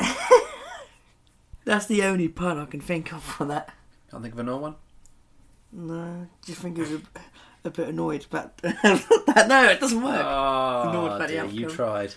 That's 1.65 1.87
the 1.87 2.03
only 2.05 2.29
pun 2.29 2.59
I 2.59 2.65
can 2.67 2.81
think 2.81 3.13
of 3.13 3.23
for 3.23 3.45
that. 3.47 3.75
Can't 4.11 4.23
think 4.23 4.35
of 4.35 4.41
another 4.41 4.59
one. 4.59 4.75
No, 5.73 6.27
just 6.45 6.61
think 6.61 6.77
he 6.77 6.83
was 6.83 6.93
a, 6.93 7.01
a 7.67 7.71
bit 7.71 7.89
annoyed 7.89 8.27
that. 8.31 8.53
No, 9.49 9.69
it 9.69 9.81
doesn't 9.81 10.03
work. 10.03 10.25
Oh, 10.25 10.89
Ignored 10.89 11.11
by 11.11 11.19
the 11.27 11.33
dear, 11.33 11.45
you 11.47 11.69
tried. 11.69 12.15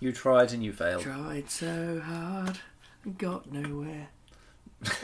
You 0.00 0.12
tried 0.12 0.52
and 0.52 0.62
you 0.64 0.72
failed. 0.72 1.02
Tried 1.02 1.50
so 1.50 2.00
hard, 2.00 2.58
and 3.04 3.16
got 3.18 3.50
nowhere. 3.52 4.08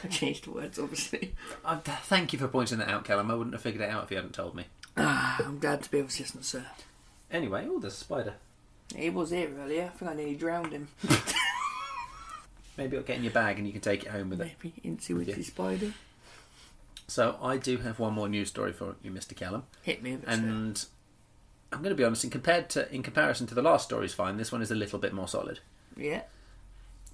I 0.05 0.09
changed 0.11 0.45
the 0.45 0.51
words, 0.51 0.79
obviously. 0.79 1.35
Uh, 1.65 1.77
thank 1.79 2.33
you 2.33 2.39
for 2.39 2.49
pointing 2.49 2.79
that 2.79 2.89
out, 2.89 3.05
Callum. 3.05 3.31
I 3.31 3.35
wouldn't 3.35 3.55
have 3.55 3.63
figured 3.63 3.83
it 3.83 3.91
out 3.91 4.05
if 4.05 4.11
you 4.11 4.17
hadn't 4.17 4.33
told 4.35 4.55
me. 4.57 4.65
Ah, 4.97 5.41
I'm 5.45 5.59
glad 5.61 5.83
to 5.85 5.91
be 5.91 6.01
of 6.01 6.09
assistance, 6.09 6.49
sir. 6.49 6.67
Anyway, 7.31 7.67
oh, 7.71 7.79
there's 7.79 7.95
a 7.95 7.97
spider. 7.97 8.35
He 8.97 9.11
was 9.11 9.31
here 9.31 9.51
earlier. 9.61 9.85
I 9.85 9.89
think 9.97 10.11
I 10.11 10.15
nearly 10.15 10.35
drowned 10.35 10.73
him. 10.73 10.89
Maybe 12.77 12.97
it'll 12.97 13.07
get 13.07 13.19
in 13.19 13.25
your 13.25 13.33
bag 13.33 13.59
and 13.59 13.67
you 13.67 13.73
can 13.73 13.83
take 13.83 14.05
it 14.05 14.09
home 14.11 14.31
with 14.31 14.41
it. 14.41 14.51
Maybe 14.63 14.75
Incy 14.85 15.11
Wincy 15.15 15.45
Spider. 15.45 15.93
So 17.09 17.39
I 17.43 17.57
do 17.57 17.79
have 17.79 17.99
one 17.99 18.13
more 18.13 18.29
news 18.29 18.49
story 18.49 18.73
for 18.73 18.95
you, 19.03 19.11
Mr. 19.11 19.35
Callum, 19.35 19.65
Hit 19.83 20.03
me 20.03 20.13
with 20.13 20.25
it, 20.25 20.29
and 20.29 20.85
I'm 21.73 21.79
going 21.79 21.91
to 21.91 21.97
be 21.97 22.05
honest. 22.05 22.23
In 22.23 22.31
compared 22.31 22.69
to 22.71 22.93
in 22.95 23.03
comparison 23.03 23.47
to 23.47 23.55
the 23.55 23.63
last 23.63 23.85
story's 23.85 24.13
fine, 24.13 24.37
this 24.37 24.53
one 24.53 24.61
is 24.61 24.71
a 24.71 24.75
little 24.75 24.99
bit 24.99 25.15
more 25.15 25.27
solid. 25.27 25.61
Yeah. 25.97 26.23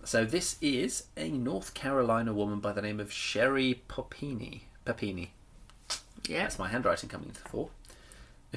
So 0.03 0.25
this 0.25 0.57
is 0.61 1.05
a 1.17 1.29
North 1.31 1.75
Carolina 1.75 2.35
woman 2.35 2.59
by 2.59 2.73
the 2.73 2.83
name 2.83 3.01
of 3.01 3.13
Sherry 3.13 3.83
Popini. 3.89 4.63
Papini. 4.85 5.31
Yeah. 6.29 6.43
That's 6.43 6.59
my 6.59 6.69
handwriting 6.69 7.09
coming 7.09 7.29
into 7.29 7.43
the 7.43 7.49
fore. 7.49 7.71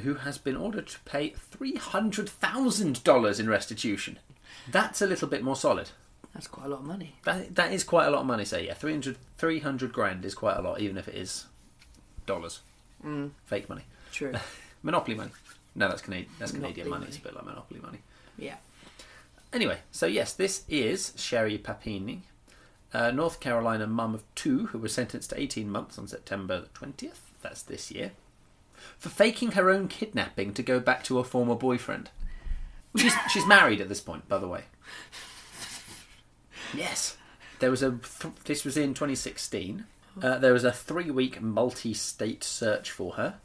Who 0.02 0.16
has 0.16 0.38
been 0.38 0.58
ordered 0.58 0.88
to 0.88 1.00
pay 1.02 1.30
three 1.30 1.76
hundred 1.76 2.30
thousand 2.30 3.04
dollars 3.04 3.40
in 3.40 3.48
restitution. 3.48 4.20
That's 4.70 5.02
a 5.02 5.08
little 5.08 5.28
bit 5.28 5.44
more 5.44 5.56
solid. 5.56 5.92
That's 6.38 6.48
quite 6.48 6.68
a 6.68 6.70
lot 6.70 6.82
of 6.82 6.86
money. 6.86 7.16
That 7.26 7.56
that 7.56 7.74
is 7.74 7.84
quite 7.84 8.06
a 8.06 8.12
lot 8.12 8.20
of 8.22 8.28
money. 8.28 8.46
So 8.46 8.58
yeah, 8.60 8.76
300, 8.76 9.18
300 9.40 9.92
grand 9.92 10.24
is 10.24 10.36
quite 10.36 10.56
a 10.56 10.62
lot, 10.62 10.80
even 10.80 10.96
if 10.98 11.08
it 11.08 11.16
is 11.16 11.46
dollars, 12.28 12.60
Mm, 13.04 13.32
fake 13.46 13.68
money, 13.70 13.84
true. 14.12 14.34
monopoly 14.84 15.16
money. 15.18 15.32
No, 15.74 15.88
that's 15.90 16.02
Canadian. 16.04 16.30
That's 16.38 16.52
Canadian 16.52 16.90
Monopoly 16.90 17.00
money. 17.00 17.08
It's 17.08 17.18
a 17.18 17.22
bit 17.22 17.36
like 17.36 17.46
monopoly 17.46 17.80
money. 17.80 18.00
yeah. 18.38 18.56
Anyway, 19.52 19.80
so 19.92 20.06
yes, 20.06 20.34
this 20.34 20.64
is 20.70 21.14
Sherry 21.16 21.58
Papini, 21.58 22.22
a 22.94 23.12
North 23.12 23.40
Carolina 23.40 23.88
mum 23.88 24.14
of 24.14 24.24
two 24.36 24.68
who 24.68 24.78
was 24.78 24.94
sentenced 24.94 25.30
to 25.32 25.40
18 25.40 25.70
months 25.72 25.98
on 25.98 26.08
September 26.08 26.62
the 26.62 26.68
20th, 26.86 27.20
that's 27.42 27.64
this 27.64 27.90
year, 27.90 28.12
for 29.00 29.10
faking 29.10 29.52
her 29.54 29.70
own 29.72 29.88
kidnapping 29.88 30.54
to 30.54 30.62
go 30.62 30.80
back 30.80 31.04
to 31.06 31.18
her 31.18 31.24
former 31.24 31.56
boyfriend. 31.56 32.10
She's, 32.96 33.14
she's 33.32 33.46
married 33.48 33.80
at 33.82 33.90
this 33.90 34.02
point, 34.02 34.28
by 34.28 34.38
the 34.38 34.48
way. 34.48 34.66
Yes. 36.74 37.18
There 37.60 37.72
was 37.72 37.82
a. 37.82 37.92
Th- 37.92 38.34
this 38.46 38.64
was 38.64 38.78
in 38.78 38.94
2016. 38.94 39.86
Uh, 40.22 40.38
there 40.40 40.54
was 40.54 40.64
a 40.64 40.72
three-week 40.72 41.42
multi-state 41.42 42.44
search 42.44 42.90
for 42.90 43.14
her 43.14 43.36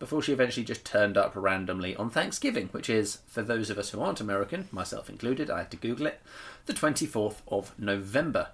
before 0.00 0.22
she 0.22 0.32
eventually 0.32 0.64
just 0.64 0.84
turned 0.84 1.16
up 1.16 1.32
randomly 1.34 1.94
on 1.94 2.08
Thanksgiving, 2.08 2.68
which 2.72 2.88
is, 2.88 3.18
for 3.26 3.42
those 3.42 3.68
of 3.68 3.78
us 3.78 3.90
who 3.90 4.00
aren't 4.00 4.20
American, 4.20 4.66
myself 4.72 5.10
included, 5.10 5.50
I 5.50 5.58
had 5.58 5.70
to 5.72 5.76
Google 5.76 6.06
it, 6.06 6.20
the 6.66 6.72
24th 6.72 7.42
of 7.48 7.78
November. 7.78 8.48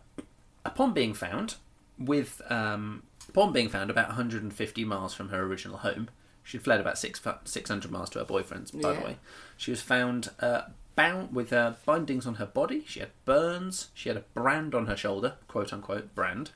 Upon 0.64 0.92
being 0.92 1.14
found, 1.14 1.54
with 1.99 2.42
um, 2.50 3.05
upon 3.29 3.53
being 3.53 3.68
found 3.68 3.90
about 3.90 4.09
150 4.09 4.85
miles 4.85 5.14
from 5.14 5.29
her 5.29 5.42
original 5.42 5.79
home, 5.79 6.09
she'd 6.42 6.62
fled 6.62 6.81
about 6.81 6.98
six, 6.98 7.20
600 7.44 7.90
miles 7.90 8.11
to 8.11 8.18
her 8.18 8.24
boyfriend's. 8.24 8.72
By 8.72 8.94
the 8.94 9.00
way, 9.00 9.16
she 9.57 9.70
was 9.70 9.81
found 9.81 10.31
uh, 10.40 10.62
bound 10.96 11.32
with 11.35 11.52
uh, 11.52 11.74
bindings 11.85 12.26
on 12.26 12.35
her 12.37 12.46
body. 12.46 12.82
She 12.87 13.00
had 13.00 13.11
burns. 13.24 13.88
She 13.94 14.09
had 14.09 14.16
a 14.16 14.24
brand 14.35 14.74
on 14.74 14.87
her 14.87 14.96
shoulder, 14.96 15.35
quote 15.46 15.72
unquote 15.72 16.14
brand, 16.14 16.50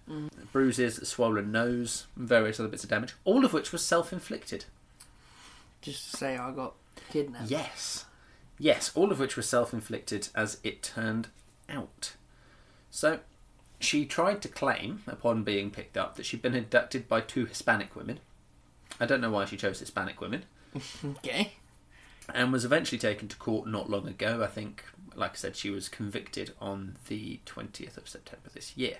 bruises, 0.50 0.98
a 0.98 1.06
swollen 1.06 1.52
nose, 1.52 2.06
and 2.16 2.26
various 2.26 2.58
other 2.58 2.68
bits 2.68 2.82
of 2.82 2.90
damage, 2.90 3.14
all 3.24 3.44
of 3.44 3.52
which 3.52 3.70
was 3.70 3.84
self-inflicted. 3.84 4.64
Just 5.82 6.10
to 6.10 6.16
say 6.16 6.36
I 6.36 6.50
got 6.50 6.74
kidnapped. 7.10 7.50
Yes. 7.50 8.06
Yes, 8.58 8.90
all 8.94 9.12
of 9.12 9.18
which 9.20 9.36
were 9.36 9.42
self 9.42 9.72
inflicted 9.72 10.28
as 10.34 10.58
it 10.62 10.82
turned 10.82 11.28
out. 11.68 12.14
So, 12.90 13.20
she 13.78 14.04
tried 14.04 14.42
to 14.42 14.48
claim, 14.48 15.02
upon 15.06 15.44
being 15.44 15.70
picked 15.70 15.96
up, 15.96 16.16
that 16.16 16.26
she'd 16.26 16.42
been 16.42 16.54
abducted 16.56 17.08
by 17.08 17.20
two 17.20 17.46
Hispanic 17.46 17.94
women. 17.94 18.20
I 18.98 19.06
don't 19.06 19.20
know 19.20 19.30
why 19.30 19.44
she 19.44 19.56
chose 19.56 19.78
Hispanic 19.80 20.20
women. 20.20 20.44
Okay. 21.04 21.54
And 22.34 22.52
was 22.52 22.64
eventually 22.64 22.98
taken 22.98 23.28
to 23.28 23.36
court 23.36 23.66
not 23.68 23.90
long 23.90 24.06
ago. 24.06 24.42
I 24.42 24.46
think, 24.46 24.84
like 25.14 25.32
I 25.32 25.36
said, 25.36 25.56
she 25.56 25.70
was 25.70 25.88
convicted 25.88 26.52
on 26.60 26.96
the 27.08 27.40
20th 27.46 27.96
of 27.96 28.08
September 28.08 28.48
this 28.52 28.76
year. 28.76 28.98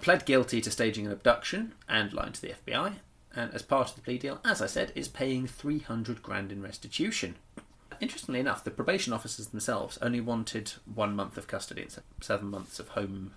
Pled 0.00 0.24
guilty 0.24 0.60
to 0.62 0.70
staging 0.70 1.06
an 1.06 1.12
abduction 1.12 1.72
and 1.88 2.12
lying 2.12 2.32
to 2.32 2.40
the 2.40 2.54
FBI. 2.66 2.94
And 3.34 3.52
as 3.54 3.62
part 3.62 3.88
of 3.90 3.94
the 3.94 4.00
plea 4.02 4.18
deal, 4.18 4.40
as 4.44 4.60
I 4.62 4.66
said, 4.66 4.92
is 4.94 5.08
paying 5.08 5.46
300 5.46 6.22
grand 6.22 6.52
in 6.52 6.62
restitution. 6.62 7.36
Interestingly 8.00 8.40
enough, 8.40 8.64
the 8.64 8.70
probation 8.70 9.12
officers 9.12 9.48
themselves 9.48 9.98
only 10.02 10.20
wanted 10.20 10.72
one 10.92 11.14
month 11.14 11.36
of 11.38 11.46
custody 11.46 11.82
and 11.82 11.96
seven 12.20 12.48
months 12.48 12.78
of 12.78 12.88
home 12.88 13.32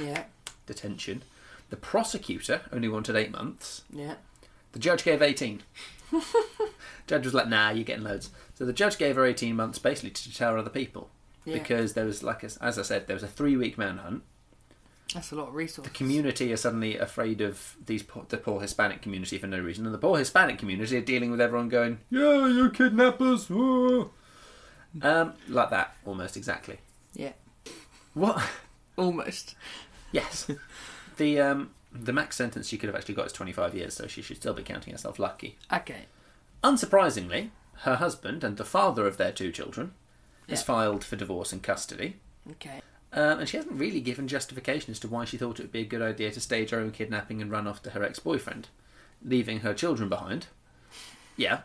Yeah. 0.00 0.24
detention. 0.66 1.22
The 1.70 1.76
prosecutor 1.76 2.62
only 2.72 2.88
wanted 2.88 3.16
eight 3.16 3.30
months. 3.32 3.82
Yeah. 3.92 4.16
The 4.72 4.78
judge 4.78 5.04
gave 5.04 5.22
18. 5.22 5.62
judge 7.06 7.24
was 7.24 7.34
like, 7.34 7.48
nah, 7.48 7.70
you're 7.70 7.84
getting 7.84 8.04
loads. 8.04 8.30
So 8.54 8.64
the 8.64 8.72
judge 8.72 8.98
gave 8.98 9.16
her 9.16 9.24
18 9.24 9.54
months 9.56 9.78
basically 9.78 10.10
to 10.10 10.28
deter 10.28 10.56
other 10.58 10.70
people. 10.70 11.10
Yeah. 11.44 11.54
Because 11.54 11.94
there 11.94 12.04
was, 12.04 12.22
like, 12.22 12.42
a- 12.42 12.50
as 12.62 12.78
I 12.78 12.82
said, 12.82 13.06
there 13.06 13.14
was 13.16 13.22
a 13.22 13.28
three 13.28 13.56
week 13.56 13.78
manhunt. 13.78 14.22
That's 15.14 15.32
a 15.32 15.34
lot 15.34 15.48
of 15.48 15.54
resources. 15.54 15.90
The 15.92 15.96
community 15.98 16.52
are 16.52 16.56
suddenly 16.56 16.96
afraid 16.96 17.40
of 17.40 17.76
these 17.84 18.02
poor, 18.02 18.24
the 18.28 18.36
poor 18.36 18.60
Hispanic 18.60 19.02
community 19.02 19.38
for 19.38 19.48
no 19.48 19.58
reason. 19.58 19.84
And 19.84 19.92
the 19.94 19.98
poor 19.98 20.18
Hispanic 20.18 20.58
community 20.58 20.96
are 20.96 21.00
dealing 21.00 21.30
with 21.32 21.40
everyone 21.40 21.68
going, 21.68 21.98
yeah, 22.10 22.46
you 22.46 22.70
kidnappers. 22.70 23.48
whoa." 23.50 24.10
Um, 25.02 25.32
like 25.48 25.70
that, 25.70 25.96
almost 26.04 26.36
exactly. 26.36 26.78
Yeah. 27.14 27.32
What? 28.14 28.40
Almost. 28.96 29.54
yes. 30.12 30.48
The 31.16 31.40
um, 31.40 31.70
the 31.92 32.12
max 32.12 32.36
sentence 32.36 32.68
she 32.68 32.78
could 32.78 32.88
have 32.88 32.96
actually 32.96 33.14
got 33.14 33.26
is 33.26 33.32
25 33.32 33.74
years, 33.74 33.94
so 33.94 34.06
she 34.06 34.22
should 34.22 34.36
still 34.36 34.54
be 34.54 34.62
counting 34.62 34.92
herself 34.92 35.18
lucky. 35.18 35.58
Okay. 35.72 36.06
Unsurprisingly, 36.62 37.50
her 37.82 37.96
husband 37.96 38.44
and 38.44 38.56
the 38.56 38.64
father 38.64 39.06
of 39.06 39.16
their 39.16 39.32
two 39.32 39.50
children 39.50 39.92
has 40.48 40.60
Yeah. 40.60 40.64
filed 40.66 41.04
for 41.04 41.16
divorce 41.16 41.52
and 41.52 41.62
custody. 41.62 42.16
Okay. 42.50 42.80
Um, 43.12 43.40
and 43.40 43.48
she 43.48 43.56
hasn't 43.56 43.78
really 43.78 44.00
given 44.00 44.28
justification 44.28 44.92
as 44.92 45.00
to 45.00 45.08
why 45.08 45.24
she 45.24 45.36
thought 45.36 45.58
it 45.58 45.64
would 45.64 45.72
be 45.72 45.80
a 45.80 45.84
good 45.84 46.02
idea 46.02 46.30
to 46.30 46.40
stage 46.40 46.70
her 46.70 46.78
own 46.78 46.92
kidnapping 46.92 47.42
and 47.42 47.50
run 47.50 47.66
off 47.66 47.82
to 47.82 47.90
her 47.90 48.04
ex 48.04 48.18
boyfriend, 48.20 48.68
leaving 49.24 49.60
her 49.60 49.74
children 49.74 50.08
behind. 50.08 50.46
Yeah, 51.36 51.62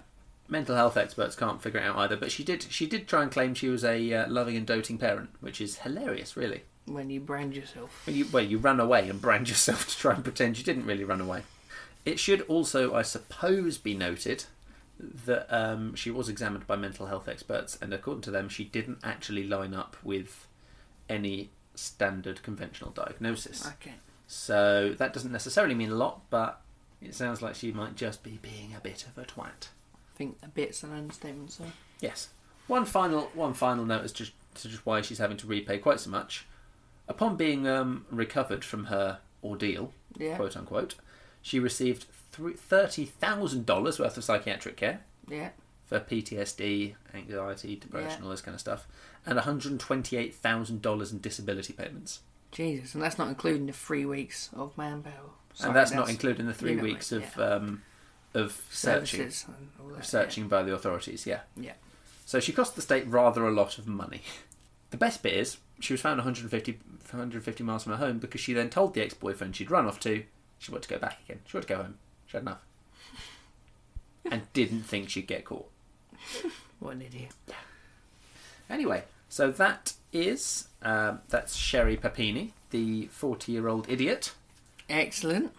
mental 0.48 0.76
health 0.76 0.98
experts 0.98 1.36
can't 1.36 1.62
figure 1.62 1.80
it 1.80 1.84
out 1.86 1.98
either, 1.98 2.16
but 2.16 2.32
she 2.32 2.44
did 2.44 2.64
she 2.64 2.88
did 2.88 3.08
try 3.08 3.22
and 3.22 3.32
claim 3.32 3.54
she 3.54 3.68
was 3.68 3.84
a 3.84 4.12
uh, 4.14 4.30
loving 4.30 4.56
and 4.56 4.66
doting 4.66 4.98
parent, 4.98 5.30
which 5.40 5.62
is 5.62 5.80
hilarious, 5.80 6.36
really. 6.36 6.64
When 6.86 7.10
you 7.10 7.20
brand 7.20 7.56
yourself. 7.56 8.04
Well 8.06 8.16
you, 8.16 8.28
well, 8.32 8.44
you 8.44 8.58
ran 8.58 8.80
away 8.80 9.10
and 9.10 9.22
brand 9.22 9.50
yourself 9.50 9.88
to 9.90 9.98
try 9.98 10.14
and 10.14 10.24
pretend 10.24 10.58
you 10.58 10.64
didn't 10.64 10.86
really 10.86 11.04
run 11.04 11.22
away. 11.22 11.44
It 12.06 12.20
should 12.20 12.42
also, 12.42 12.94
I 12.94 13.02
suppose, 13.02 13.78
be 13.78 13.96
noted 13.96 14.46
that 15.00 15.48
um, 15.54 15.96
she 15.96 16.12
was 16.12 16.30
examined 16.30 16.68
by 16.68 16.76
mental 16.76 17.08
health 17.08 17.28
experts, 17.28 17.78
and 17.82 17.94
according 17.94 18.22
to 18.22 18.32
them, 18.32 18.48
she 18.48 18.64
didn't 18.64 19.00
actually 19.04 19.46
line 19.46 19.74
up 19.74 19.98
with 20.04 20.48
any 21.10 21.50
standard 21.74 22.42
conventional 22.44 22.92
diagnosis. 22.92 23.68
Okay. 23.68 23.96
So 24.28 24.96
that 24.98 25.14
doesn't 25.14 25.32
necessarily 25.32 25.76
mean 25.76 25.92
a 25.92 25.96
lot, 25.96 26.22
but 26.30 26.62
it 27.02 27.14
sounds 27.14 27.42
like 27.42 27.56
she 27.56 27.72
might 27.72 27.96
just 27.96 28.24
be 28.24 28.40
being 28.42 28.74
a 28.76 28.80
bit 28.80 29.06
of 29.06 29.18
a 29.18 29.26
twat. 29.26 29.70
I 29.94 30.18
think 30.18 30.38
a 30.44 30.48
bit's 30.48 30.84
an 30.84 30.94
understatement, 30.94 31.52
sir. 31.52 31.66
Yes. 32.00 32.30
One 32.68 32.86
final 32.86 33.30
one 33.34 33.54
final 33.54 33.86
note 33.86 34.04
as 34.04 34.12
just 34.12 34.32
to 34.56 34.70
just 34.70 34.86
why 34.86 35.02
she's 35.02 35.20
having 35.20 35.38
to 35.38 35.48
repay 35.48 35.78
quite 35.78 36.00
so 36.00 36.10
much. 36.10 36.46
Upon 37.08 37.36
being 37.36 37.68
um, 37.68 38.06
recovered 38.10 38.64
from 38.64 38.86
her 38.86 39.20
ordeal, 39.44 39.94
Yeah. 40.18 40.36
quote 40.38 40.58
unquote, 40.58 40.96
she 41.42 41.60
received 41.60 42.06
thirty 42.32 43.06
thousand 43.06 43.66
dollars 43.66 44.00
worth 44.00 44.18
of 44.18 44.24
psychiatric 44.24 44.76
care 44.78 45.02
Yeah. 45.28 45.50
for 45.86 46.00
PTSD, 46.00 46.96
anxiety, 47.14 47.76
depression, 47.76 48.20
Yeah. 48.20 48.26
all 48.26 48.32
this 48.32 48.42
kind 48.42 48.56
of 48.56 48.60
stuff, 48.62 48.88
and 49.26 49.36
one 49.36 49.44
hundred 49.46 49.80
twenty-eight 49.80 50.36
thousand 50.36 50.82
dollars 50.82 51.12
in 51.12 51.20
disability 51.22 51.74
payments. 51.74 52.22
Jesus, 52.52 52.94
and 52.94 53.04
that's 53.04 53.18
not 53.18 53.28
including 53.28 53.68
the 53.68 53.74
three 53.74 54.06
weeks 54.06 54.50
of 54.54 54.78
manpower. 54.78 55.14
Sorry, 55.54 55.68
and 55.70 55.76
that's, 55.76 55.92
not 55.92 56.10
including 56.10 56.48
the 56.48 56.54
three 56.54 56.72
you 56.72 56.78
know, 56.78 56.84
weeks 56.84 57.12
of 57.12 57.24
yeah. 57.38 57.44
um, 57.46 57.84
of 58.34 58.62
searching, 58.70 59.20
services 59.22 59.46
and 59.48 59.70
all 59.80 59.88
that. 59.90 60.00
of 60.00 60.06
searching 60.06 60.48
by 60.48 60.64
the 60.64 60.74
authorities. 60.74 61.26
Yeah. 61.26 61.42
Yeah. 61.56 61.74
So 62.26 62.40
she 62.40 62.52
cost 62.52 62.76
the 62.76 62.82
state 62.82 63.08
rather 63.08 63.46
a 63.46 63.52
lot 63.52 63.78
of 63.78 63.88
money. 63.88 64.22
The 64.92 64.98
best 64.98 65.24
bit 65.24 65.34
is 65.34 65.58
she 65.80 65.94
was 65.94 66.02
found 66.02 66.18
150, 66.18 66.72
150 66.72 67.64
miles 67.64 67.84
from 67.84 67.94
her 67.94 67.98
home 67.98 68.20
because 68.20 68.42
she 68.42 68.54
then 68.54 68.70
told 68.70 68.94
the 68.94 69.02
ex-boyfriend 69.02 69.56
she'd 69.56 69.72
run 69.72 69.86
off 69.86 70.00
to 70.02 70.24
she 70.58 70.72
wanted 70.72 70.88
to 70.88 70.94
go 70.96 71.00
back 71.00 71.20
again. 71.26 71.42
She 71.46 71.58
wanted 71.58 71.68
to 71.68 71.74
go 71.74 71.84
home. 71.84 71.96
She 72.26 72.38
had 72.38 72.44
enough. 72.44 72.62
and 74.32 74.42
didn't 74.54 74.84
think 74.84 75.10
she'd 75.10 75.28
get 75.28 75.46
caught. 75.46 75.70
What 76.80 76.96
an 76.96 77.04
idiot. 77.04 77.32
Anyway, 78.70 79.06
so 79.30 79.50
that 79.50 79.94
is 80.12 80.68
um, 80.82 81.22
that's 81.30 81.56
Sherry 81.56 81.96
Papini, 81.96 82.54
the 82.72 83.06
forty-year-old 83.08 83.90
idiot. 83.90 84.34
Excellent. 84.90 85.52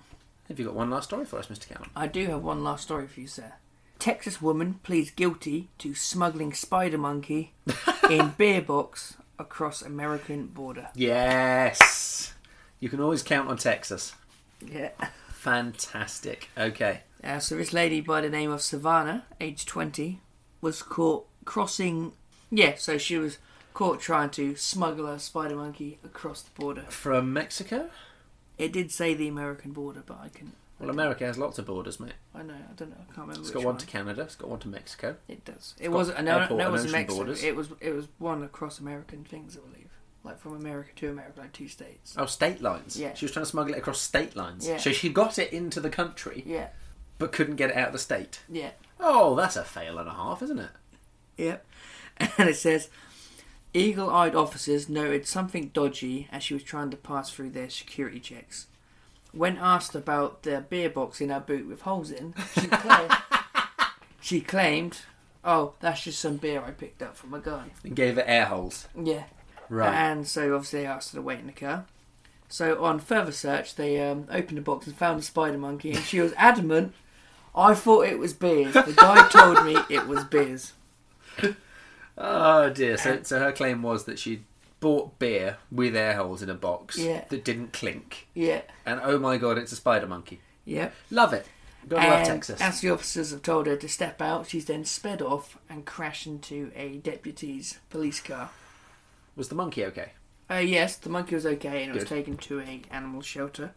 Have 0.49 0.59
you 0.59 0.67
got 0.67 0.75
one 0.75 0.91
last 0.91 1.07
story 1.07 1.25
for 1.25 1.39
us, 1.39 1.47
Mr. 1.47 1.69
Callum? 1.69 1.91
I 1.97 2.07
do 2.07 2.27
have 2.27 2.43
one 2.43 2.63
last 2.63 2.83
story 2.85 3.09
for 3.09 3.21
you, 3.21 3.27
sir. 3.27 3.55
Texas 3.99 4.43
woman 4.43 4.79
pleads 4.83 5.11
guilty 5.11 5.69
to 5.79 5.95
smuggling 5.95 6.53
spider 6.53 6.99
monkey 6.99 7.53
in 8.11 8.35
beer 8.37 8.61
box 8.61 9.17
across 9.39 9.83
American 9.83 10.47
border. 10.47 10.89
Yes, 10.95 12.35
you 12.81 12.89
can 12.89 13.01
always 13.01 13.23
count 13.23 13.49
on 13.49 13.57
Texas. 13.57 14.15
Yeah. 14.61 14.91
Fantastic. 15.31 16.49
Okay. 16.59 17.03
Uh, 17.23 17.39
so 17.39 17.57
this 17.57 17.73
lady 17.73 18.01
by 18.01 18.21
the 18.21 18.29
name 18.29 18.51
of 18.51 18.63
Savannah, 18.63 19.25
age 19.41 19.65
20, 19.65 20.21
was 20.61 20.83
caught 20.83 21.27
crossing. 21.45 22.13
Yeah, 22.51 22.75
so 22.77 22.99
she 22.99 23.17
was 23.17 23.39
caught 23.75 24.01
trying 24.01 24.31
to 24.31 24.57
smuggle 24.57 25.07
a 25.07 25.19
spider 25.19 25.57
monkey 25.57 25.99
across 26.05 26.43
the 26.43 26.51
border. 26.61 26.83
From 26.89 27.33
Mexico. 27.33 27.91
It 28.59 28.73
did 28.73 28.91
say 28.91 29.15
the 29.15 29.29
American 29.29 29.73
border, 29.73 30.03
but 30.05 30.19
I 30.19 30.29
can. 30.31 30.53
Well, 30.79 30.91
America 30.91 31.25
has 31.25 31.39
lots 31.39 31.59
of 31.59 31.67
borders, 31.67 31.99
mate. 31.99 32.13
I 32.35 32.43
know. 32.43 32.53
I 32.55 32.73
don't 32.77 32.91
know. 32.91 32.97
I 33.01 33.05
can't 33.15 33.27
remember. 33.29 33.41
It's 33.41 33.51
got 33.51 33.65
one 33.65 33.79
to 33.79 33.87
Canada. 33.87 34.23
It's 34.23 34.35
got 34.35 34.51
one 34.51 34.59
to 34.61 34.69
Mexico. 34.69 35.17
It 35.27 35.45
does. 35.45 35.75
It 35.81 35.89
wasn't. 35.91 36.23
No, 36.25 36.47
no, 36.49 36.69
it 36.69 36.71
wasn't 36.71 36.93
Mexico. 36.93 37.17
borders. 37.17 37.43
It 37.43 37.57
was. 37.57 37.69
It 37.81 37.93
was 37.93 38.09
one 38.19 38.43
across 38.43 38.79
American 38.79 39.25
things, 39.25 39.57
I 39.57 39.61
believe. 39.67 39.89
Like 40.23 40.39
from 40.41 40.55
America 40.57 40.91
to 40.97 41.09
America, 41.11 41.41
like 41.41 41.53
two 41.53 41.69
states. 41.69 42.15
Oh, 42.19 42.27
state 42.27 42.61
lines. 42.61 42.99
Yeah. 42.99 43.15
She 43.15 43.25
was 43.25 43.33
trying 43.33 43.45
to 43.45 43.51
smuggle 43.51 43.75
it 43.75 43.79
across 43.79 44.01
state 44.01 44.35
lines. 44.37 44.67
Yeah. 44.69 44.77
So 44.79 44.91
she 44.93 45.09
got 45.09 45.39
it 45.39 45.53
into 45.53 45.81
the 45.81 45.89
country, 45.89 46.43
Yeah. 46.45 46.69
but 47.19 47.31
couldn't 47.33 47.57
get 47.57 47.71
it 47.71 47.77
out 47.77 47.87
of 47.89 47.93
the 47.93 47.99
state. 48.01 48.41
Yeah. 48.49 48.71
Oh, 48.99 49.37
that's 49.37 49.55
a 49.57 49.63
fail 49.65 49.99
and 49.99 50.09
a 50.09 50.13
half, 50.13 50.43
isn't 50.43 50.59
it? 50.59 50.71
Yep. 51.39 51.65
And 52.39 52.49
it 52.49 52.57
says, 52.57 52.89
eagle-eyed 53.75 54.35
officers 54.35 54.89
noted 54.89 55.27
something 55.27 55.69
dodgy 55.73 56.29
as 56.33 56.43
she 56.43 56.55
was 56.55 56.63
trying 56.63 56.91
to 56.91 56.97
pass 56.97 57.31
through 57.31 57.51
their 57.51 57.69
security 57.71 58.19
checks. 58.21 58.67
When 59.37 59.57
asked 59.59 59.95
about 59.95 60.43
the 60.43 60.65
beer 60.69 60.89
box 60.89 61.21
in 61.21 61.29
her 61.29 61.41
boot 61.41 61.67
with 61.69 61.83
holes 61.83 62.11
in, 62.11 62.35
she 62.55 62.67
claimed, 62.69 63.13
she 64.21 64.41
claimed, 64.41 65.01
"Oh, 65.45 65.75
that's 65.81 66.03
just 66.05 66.19
some 66.21 66.37
beer 66.37 66.63
I 66.67 66.71
picked 66.71 67.03
up 67.03 67.17
from 67.17 67.35
a 67.35 67.41
guy." 67.41 67.65
And 67.85 67.95
gave 67.95 68.19
it 68.19 68.25
air 68.27 68.47
holes. 68.47 68.89
Yeah. 69.01 69.25
Right. 69.69 69.93
And 69.95 70.27
so 70.27 70.55
obviously 70.55 70.81
they 70.81 70.87
asked 70.87 71.13
her 71.13 71.19
to 71.19 71.23
wait 71.23 71.41
in 71.41 71.47
the 71.47 71.53
car. 71.53 71.87
So 72.49 72.83
on 72.85 73.01
further 73.01 73.33
search, 73.33 73.75
they 73.75 74.01
um, 74.01 74.27
opened 74.31 74.59
the 74.59 74.63
box 74.63 74.87
and 74.87 74.97
found 74.97 75.21
a 75.21 75.23
spider 75.23 75.59
monkey, 75.59 75.93
and 75.93 76.05
she 76.05 76.21
was 76.21 76.33
adamant. 76.37 76.95
I 77.55 77.75
thought 77.75 78.07
it 78.07 78.19
was 78.19 78.33
beers. 78.33 78.75
The 78.75 78.95
guy 78.97 79.29
told 79.29 79.65
me 79.65 79.77
it 79.89 80.07
was 80.07 80.25
beers. 80.25 80.73
Oh 82.19 82.71
dear. 82.71 82.97
So, 82.97 83.23
so 83.23 83.39
her 83.41 83.53
claim 83.53 83.83
was 83.83 84.05
that 84.05 84.19
she'd 84.19 84.45
bought 84.81 85.19
beer 85.19 85.59
with 85.71 85.97
air 85.97 86.15
holes 86.17 86.43
in 86.43 86.51
a 86.51 86.55
box 86.55 86.99
Yeah. 86.99 87.25
that 87.29 87.45
didn't 87.45 87.73
clink. 87.73 88.29
Yeah. 88.35 88.63
And 88.85 89.01
oh 89.03 89.19
my 89.19 89.37
god, 89.39 89.59
it's 89.59 89.73
a 89.73 89.77
spider 89.77 90.07
monkey. 90.07 90.41
Yep. 90.65 90.95
Love 91.11 91.33
it. 91.33 91.47
Gotta 91.89 92.09
love 92.09 92.27
Texas. 92.27 92.61
as 92.61 92.81
the 92.81 92.91
officers 92.91 93.31
have 93.31 93.43
told 93.43 93.67
her 93.69 93.77
to 93.77 93.89
step 93.89 94.21
out, 94.21 94.49
she's 94.49 94.65
then 94.65 94.85
sped 94.85 95.23
off 95.23 95.57
and 95.71 95.85
crashed 95.85 96.27
into 96.27 96.73
a 96.75 96.97
deputy's 96.99 97.79
police 97.91 98.21
car. 98.21 98.51
Was 99.37 99.49
the 99.49 99.55
monkey 99.55 99.85
okay? 99.87 100.13
Uh, 100.51 100.55
yes, 100.57 100.97
the 100.97 101.09
monkey 101.11 101.35
was 101.37 101.47
okay 101.47 101.85
and 101.85 101.93
it 101.93 101.95
was 101.95 102.09
taken 102.09 102.37
to 102.39 102.61
a 102.61 102.83
animal 102.91 103.23
shelter. 103.23 103.73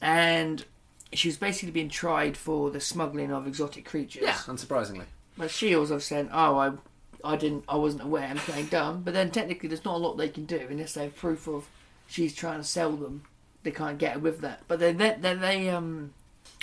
And 0.00 0.64
she 1.12 1.28
was 1.28 1.36
basically 1.36 1.72
being 1.72 1.88
tried 1.88 2.36
for 2.36 2.70
the 2.70 2.80
smuggling 2.80 3.32
of 3.32 3.46
exotic 3.46 3.84
creatures. 3.84 4.22
Yeah, 4.22 4.32
unsurprisingly. 4.34 5.04
But 5.36 5.50
she 5.50 5.74
also 5.74 5.98
said, 5.98 6.28
"Oh, 6.32 6.56
I, 6.58 6.72
I 7.24 7.36
didn't, 7.36 7.64
I 7.68 7.76
wasn't 7.76 8.02
aware. 8.04 8.26
I'm 8.28 8.36
playing 8.38 8.66
dumb." 8.66 9.02
But 9.02 9.14
then 9.14 9.30
technically, 9.30 9.68
there's 9.68 9.84
not 9.84 9.94
a 9.96 9.98
lot 9.98 10.16
they 10.16 10.28
can 10.28 10.44
do 10.46 10.66
unless 10.70 10.94
they 10.94 11.04
have 11.04 11.16
proof 11.16 11.46
of 11.48 11.68
she's 12.06 12.34
trying 12.34 12.58
to 12.60 12.64
sell 12.66 12.92
them. 12.92 13.24
They 13.62 13.70
can't 13.70 13.98
get 13.98 14.14
her 14.14 14.18
with 14.18 14.40
that. 14.40 14.62
But 14.68 14.80
then 14.80 14.96
they, 14.96 15.16
they, 15.20 15.34
they, 15.34 15.68
um, 15.70 16.14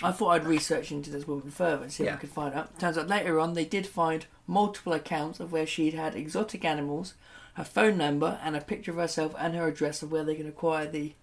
I 0.01 0.11
thought 0.11 0.29
I'd 0.29 0.45
research 0.45 0.91
into 0.91 1.09
this 1.11 1.27
woman 1.27 1.51
further 1.51 1.83
and 1.83 1.91
see 1.91 2.03
if 2.03 2.07
Yeah. 2.07 2.13
I 2.15 2.17
could 2.17 2.31
find 2.31 2.53
out. 2.55 2.79
Turns 2.79 2.97
out 2.97 3.07
later 3.07 3.39
on, 3.39 3.53
they 3.53 3.65
did 3.65 3.85
find 3.85 4.25
multiple 4.47 4.93
accounts 4.93 5.39
of 5.39 5.51
where 5.51 5.67
she'd 5.67 5.93
had 5.93 6.15
exotic 6.15 6.65
animals, 6.65 7.13
her 7.53 7.63
phone 7.63 7.97
number, 7.97 8.39
and 8.43 8.55
a 8.55 8.61
picture 8.61 8.91
of 8.91 8.97
herself 8.97 9.35
and 9.37 9.53
her 9.55 9.67
address 9.67 10.01
of 10.01 10.11
where 10.11 10.23
they 10.23 10.35
can 10.35 10.47
acquire 10.47 10.87
the 10.87 11.13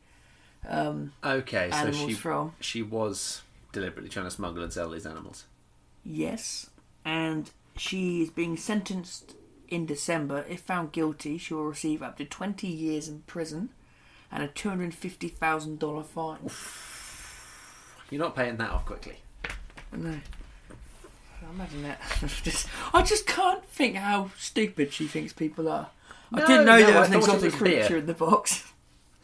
um, 0.68 1.12
Okay, 1.22 1.70
so 1.72 1.90
she 1.92 2.12
from. 2.14 2.54
she 2.60 2.80
was 2.82 3.42
deliberately 3.72 4.08
trying 4.08 4.24
to 4.26 4.30
smuggle 4.30 4.62
and 4.62 4.72
sell 4.72 4.88
these 4.90 5.04
animals. 5.06 5.44
Yes, 6.04 6.70
and 7.04 7.50
she 7.76 8.22
is 8.22 8.30
being 8.30 8.56
sentenced 8.56 9.34
in 9.68 9.86
December. 9.86 10.44
If 10.48 10.60
found 10.60 10.92
guilty, 10.92 11.38
she 11.38 11.54
will 11.54 11.64
receive 11.64 12.02
up 12.02 12.16
to 12.18 12.24
20 12.24 12.66
years 12.66 13.08
in 13.08 13.22
prison 13.26 13.70
and 14.30 14.42
a 14.42 14.48
$250,000 14.48 16.06
fine. 16.06 16.50
You're 18.10 18.20
not 18.22 18.36
paying 18.36 18.56
that 18.58 18.70
off 18.70 18.84
quickly. 18.84 19.16
No. 19.92 20.18
Imagine 21.50 21.82
that. 21.82 22.00
just, 22.42 22.66
I 22.92 23.02
just 23.02 23.26
can't 23.26 23.64
think 23.66 23.96
how 23.96 24.30
stupid 24.38 24.92
she 24.92 25.06
thinks 25.06 25.32
people 25.32 25.68
are. 25.68 25.90
I 26.32 26.40
didn't 26.40 26.64
know 26.64 26.78
no, 26.78 26.86
there 26.86 27.00
was 27.00 27.08
an 27.08 27.16
exotic 27.16 27.42
was 27.42 27.54
beer. 27.54 27.80
creature 27.80 27.98
in 27.98 28.06
the 28.06 28.14
box. 28.14 28.72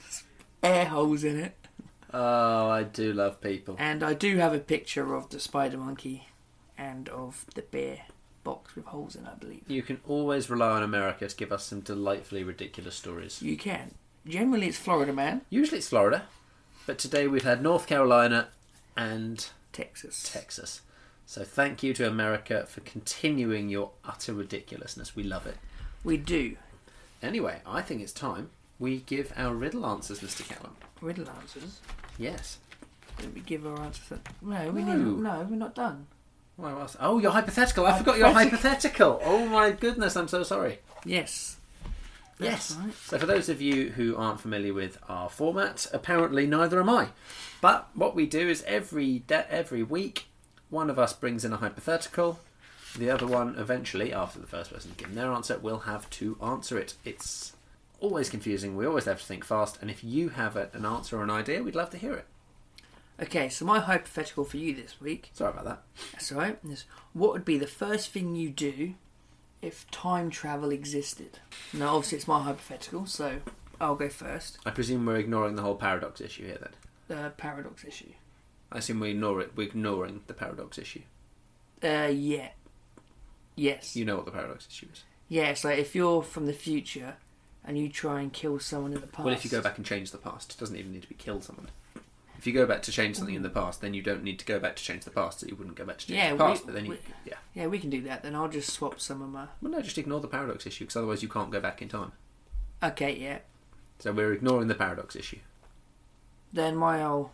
Air 0.63 0.85
holes 0.85 1.25
in 1.25 1.39
it. 1.39 1.57
Oh, 2.13 2.69
I 2.69 2.83
do 2.83 3.13
love 3.13 3.41
people. 3.41 3.77
And 3.79 4.03
I 4.03 4.15
do 4.15 4.37
have 4.37 4.53
a 4.53 4.59
picture 4.59 5.15
of 5.15 5.31
the 5.31 5.41
spider 5.41 5.79
monkey 5.79 6.29
and 6.77 7.09
of 7.09 7.47
the 7.55 7.63
beer 7.63 8.01
box 8.45 8.75
with 8.75 8.87
holes 8.87 9.15
in 9.17 9.25
it, 9.27 9.31
I 9.33 9.35
believe. 9.35 9.63
You 9.69 9.83
can 9.83 10.01
always 10.07 10.49
rely 10.51 10.71
on 10.71 10.83
America 10.83 11.29
to 11.29 11.37
give 11.37 11.53
us 11.53 11.65
some 11.65 11.81
delightfully 11.81 12.43
ridiculous 12.45 12.95
stories. 12.97 13.41
You 13.43 13.57
can. 13.57 13.95
Generally, 14.27 14.69
it's 14.69 14.79
Florida 14.79 15.13
man, 15.13 15.43
Usually 15.51 15.79
it's 15.79 15.89
Florida, 15.89 16.25
but 16.87 16.99
today 16.99 17.27
we've 17.27 17.45
had 17.45 17.63
North 17.63 17.87
Carolina 17.87 18.49
and 18.97 19.49
Texas. 19.73 20.23
Texas. 20.31 20.83
So 21.27 21.45
thank 21.45 21.83
you 21.83 21.95
to 21.95 22.07
America 22.09 22.67
for 22.69 22.81
continuing 22.81 23.69
your 23.69 23.93
utter 24.05 24.35
ridiculousness. 24.35 25.15
We 25.17 25.23
love 25.23 25.47
it. 25.47 25.57
We 26.05 26.17
do. 26.17 26.57
Anyway, 27.23 27.61
I 27.67 27.83
think 27.83 28.03
it's 28.03 28.13
time 28.13 28.51
we 28.79 28.99
give 29.01 29.33
our 29.37 29.55
riddle 29.55 29.87
answers, 29.87 30.21
Mr. 30.21 30.47
Callum. 30.49 30.77
Riddle 31.01 31.29
answers. 31.31 31.81
Yes. 32.19 32.59
Did 33.19 33.35
we 33.35 33.41
give 33.43 33.67
our 33.67 33.79
answers? 33.81 34.19
No, 34.43 34.71
we 34.71 34.83
No. 34.83 34.93
didn't. 34.93 35.23
No, 35.23 35.47
we're 35.49 35.57
not 35.57 35.75
done. 35.75 36.07
Well, 36.61 36.81
else- 36.81 36.97
oh, 37.01 37.19
your 37.19 37.31
hypothetical. 37.33 37.87
I 37.87 37.97
forgot 37.99 38.19
your 38.19 38.31
Hypothetical. 38.33 39.19
hypothetical. 39.19 39.21
Oh 39.25 39.47
my 39.47 39.71
goodness, 39.71 40.17
I'm 40.17 40.29
so 40.29 40.43
sorry. 40.43 40.79
Yes. 41.05 41.57
Yes. 42.39 42.77
Right. 42.81 42.95
So, 42.95 43.19
for 43.19 43.27
those 43.27 43.49
of 43.49 43.61
you 43.61 43.91
who 43.91 44.17
aren't 44.17 44.41
familiar 44.41 44.73
with 44.73 44.99
our 45.09 45.29
format, 45.29 45.87
apparently 45.93 46.47
neither 46.47 46.81
am 46.81 46.89
I. 46.89 47.09
But 47.61 47.89
what 47.95 48.15
we 48.15 48.27
do 48.27 48.49
is 48.49 48.63
every 48.67 49.21
de- 49.21 49.51
every 49.53 49.83
week, 49.83 50.27
one 50.71 50.89
of 50.91 50.99
us 50.99 51.13
brings 51.13 51.45
in 51.45 51.53
a 51.53 51.59
hypothetical. 51.59 52.39
The 52.97 53.11
other 53.11 53.27
one, 53.27 53.55
eventually, 53.57 54.13
after 54.13 54.39
the 54.41 54.47
first 54.47 54.73
person 54.73 54.91
has 54.91 54.97
given 54.97 55.15
their 55.15 55.31
answer, 55.33 55.59
will 55.59 55.81
have 55.81 56.09
to 56.11 56.37
answer 56.43 56.79
it. 56.79 56.95
It's 57.05 57.53
always 58.01 58.31
confusing. 58.31 58.77
We 58.77 58.87
always 58.87 59.05
have 59.05 59.21
to 59.21 59.25
think 59.27 59.45
fast. 59.45 59.79
And 59.83 59.91
if 59.91 60.03
you 60.03 60.31
have 60.31 60.57
a, 60.57 60.71
an 60.73 60.85
answer 60.87 61.19
or 61.19 61.23
an 61.23 61.31
idea, 61.31 61.63
we'd 61.63 61.75
love 61.77 61.91
to 61.91 61.99
hear 61.99 62.15
it. 62.15 62.25
Okay, 63.23 63.49
so 63.51 63.65
my 63.65 63.81
hypothetical 63.81 64.45
for 64.45 64.57
you 64.57 64.75
this 64.75 65.01
week. 65.01 65.31
Sorry 65.35 65.51
about 65.51 65.65
that. 65.67 65.83
That's 66.13 66.33
all 66.33 66.39
right. 66.39 66.59
Is 66.69 66.85
what 67.13 67.33
would 67.33 67.45
be 67.45 67.59
the 67.59 67.67
first 67.67 68.11
thing 68.11 68.35
you 68.35 68.49
do 68.51 68.95
if 69.61 69.91
time 69.91 70.31
travel 70.31 70.71
existed? 70.71 71.39
Now, 71.73 71.97
obviously, 71.97 72.19
it's 72.19 72.29
my 72.29 72.43
hypothetical, 72.43 73.05
so 73.07 73.41
I'll 73.81 73.95
go 73.95 74.09
first. 74.09 74.59
I 74.65 74.71
presume 74.71 75.05
we're 75.05 75.17
ignoring 75.17 75.57
the 75.57 75.63
whole 75.63 75.75
paradox 75.77 76.21
issue 76.21 76.47
here. 76.47 76.59
Then 76.61 76.73
The 77.09 77.31
paradox 77.31 77.85
issue. 77.85 78.13
I 78.73 78.79
assume 78.79 79.01
we 79.01 79.11
ignore 79.11 79.41
it. 79.41 79.53
We're 79.55 79.69
ignoring 79.69 80.23
the 80.27 80.35
paradox 80.35 80.79
issue. 80.79 81.03
Uh, 81.83 82.11
yeah. 82.13 82.49
Yes. 83.57 83.97
You 83.97 84.05
know 84.05 84.17
what 84.17 84.25
the 84.25 84.31
paradox 84.31 84.67
issue 84.71 84.87
is. 84.93 85.05
Yeah, 85.29 85.49
it's 85.51 85.65
like 85.65 85.79
if 85.79 85.95
you're 85.95 86.23
from 86.23 86.47
the 86.47 86.53
future 86.53 87.17
and 87.65 87.77
you 87.77 87.89
try 87.89 88.21
and 88.21 88.33
kill 88.33 88.59
someone 88.59 88.93
in 88.95 89.01
the 89.01 89.07
past. 89.07 89.25
Well, 89.25 89.35
if 89.35 89.45
you 89.45 89.51
go 89.51 89.61
back 89.61 89.77
and 89.77 89.85
change 89.85 90.11
the 90.11 90.19
past, 90.19 90.55
it 90.55 90.59
doesn't 90.59 90.77
even 90.77 90.93
need 90.93 91.03
to 91.03 91.09
be 91.09 91.15
kill 91.15 91.41
someone. 91.41 91.69
If 92.41 92.47
you 92.47 92.55
go 92.55 92.65
back 92.65 92.81
to 92.85 92.91
change 92.91 93.17
something 93.17 93.35
in 93.35 93.43
the 93.43 93.51
past, 93.51 93.83
then 93.83 93.93
you 93.93 94.01
don't 94.01 94.23
need 94.25 94.39
to 94.39 94.47
go 94.47 94.59
back 94.59 94.75
to 94.77 94.83
change 94.83 95.05
the 95.05 95.11
past. 95.11 95.41
So 95.41 95.47
you 95.47 95.57
wouldn't 95.57 95.77
go 95.77 95.85
back 95.85 95.99
to 95.99 96.07
change 96.07 96.17
Yeah, 96.17 96.33
the 96.33 96.39
past, 96.39 96.63
we- 96.63 96.67
but 96.69 96.75
then 96.75 96.85
you, 96.87 96.91
we- 96.93 96.99
yeah. 97.27 97.35
Yeah, 97.53 97.67
we 97.67 97.79
can 97.79 97.91
do 97.91 98.01
that. 98.05 98.23
Then 98.23 98.35
I'll 98.35 98.49
just 98.49 98.71
swap 98.73 98.99
some 98.99 99.21
of 99.21 99.29
my. 99.29 99.45
Well, 99.61 99.71
no, 99.73 99.83
just 99.83 99.99
ignore 99.99 100.21
the 100.21 100.27
paradox 100.27 100.67
issue 100.67 100.85
because 100.85 100.97
otherwise 100.97 101.23
you 101.23 101.29
can't 101.29 101.51
go 101.51 101.61
back 101.61 101.83
in 101.83 101.91
time. 101.91 102.13
Okay, 102.83 103.15
yeah. 103.15 103.41
So 103.99 104.11
we're 104.13 104.33
ignoring 104.33 104.69
the 104.69 104.75
paradox 104.75 105.15
issue. 105.17 105.41
Then 106.51 106.77
my 106.77 107.05
old. 107.05 107.29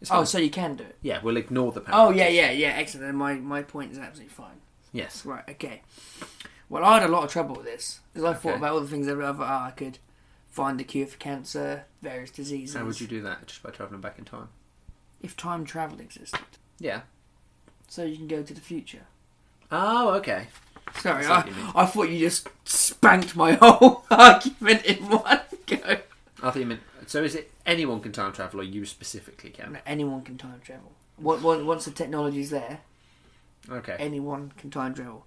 It's 0.00 0.10
Oh, 0.10 0.24
so 0.24 0.38
you 0.38 0.50
can 0.50 0.74
do 0.74 0.82
it. 0.82 0.96
yeah, 1.02 1.20
we'll 1.22 1.36
ignore 1.36 1.70
the 1.70 1.82
oh, 1.82 1.84
paradox. 1.84 2.08
Oh 2.08 2.10
yeah, 2.10 2.24
issue. 2.24 2.36
yeah, 2.36 2.50
yeah. 2.50 2.68
Excellent. 2.78 3.06
Then 3.06 3.14
my 3.14 3.34
my 3.34 3.62
point 3.62 3.92
is 3.92 3.98
absolutely 3.98 4.34
fine. 4.34 4.56
Yes. 4.92 5.24
Right. 5.24 5.44
Okay. 5.48 5.82
Well, 6.68 6.84
I 6.84 6.98
had 6.98 7.08
a 7.08 7.12
lot 7.12 7.22
of 7.22 7.30
trouble 7.30 7.54
with 7.54 7.66
this 7.66 8.00
because 8.12 8.24
I 8.28 8.34
thought 8.34 8.56
about 8.56 8.72
all 8.72 8.80
the 8.80 8.88
things 8.88 9.06
that 9.06 9.16
oh, 9.20 9.36
I 9.40 9.72
could 9.76 10.00
find 10.56 10.80
the 10.80 10.84
cure 10.84 11.06
for 11.06 11.18
cancer, 11.18 11.84
various 12.00 12.30
diseases. 12.30 12.74
How 12.74 12.84
would 12.86 12.98
you 12.98 13.06
do 13.06 13.20
that? 13.22 13.46
Just 13.46 13.62
by 13.62 13.70
travelling 13.70 14.00
back 14.00 14.18
in 14.18 14.24
time? 14.24 14.48
If 15.20 15.36
time 15.36 15.64
travel 15.66 16.00
existed, 16.00 16.40
Yeah. 16.78 17.02
so 17.88 18.04
you 18.04 18.16
can 18.16 18.26
go 18.26 18.42
to 18.42 18.54
the 18.54 18.60
future. 18.60 19.02
Oh, 19.70 20.14
okay. 20.14 20.46
Sorry, 21.00 21.26
I 21.26 21.40
what 21.40 21.76
I, 21.76 21.86
thought 21.86 22.08
you 22.08 22.18
just 22.20 22.48
spanked 22.64 23.36
my 23.36 23.52
whole 23.60 24.04
argument 24.10 24.84
in 24.86 24.96
one 25.08 25.40
go. 25.66 25.76
I 25.84 26.00
thought 26.50 26.56
you 26.56 26.66
meant. 26.66 26.80
So 27.06 27.22
is 27.22 27.34
it 27.34 27.50
anyone 27.66 28.00
can 28.00 28.12
time 28.12 28.32
travel, 28.32 28.60
or 28.60 28.64
you 28.64 28.86
specifically 28.86 29.50
can? 29.50 29.78
Anyone 29.84 30.22
can 30.22 30.38
time 30.38 30.60
travel. 30.64 30.92
Once- 31.18 31.42
Once 31.42 31.64
once 31.64 31.84
the 31.84 31.90
technology's 31.90 32.50
there, 32.50 32.80
Okay. 33.70 33.96
anyone 33.98 34.52
can 34.56 34.70
time 34.70 34.94
travel. 34.94 35.26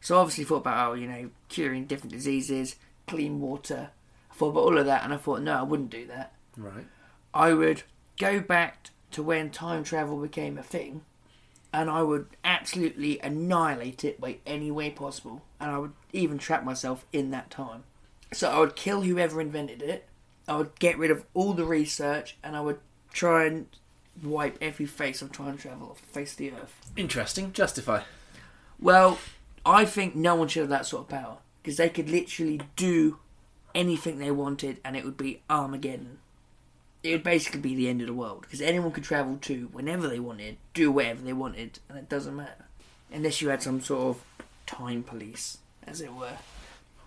So 0.00 0.18
obviously 0.18 0.44
thought 0.44 0.56
about 0.66 0.90
oh, 0.90 0.94
you 0.94 1.06
know, 1.06 1.30
curing 1.48 1.84
different 1.86 2.12
diseases, 2.12 2.76
clean 3.06 3.40
water. 3.40 3.90
I 4.34 4.36
thought 4.36 4.50
about 4.50 4.64
all 4.64 4.78
of 4.78 4.86
that, 4.86 5.04
and 5.04 5.14
I 5.14 5.16
thought 5.16 5.42
no, 5.42 5.56
I 5.56 5.62
wouldn't 5.62 5.90
do 5.90 6.06
that. 6.06 6.32
Right. 6.56 6.86
I 7.32 7.52
would 7.52 7.84
go 8.18 8.40
back 8.40 8.90
to 9.12 9.22
when 9.22 9.50
time 9.50 9.84
travel 9.84 10.20
became 10.20 10.58
a 10.58 10.62
thing, 10.62 11.02
and 11.72 11.88
I 11.88 12.02
would 12.02 12.26
absolutely 12.44 13.20
annihilate 13.20 14.04
it 14.04 14.20
by 14.20 14.38
any 14.44 14.70
way 14.70 14.90
possible, 14.90 15.42
and 15.60 15.70
I 15.70 15.78
would 15.78 15.92
even 16.12 16.38
trap 16.38 16.64
myself 16.64 17.06
in 17.12 17.30
that 17.30 17.50
time. 17.50 17.84
So 18.32 18.50
I 18.50 18.58
would 18.58 18.74
kill 18.74 19.02
whoever 19.02 19.40
invented 19.40 19.82
it. 19.82 20.08
I 20.48 20.56
would 20.56 20.78
get 20.78 20.98
rid 20.98 21.12
of 21.12 21.24
all 21.32 21.52
the 21.52 21.64
research, 21.64 22.36
and 22.42 22.56
I 22.56 22.60
would 22.60 22.80
try 23.12 23.44
and 23.44 23.66
wipe 24.22 24.58
every 24.60 24.86
face 24.86 25.22
of 25.22 25.32
time 25.32 25.56
travel 25.56 25.90
off 25.90 26.00
the 26.00 26.08
face 26.08 26.32
of 26.32 26.38
the 26.38 26.50
earth. 26.52 26.92
Interesting. 26.96 27.52
Justify. 27.52 28.02
Well, 28.80 29.18
I 29.64 29.84
think 29.84 30.16
no 30.16 30.34
one 30.34 30.48
should 30.48 30.62
have 30.62 30.70
that 30.70 30.86
sort 30.86 31.04
of 31.04 31.08
power 31.08 31.38
because 31.62 31.76
they 31.76 31.88
could 31.88 32.10
literally 32.10 32.60
do 32.76 33.18
anything 33.74 34.18
they 34.18 34.30
wanted, 34.30 34.78
and 34.84 34.96
it 34.96 35.04
would 35.04 35.16
be 35.16 35.42
Armageddon. 35.50 36.18
It 37.02 37.12
would 37.12 37.22
basically 37.22 37.60
be 37.60 37.74
the 37.74 37.88
end 37.88 38.00
of 38.00 38.06
the 38.06 38.14
world 38.14 38.42
because 38.42 38.60
anyone 38.62 38.92
could 38.92 39.04
travel 39.04 39.36
to 39.42 39.68
whenever 39.72 40.08
they 40.08 40.18
wanted, 40.20 40.56
do 40.72 40.90
whatever 40.90 41.22
they 41.22 41.32
wanted, 41.34 41.78
and 41.88 41.98
it 41.98 42.08
doesn't 42.08 42.34
matter 42.34 42.64
unless 43.12 43.40
you 43.42 43.48
had 43.50 43.62
some 43.62 43.80
sort 43.80 44.16
of 44.16 44.24
time 44.66 45.02
police, 45.02 45.58
as 45.86 46.00
it 46.00 46.12
were. 46.14 46.38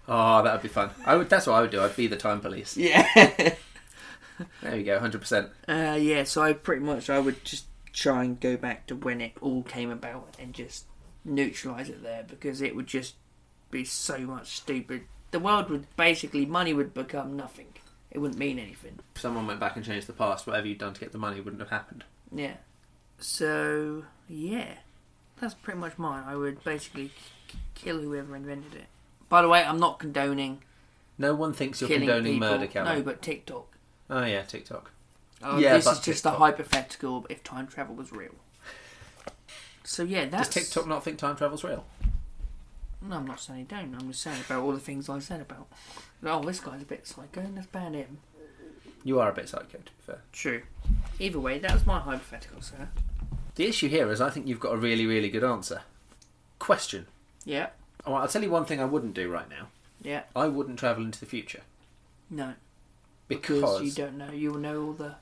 Oh, 0.08 0.42
that 0.44 0.54
would 0.54 0.62
be 0.62 0.68
fun. 0.70 0.92
I 1.06 1.16
would. 1.16 1.30
That's 1.30 1.48
what 1.48 1.56
I 1.56 1.62
would 1.62 1.72
do. 1.72 1.82
I'd 1.82 1.96
be 1.96 2.08
the 2.08 2.16
time 2.16 2.40
police. 2.42 2.78
Yeah, 2.78 3.08
There 4.62 4.76
you 4.78 4.84
go. 4.84 5.00
Hundred 5.00 5.20
percent. 5.22 5.50
uh, 5.68 5.98
yeah. 6.00 6.24
So 6.24 6.44
I 6.44 6.54
pretty 6.54 6.84
much 6.86 7.10
I 7.10 7.20
would 7.20 7.44
just 7.44 7.66
try 7.92 8.24
and 8.24 8.40
go 8.40 8.56
back 8.56 8.86
to 8.88 8.96
when 8.96 9.20
it 9.20 9.34
all 9.42 9.64
came 9.64 9.90
about 9.90 10.36
and 10.40 10.54
just 10.54 10.86
neutralize 11.26 11.90
it 11.90 12.04
there 12.04 12.24
because 12.28 12.62
it 12.62 12.76
would 12.76 12.86
just 12.88 13.16
be 13.72 13.84
so 13.84 14.20
much 14.20 14.56
stupid. 14.58 15.02
The 15.32 15.40
world 15.40 15.70
would 15.70 15.86
basically 15.96 16.46
money 16.46 16.74
would 16.74 16.94
become 16.94 17.36
nothing. 17.36 17.68
It 18.12 18.20
wouldn't 18.20 18.40
mean 18.40 18.58
anything. 18.60 19.00
If 19.16 19.22
someone 19.22 19.46
went 19.48 19.60
back 19.60 19.76
and 19.76 19.84
changed 19.86 20.08
the 20.08 20.14
past, 20.14 20.48
whatever 20.48 20.68
you'd 20.68 20.78
done 20.78 20.94
to 20.94 21.00
get 21.00 21.12
the 21.12 21.18
money 21.18 21.42
wouldn't 21.42 21.60
have 21.62 21.70
happened. 21.70 22.04
Yeah. 22.34 22.56
So 23.20 24.06
yeah, 24.30 24.74
that's 25.40 25.54
pretty 25.54 25.80
much 25.80 25.98
mine. 25.98 26.24
I 26.26 26.36
would 26.36 26.64
basically 26.64 27.12
k- 27.48 27.58
kill 27.76 28.00
whoever 28.00 28.36
invented 28.36 28.76
it. 28.76 28.86
By 29.30 29.42
the 29.42 29.50
way, 29.50 29.64
I'm 29.64 29.80
not 29.80 30.00
condoning 30.00 30.62
No 31.18 31.36
one 31.36 31.52
thinks 31.54 31.82
you're 31.82 31.88
killing 31.90 32.08
condoning 32.08 32.34
people. 32.36 32.50
murder, 32.50 32.68
Callum. 32.68 32.96
No, 32.98 33.02
but 33.04 33.22
TikTok. 33.22 33.76
Oh 34.10 34.24
yeah, 34.24 34.44
TikTok. 34.44 34.92
Oh, 35.44 35.58
Yeah, 35.60 35.74
this 35.76 35.86
but 35.86 35.92
is 35.94 36.00
just 36.00 36.20
a 36.26 36.30
TikTok. 36.30 36.38
hypothetical 36.40 37.26
if 37.30 37.44
time 37.44 37.68
travel 37.68 37.96
was 37.96 38.12
real. 38.12 38.34
So 39.84 40.04
yeah, 40.04 40.26
that's 40.26 40.50
Does 40.50 40.64
TikTok 40.66 40.88
not 40.88 41.04
think 41.04 41.18
time 41.18 41.36
travel's 41.36 41.64
real? 41.64 41.86
No, 43.02 43.16
I'm 43.18 43.28
not 43.28 43.40
saying 43.40 43.60
he 43.60 43.66
don't. 43.66 43.94
I'm 43.96 44.08
just 44.10 44.22
saying 44.24 44.42
about 44.46 44.64
all 44.64 44.72
the 44.72 44.80
things 44.80 45.08
I 45.10 45.20
said 45.20 45.42
about. 45.42 45.68
Oh, 46.24 46.42
this 46.44 46.60
guy's 46.60 46.82
a 46.82 46.86
bit 46.86 47.06
psycho, 47.06 47.42
and 47.42 47.56
let's 47.56 47.68
ban 47.68 47.94
him. 47.94 48.18
You 49.04 49.20
are 49.20 49.30
a 49.30 49.34
bit 49.34 49.48
psycho, 49.48 49.78
to 49.78 49.78
be 49.78 49.92
fair. 50.06 50.22
True. 50.34 50.64
Either 51.20 51.40
way, 51.40 51.60
that 51.60 51.72
was 51.74 51.86
my 51.86 52.00
hypothetical, 52.00 52.62
sir. 52.62 52.90
The 53.56 53.66
issue 53.68 53.88
here 53.88 54.12
is 54.12 54.20
I 54.20 54.30
think 54.30 54.48
you've 54.48 54.60
got 54.60 54.74
a 54.74 54.78
really, 54.78 55.06
really 55.06 55.30
good 55.30 55.44
answer. 55.44 55.82
Question. 56.60 57.08
Yeah. 57.46 57.68
All 58.06 58.14
right, 58.14 58.22
I'll 58.22 58.28
tell 58.28 58.44
you 58.44 58.50
one 58.50 58.66
thing 58.66 58.80
I 58.82 58.86
wouldn't 58.86 59.14
do 59.14 59.30
right 59.32 59.50
now. 59.50 59.68
Yeah. 60.02 60.24
I 60.36 60.48
wouldn't 60.48 60.80
travel 60.80 61.04
into 61.04 61.20
the 61.20 61.26
future 61.26 61.62
No. 62.30 62.54
because, 63.28 63.62
Because 63.62 63.82
you 63.84 63.92
don't 63.92 64.18
know. 64.18 64.32
You 64.32 64.52
will 64.52 64.60
know 64.60 64.82
all 64.88 64.94
the. 64.94 65.16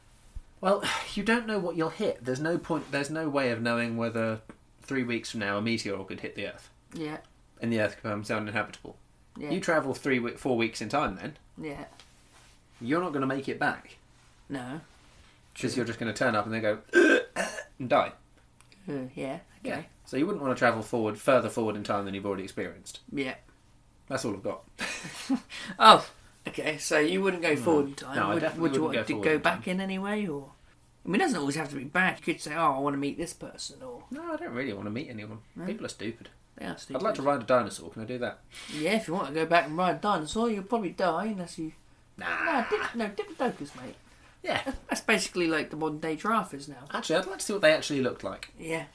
well, 0.61 0.83
you 1.13 1.23
don't 1.23 1.45
know 1.47 1.59
what 1.59 1.75
you'll 1.75 1.89
hit. 1.89 2.23
There's 2.23 2.39
no 2.41 2.57
point. 2.57 2.91
There's 2.91 3.09
no 3.09 3.29
way 3.29 3.51
of 3.51 3.61
knowing 3.61 3.97
whether 3.97 4.39
three 4.81 5.03
weeks 5.03 5.31
from 5.31 5.41
now 5.41 5.57
a 5.57 5.61
meteor 5.61 5.97
could 6.03 6.19
hit 6.21 6.35
the 6.35 6.47
Earth 6.47 6.69
Yeah. 6.93 7.17
And 7.61 7.71
the 7.71 7.79
Earth 7.81 7.95
becomes 8.01 8.29
uninhabitable. 8.31 8.95
Yeah. 9.37 9.51
You 9.51 9.59
travel 9.59 9.93
three, 9.93 10.19
we- 10.19 10.31
four 10.31 10.55
weeks 10.57 10.81
in 10.81 10.89
time, 10.89 11.15
then 11.17 11.37
Yeah. 11.57 11.85
you're 12.81 13.01
not 13.01 13.09
going 13.11 13.21
to 13.21 13.27
make 13.27 13.49
it 13.49 13.59
back 13.59 13.97
No. 14.49 14.81
because 15.53 15.75
you're 15.75 15.85
just 15.85 15.99
going 15.99 16.11
to 16.13 16.17
turn 16.17 16.35
up 16.35 16.45
and 16.45 16.53
then 16.53 16.61
go 16.61 16.79
and 17.79 17.89
die. 17.89 18.13
Uh, 18.89 18.93
yeah. 19.15 19.39
Okay. 19.65 19.87
So 20.05 20.15
you 20.17 20.25
wouldn't 20.25 20.43
want 20.43 20.55
to 20.55 20.59
travel 20.59 20.83
forward, 20.83 21.17
further 21.19 21.49
forward 21.49 21.75
in 21.75 21.83
time 21.83 22.05
than 22.05 22.13
you've 22.13 22.25
already 22.25 22.43
experienced. 22.43 22.99
Yeah. 23.11 23.35
That's 24.07 24.23
all 24.23 24.33
I've 24.33 24.43
got. 24.43 24.63
Oh. 25.79 26.05
Okay. 26.47 26.77
So 26.77 26.99
you 26.99 27.21
wouldn't 27.23 27.41
go 27.41 27.55
forward 27.55 27.87
in 27.87 27.93
time. 27.95 28.15
No, 28.15 28.23
I 28.29 28.33
would, 28.35 28.39
definitely 28.41 28.61
would 28.61 28.75
you 28.75 28.81
wouldn't 28.83 28.83
want 28.83 28.93
go 28.95 29.01
to 29.01 29.13
forward 29.13 29.25
go 29.25 29.35
in 29.35 29.41
back 29.41 29.67
in 29.67 29.81
any 29.81 29.97
way, 29.97 30.27
or? 30.27 30.51
I 31.03 31.09
mean, 31.09 31.15
it 31.21 31.23
doesn't 31.25 31.39
always 31.39 31.55
have 31.55 31.69
to 31.69 31.75
be 31.75 31.83
bad. 31.85 32.19
You 32.19 32.33
could 32.33 32.41
say, 32.41 32.53
"Oh, 32.55 32.73
I 32.75 32.79
want 32.79 32.93
to 32.93 32.97
meet 32.99 33.17
this 33.17 33.33
person," 33.33 33.81
or 33.81 34.03
No, 34.11 34.31
I 34.33 34.37
don't 34.37 34.53
really 34.53 34.73
want 34.73 34.85
to 34.85 34.91
meet 34.91 35.09
anyone. 35.09 35.39
People 35.65 35.85
are 35.87 35.89
stupid. 35.89 36.29
Yeah, 36.59 36.75
I'd 36.93 37.01
like 37.01 37.15
to 37.15 37.21
ride 37.21 37.41
a 37.41 37.45
dinosaur. 37.45 37.89
Can 37.89 38.01
I 38.01 38.05
do 38.05 38.17
that? 38.19 38.39
Yeah, 38.73 38.95
if 38.95 39.07
you 39.07 39.13
want 39.13 39.27
to 39.27 39.33
go 39.33 39.45
back 39.45 39.65
and 39.67 39.77
ride 39.77 39.95
a 39.95 39.99
dinosaur, 39.99 40.49
you'll 40.49 40.63
probably 40.63 40.89
die 40.91 41.25
unless 41.25 41.57
you. 41.57 41.73
Nah. 42.17 42.25
No, 42.45 42.65
dip, 42.69 42.95
no, 42.95 43.09
diplodocus, 43.09 43.75
mate. 43.81 43.95
Yeah. 44.41 44.61
That's 44.89 45.01
basically 45.01 45.47
like 45.47 45.69
the 45.69 45.75
modern 45.75 45.99
day 45.99 46.15
giraffe 46.15 46.53
is 46.53 46.67
now. 46.69 46.85
Actually, 46.93 47.17
I'd 47.17 47.25
like 47.27 47.39
to 47.39 47.45
see 47.45 47.53
what 47.53 47.61
they 47.61 47.73
actually 47.73 48.01
looked 48.01 48.23
like. 48.23 48.51
Yeah. 48.59 48.85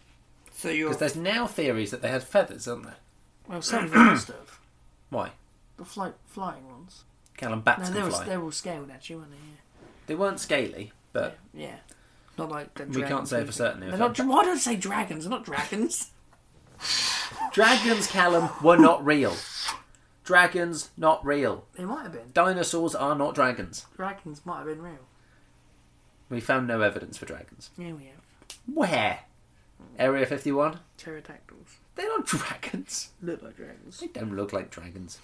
So 0.53 0.69
you're 0.71 0.89
Because 0.91 1.01
there's 1.01 1.17
now 1.17 1.47
theories 1.47 1.91
that 1.91 2.03
they 2.03 2.09
had 2.09 2.23
feathers, 2.23 2.67
aren't 2.69 2.85
there? 2.85 2.97
well, 3.49 3.61
some 3.63 3.85
of 3.85 3.91
them 3.91 4.09
and 4.09 4.19
stuff. 4.19 4.61
Why? 5.11 5.31
The 5.77 5.85
fly, 5.85 6.13
flying 6.27 6.67
ones. 6.71 7.05
Callum 7.37 7.63
bats 7.63 7.89
no, 7.89 7.95
they 7.95 8.03
were 8.03 8.11
fly. 8.11 8.25
they 8.27 8.37
were 8.37 8.45
all 8.45 8.51
scaled 8.53 8.91
actually, 8.91 9.17
weren't 9.17 9.31
they? 9.33 9.37
They 10.07 10.15
weren't 10.15 10.39
scaly, 10.41 10.93
but 11.13 11.37
Yeah. 11.53 11.67
yeah. 11.67 11.77
Not 12.39 12.51
like 12.51 12.75
the 12.75 12.87
We 12.87 13.03
can't 13.03 13.27
say 13.29 13.45
for 13.45 13.53
certain 13.53 13.81
They're 13.81 13.97
not, 13.99 14.15
that- 14.17 14.27
why 14.27 14.45
don't 14.45 14.57
I 14.57 14.59
say 14.59 14.77
dragons? 14.77 15.25
They're 15.25 15.31
not 15.31 15.45
dragons. 15.45 16.11
dragons, 17.53 18.07
Callum, 18.07 18.51
were 18.63 18.77
not 18.77 19.05
real. 19.05 19.35
Dragons, 20.25 20.91
not 20.97 21.25
real. 21.25 21.65
They 21.77 21.85
might 21.85 22.03
have 22.05 22.13
been. 22.13 22.31
Dinosaurs 22.33 22.95
are 22.95 23.15
not 23.15 23.35
dragons. 23.35 23.87
Dragons 23.97 24.43
might 24.45 24.59
have 24.59 24.67
been 24.67 24.83
real. 24.83 25.07
We 26.29 26.41
found 26.41 26.69
no 26.69 26.81
evidence 26.83 27.19
for 27.19 27.27
dragons. 27.27 27.71
Yeah, 27.77 27.93
we 27.93 28.05
have. 28.05 28.21
Where? 28.73 29.21
Area 29.99 30.27
51? 30.27 30.79
Pterodactyls. 30.97 31.79
They're 31.97 32.07
not 32.09 32.27
dragons. 32.27 33.11
Look 33.21 33.43
like 33.43 33.57
dragons. 33.57 33.99
They 33.99 34.07
don't 34.07 34.37
look 34.37 34.53
like 34.53 34.71
dragons. 34.71 35.19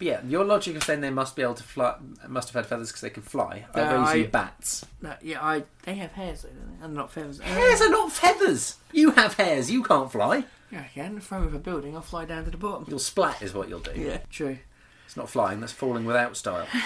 But 0.00 0.06
yeah, 0.06 0.20
your 0.26 0.44
logic 0.44 0.76
of 0.76 0.82
saying 0.82 1.02
they 1.02 1.10
must 1.10 1.36
be 1.36 1.42
able 1.42 1.54
to 1.54 1.62
fly, 1.62 1.94
must 2.26 2.48
have 2.48 2.54
had 2.54 2.66
feathers 2.66 2.88
because 2.88 3.02
they 3.02 3.10
can 3.10 3.22
fly. 3.22 3.66
I 3.74 3.80
raise 3.82 4.08
I- 4.08 4.14
you 4.14 4.28
bats. 4.28 4.86
No, 5.02 5.14
yeah, 5.22 5.44
I. 5.44 5.64
They 5.84 5.94
have 5.96 6.12
hairs 6.12 6.42
though, 6.42 6.48
don't 6.48 6.78
they? 6.80 6.84
And 6.86 6.94
not 6.94 7.12
feathers. 7.12 7.38
Hairs 7.40 7.82
are 7.82 7.90
not 7.90 8.10
feathers. 8.10 8.76
You 8.92 9.10
have 9.12 9.34
hairs. 9.34 9.70
You 9.70 9.82
can't 9.82 10.10
fly. 10.10 10.44
Yeah, 10.72 10.80
I 10.80 10.90
can. 10.94 11.18
If 11.18 11.30
I'm 11.32 11.54
a 11.54 11.58
building, 11.58 11.94
I'll 11.94 12.02
fly 12.02 12.24
down 12.24 12.46
to 12.46 12.50
the 12.50 12.56
bottom. 12.56 12.86
You'll 12.88 12.98
splat, 12.98 13.42
is 13.42 13.52
what 13.52 13.68
you'll 13.68 13.80
do. 13.80 13.92
Yeah, 13.94 14.18
true. 14.30 14.58
It's 15.04 15.16
not 15.16 15.28
flying. 15.28 15.60
That's 15.60 15.72
falling 15.72 16.06
without 16.06 16.36
style. 16.36 16.66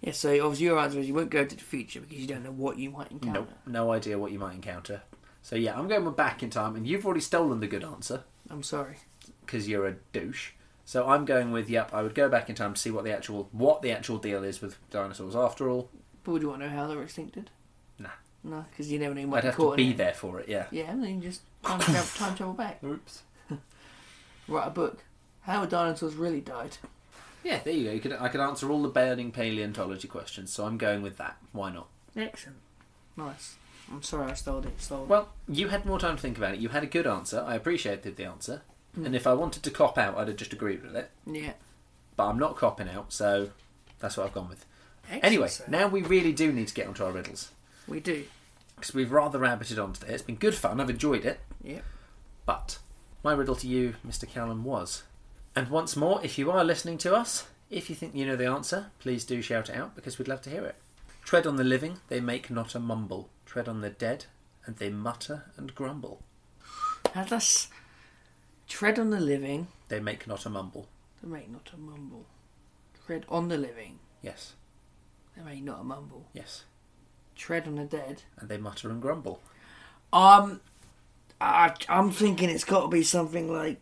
Yeah, 0.00 0.12
so 0.12 0.30
obviously 0.44 0.66
your 0.66 0.78
answer 0.78 1.00
is 1.00 1.08
you 1.08 1.14
won't 1.14 1.30
go 1.30 1.44
to 1.44 1.56
the 1.56 1.62
future 1.62 2.00
because 2.00 2.18
you 2.18 2.26
don't 2.28 2.44
know 2.44 2.52
what 2.52 2.78
you 2.78 2.90
might 2.90 3.10
encounter. 3.10 3.40
Nope. 3.40 3.50
No 3.66 3.92
idea 3.92 4.18
what 4.18 4.30
you 4.30 4.38
might 4.38 4.54
encounter. 4.54 5.02
So 5.42 5.56
yeah, 5.56 5.76
I'm 5.76 5.88
going 5.88 6.08
back 6.12 6.42
in 6.42 6.50
time, 6.50 6.76
and 6.76 6.86
you've 6.86 7.04
already 7.04 7.20
stolen 7.20 7.60
the 7.60 7.66
good 7.66 7.82
answer 7.84 8.22
I'm 8.50 8.62
sorry. 8.62 8.96
because 9.44 9.68
you're 9.68 9.86
a 9.86 9.96
douche. 10.12 10.50
So 10.88 11.06
I'm 11.06 11.26
going 11.26 11.52
with 11.52 11.68
yep. 11.68 11.92
I 11.92 12.00
would 12.00 12.14
go 12.14 12.30
back 12.30 12.48
in 12.48 12.54
time 12.54 12.72
to 12.72 12.80
see 12.80 12.90
what 12.90 13.04
the 13.04 13.12
actual 13.14 13.50
what 13.52 13.82
the 13.82 13.92
actual 13.92 14.16
deal 14.16 14.42
is 14.42 14.62
with 14.62 14.78
dinosaurs. 14.88 15.36
After 15.36 15.68
all, 15.68 15.90
But 16.24 16.32
would 16.32 16.40
you 16.40 16.48
want 16.48 16.62
to 16.62 16.66
know 16.70 16.74
how 16.74 16.86
they 16.86 16.96
were 16.96 17.04
extincted? 17.04 17.48
Nah. 17.98 18.08
No, 18.42 18.64
because 18.70 18.90
you 18.90 18.98
never 18.98 19.14
know. 19.14 19.26
Might 19.26 19.36
I'd 19.36 19.40
be 19.42 19.46
have 19.48 19.56
to 19.58 19.76
be 19.76 19.90
it. 19.90 19.98
there 19.98 20.14
for 20.14 20.40
it. 20.40 20.48
Yeah. 20.48 20.64
Yeah, 20.70 20.90
and 20.90 21.04
then 21.04 21.16
you 21.16 21.28
just 21.28 21.42
time 21.62 21.78
travel, 21.78 22.08
time 22.14 22.34
travel 22.34 22.54
back. 22.54 22.82
Oops. 22.82 23.22
Write 24.48 24.66
a 24.66 24.70
book. 24.70 25.04
How 25.42 25.60
are 25.60 25.66
dinosaurs 25.66 26.14
really 26.14 26.40
died. 26.40 26.78
Yeah, 27.44 27.60
there 27.62 27.74
you 27.74 27.84
go. 27.84 27.92
You 27.92 28.00
could, 28.00 28.12
I 28.14 28.28
could 28.28 28.40
answer 28.40 28.70
all 28.70 28.80
the 28.80 28.88
burning 28.88 29.30
paleontology 29.30 30.08
questions, 30.08 30.50
so 30.54 30.64
I'm 30.64 30.78
going 30.78 31.02
with 31.02 31.18
that. 31.18 31.36
Why 31.52 31.70
not? 31.70 31.88
Excellent. 32.16 32.60
Nice. 33.14 33.56
I'm 33.92 34.02
sorry 34.02 34.30
I 34.30 34.34
stole 34.34 34.60
it. 34.64 34.80
Stole 34.80 35.02
it. 35.02 35.08
Well, 35.08 35.28
you 35.46 35.68
had 35.68 35.84
more 35.84 35.98
time 35.98 36.16
to 36.16 36.22
think 36.22 36.38
about 36.38 36.54
it. 36.54 36.60
You 36.60 36.70
had 36.70 36.82
a 36.82 36.86
good 36.86 37.06
answer. 37.06 37.44
I 37.46 37.56
appreciated 37.56 38.16
the 38.16 38.24
answer. 38.24 38.62
Hmm. 38.94 39.06
And 39.06 39.14
if 39.16 39.26
I 39.26 39.34
wanted 39.34 39.62
to 39.62 39.70
cop 39.70 39.98
out, 39.98 40.16
I'd 40.16 40.28
have 40.28 40.36
just 40.36 40.52
agreed 40.52 40.82
with 40.82 40.96
it. 40.96 41.10
yeah. 41.26 41.52
But 42.16 42.26
I'm 42.28 42.38
not 42.38 42.56
copping 42.56 42.88
out, 42.88 43.12
so 43.12 43.50
that's 44.00 44.16
what 44.16 44.26
I've 44.26 44.34
gone 44.34 44.48
with. 44.48 44.64
Excellent, 45.04 45.24
Anyway, 45.24 45.48
sir. 45.48 45.64
now 45.68 45.86
we 45.86 46.02
really 46.02 46.32
do 46.32 46.52
need 46.52 46.66
to 46.68 46.74
get 46.74 46.88
onto 46.88 47.04
our 47.04 47.12
riddles. 47.12 47.52
we 47.86 48.00
do. 48.00 48.24
Because 48.74 48.92
we've 48.94 49.10
rather 49.12 49.38
rabbited 49.38 49.82
on 49.82 49.92
today. 49.92 50.14
It's 50.14 50.22
been 50.22 50.36
good 50.36 50.54
fun. 50.54 50.80
I've 50.80 50.90
enjoyed 50.90 51.24
it. 51.24 51.40
Yep. 51.62 51.84
But 52.46 52.78
My 53.24 53.32
riddle 53.32 53.56
to 53.56 53.66
you, 53.66 53.94
Mr. 54.06 54.28
Callum, 54.28 54.62
was. 54.64 55.02
And 55.56 55.68
once 55.68 55.96
more, 55.96 56.20
if 56.24 56.38
you 56.38 56.50
are 56.52 56.64
listening 56.64 56.98
to 56.98 57.14
us, 57.16 57.46
if 57.70 57.90
you 57.90 57.96
think 57.96 58.14
you 58.14 58.24
know 58.26 58.36
the 58.36 58.46
answer, 58.46 58.86
please 59.00 59.24
do 59.24 59.42
shout 59.42 59.68
it 59.68 59.76
out 59.76 59.94
because 59.96 60.18
we'd 60.18 60.28
love 60.28 60.42
to 60.42 60.50
hear 60.50 60.64
it. 60.64 60.76
Tread 61.24 61.46
on 61.46 61.56
the 61.56 61.64
living, 61.64 61.98
they 62.08 62.20
make 62.20 62.48
not 62.50 62.74
a 62.76 62.80
mumble. 62.80 63.28
Tread 63.44 63.68
on 63.68 63.80
the 63.80 63.90
dead, 63.90 64.26
and 64.64 64.76
they 64.76 64.88
mutter 64.90 65.44
and 65.56 65.74
grumble. 65.74 66.22
Now 67.14 67.24
that's 67.24 67.68
tread 68.68 68.98
on 68.98 69.10
the 69.10 69.20
living, 69.20 69.68
They 69.88 70.00
make 70.00 70.26
not 70.26 70.44
a 70.46 70.50
mumble. 70.50 70.86
they 71.22 71.28
make 71.28 71.50
not 71.50 71.70
a 71.72 71.76
mumble. 71.76 72.26
Tread 73.06 73.24
on 73.28 73.48
the 73.48 73.56
living, 73.56 73.98
Yes, 74.22 74.54
they 75.36 75.42
make 75.42 75.62
not 75.62 75.80
a 75.80 75.84
mumble. 75.84 76.26
yes. 76.32 76.64
Tread 77.36 77.66
on 77.68 77.76
the 77.76 77.84
dead. 77.84 78.22
And 78.38 78.48
they 78.48 78.58
mutter 78.58 78.90
and 78.90 79.00
grumble. 79.00 79.40
Um, 80.12 80.60
I, 81.40 81.72
I'm 81.88 82.10
thinking 82.10 82.50
it's 82.50 82.64
got 82.64 82.82
to 82.82 82.88
be 82.88 83.04
something 83.04 83.52
like 83.52 83.80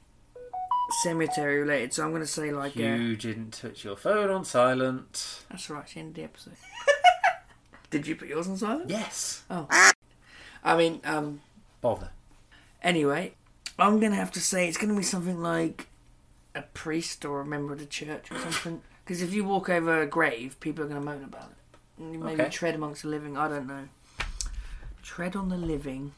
cemetery 1.02 1.60
related. 1.60 1.94
So 1.94 2.04
I'm 2.04 2.10
going 2.10 2.20
to 2.22 2.26
say 2.26 2.52
like 2.52 2.76
uh, 2.76 2.80
You 2.80 3.16
didn't 3.16 3.52
touch 3.52 3.82
your 3.82 3.96
phone 3.96 4.28
on 4.30 4.44
silent. 4.44 5.40
that's 5.50 5.70
right. 5.70 5.84
It's 5.84 5.94
the 5.94 6.00
end 6.00 6.08
of 6.10 6.14
the 6.16 6.24
episode. 6.24 6.52
Did 7.90 8.06
you 8.06 8.14
put 8.16 8.28
yours 8.28 8.46
on 8.48 8.58
silent? 8.58 8.90
Yes. 8.90 9.44
Oh, 9.50 9.66
I 10.62 10.76
mean, 10.76 11.00
um, 11.04 11.40
Bother. 11.80 12.10
anyway, 12.82 13.34
I'm 13.78 14.00
going 14.00 14.12
to 14.12 14.18
have 14.18 14.32
to 14.32 14.40
say 14.40 14.68
it's 14.68 14.76
going 14.78 14.90
to 14.90 14.96
be 14.96 15.02
something 15.02 15.42
like 15.42 15.88
a 16.54 16.62
priest 16.62 17.24
or 17.24 17.40
a 17.40 17.46
member 17.46 17.72
of 17.74 17.78
the 17.78 17.86
church 17.86 18.30
or 18.30 18.38
something. 18.38 18.82
Because 19.04 19.22
if 19.22 19.32
you 19.32 19.44
walk 19.44 19.68
over 19.68 20.02
a 20.02 20.06
grave, 20.06 20.58
people 20.58 20.82
are 20.84 20.88
going 20.88 21.00
to 21.00 21.06
moan 21.06 21.22
about 21.22 21.52
it. 21.52 22.02
You 22.12 22.18
Maybe 22.18 22.42
Okay. 22.42 22.50
tread 22.50 22.74
amongst 22.74 23.02
the 23.02 23.08
living. 23.08 23.36
I 23.36 23.46
don't 23.46 23.68
know. 23.68 23.88
Tread 25.00 25.36
on 25.36 25.48
the 25.48 25.56
living. 25.56 26.10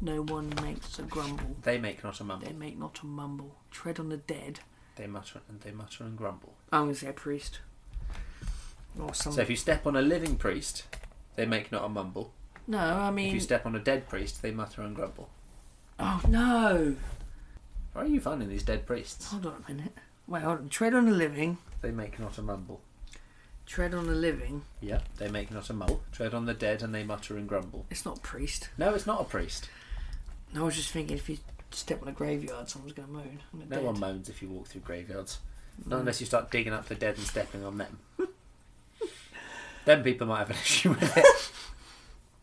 No 0.00 0.22
one 0.22 0.50
makes 0.62 0.98
a 0.98 1.02
grumble. 1.02 1.56
They 1.60 1.76
make 1.78 2.02
not 2.02 2.18
a 2.20 2.24
mumble. 2.24 2.46
They 2.46 2.54
make 2.54 2.78
not 2.78 3.00
a 3.02 3.06
mumble. 3.06 3.54
Tread 3.70 4.00
on 4.00 4.08
the 4.08 4.16
dead. 4.16 4.60
They 4.96 5.06
mutter 5.06 5.40
and 5.46 5.60
they 5.60 5.72
mutter 5.72 6.04
and 6.04 6.16
grumble. 6.16 6.54
I'm 6.72 6.84
going 6.84 6.94
to 6.94 7.00
say 7.00 7.08
a 7.08 7.12
priest. 7.12 7.58
Or 8.98 9.12
some. 9.12 9.34
So 9.34 9.42
if 9.42 9.50
you 9.50 9.56
step 9.56 9.86
on 9.86 9.94
a 9.94 10.00
living 10.00 10.36
priest, 10.36 10.84
they 11.36 11.44
make 11.44 11.70
not 11.70 11.84
a 11.84 11.88
mumble. 11.90 12.32
no, 12.66 12.78
I 12.78 13.10
mean. 13.10 13.28
If 13.28 13.34
you 13.34 13.40
step 13.40 13.66
on 13.66 13.76
a 13.76 13.78
dead 13.78 14.08
priest, 14.08 14.40
they 14.40 14.52
mutter 14.52 14.80
and 14.80 14.96
grumble. 14.96 15.28
Oh 16.00 16.20
no! 16.28 16.96
Where 17.92 18.04
are 18.04 18.08
you 18.08 18.20
finding 18.20 18.48
these 18.48 18.62
dead 18.62 18.86
priests? 18.86 19.26
Hold 19.30 19.46
on 19.46 19.64
a 19.66 19.72
minute. 19.72 19.92
Wait, 20.26 20.42
hold 20.42 20.58
on. 20.58 20.68
Tread 20.68 20.94
on 20.94 21.06
the 21.06 21.12
living. 21.12 21.58
They 21.82 21.90
make 21.90 22.18
not 22.18 22.38
a 22.38 22.42
mumble. 22.42 22.80
Tread 23.66 23.94
on 23.94 24.06
the 24.06 24.14
living. 24.14 24.62
Yep, 24.80 25.02
they 25.18 25.28
make 25.28 25.50
not 25.50 25.70
a 25.70 25.72
mumble. 25.72 26.02
Tread 26.12 26.34
on 26.34 26.46
the 26.46 26.54
dead 26.54 26.82
and 26.82 26.94
they 26.94 27.04
mutter 27.04 27.36
and 27.36 27.48
grumble. 27.48 27.86
It's 27.90 28.04
not 28.04 28.22
priest. 28.22 28.68
No, 28.78 28.94
it's 28.94 29.06
not 29.06 29.20
a 29.20 29.24
priest. 29.24 29.68
No, 30.54 30.62
I 30.62 30.64
was 30.64 30.76
just 30.76 30.90
thinking 30.90 31.16
if 31.16 31.28
you 31.28 31.38
step 31.70 32.02
on 32.02 32.08
a 32.08 32.12
graveyard, 32.12 32.68
someone's 32.68 32.94
going 32.94 33.08
to 33.08 33.14
moan. 33.14 33.40
No 33.52 33.64
dead. 33.66 33.84
one 33.84 34.00
moans 34.00 34.28
if 34.28 34.42
you 34.42 34.48
walk 34.48 34.66
through 34.68 34.80
graveyards. 34.80 35.38
Not 35.86 36.00
unless 36.00 36.20
you 36.20 36.26
start 36.26 36.50
digging 36.50 36.72
up 36.72 36.86
the 36.86 36.94
dead 36.94 37.16
and 37.16 37.26
stepping 37.26 37.64
on 37.64 37.78
them. 37.78 37.98
then 39.84 40.02
people 40.02 40.26
might 40.26 40.38
have 40.38 40.50
an 40.50 40.56
issue 40.62 40.90
with 40.90 41.16
it. 41.16 41.50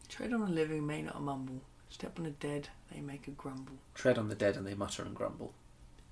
Tread 0.10 0.34
on 0.34 0.42
the 0.42 0.48
living, 0.48 0.86
may 0.88 1.02
not 1.02 1.18
a 1.18 1.20
mumble. 1.20 1.62
Step 1.90 2.18
on 2.18 2.26
the 2.26 2.32
dead, 2.32 2.70
they 2.94 3.00
make 3.02 3.28
a 3.28 3.32
grumble. 3.32 3.74
Tread 3.96 4.18
on 4.18 4.30
the 4.30 4.36
dead 4.36 4.56
and 4.56 4.66
they 4.68 4.74
mutter 4.74 5.04
and 5.04 5.16
grumble. 5.16 5.54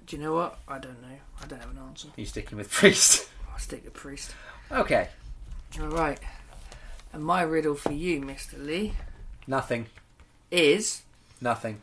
Do 0.06 0.16
you 0.16 0.22
know 0.24 0.34
what? 0.34 0.60
I 0.68 0.80
don't 0.80 1.02
know. 1.02 1.18
I 1.42 1.46
don't 1.48 1.60
have 1.60 1.72
an 1.72 1.80
answer. 1.80 2.08
Are 2.10 2.22
you 2.22 2.26
sticking 2.28 2.58
with 2.58 2.72
priest? 2.72 3.28
I'll 3.52 3.60
stick 3.60 3.84
to 3.86 3.92
priest. 3.92 4.34
Okay. 4.72 5.10
All 5.80 5.88
right. 5.88 6.20
And 7.14 7.24
my 7.24 7.42
riddle 7.42 7.76
for 7.76 7.92
you, 7.94 8.22
Mr. 8.22 8.64
Lee, 8.64 8.94
Nothing. 9.48 9.88
is 10.52 11.04
Nothing. 11.42 11.82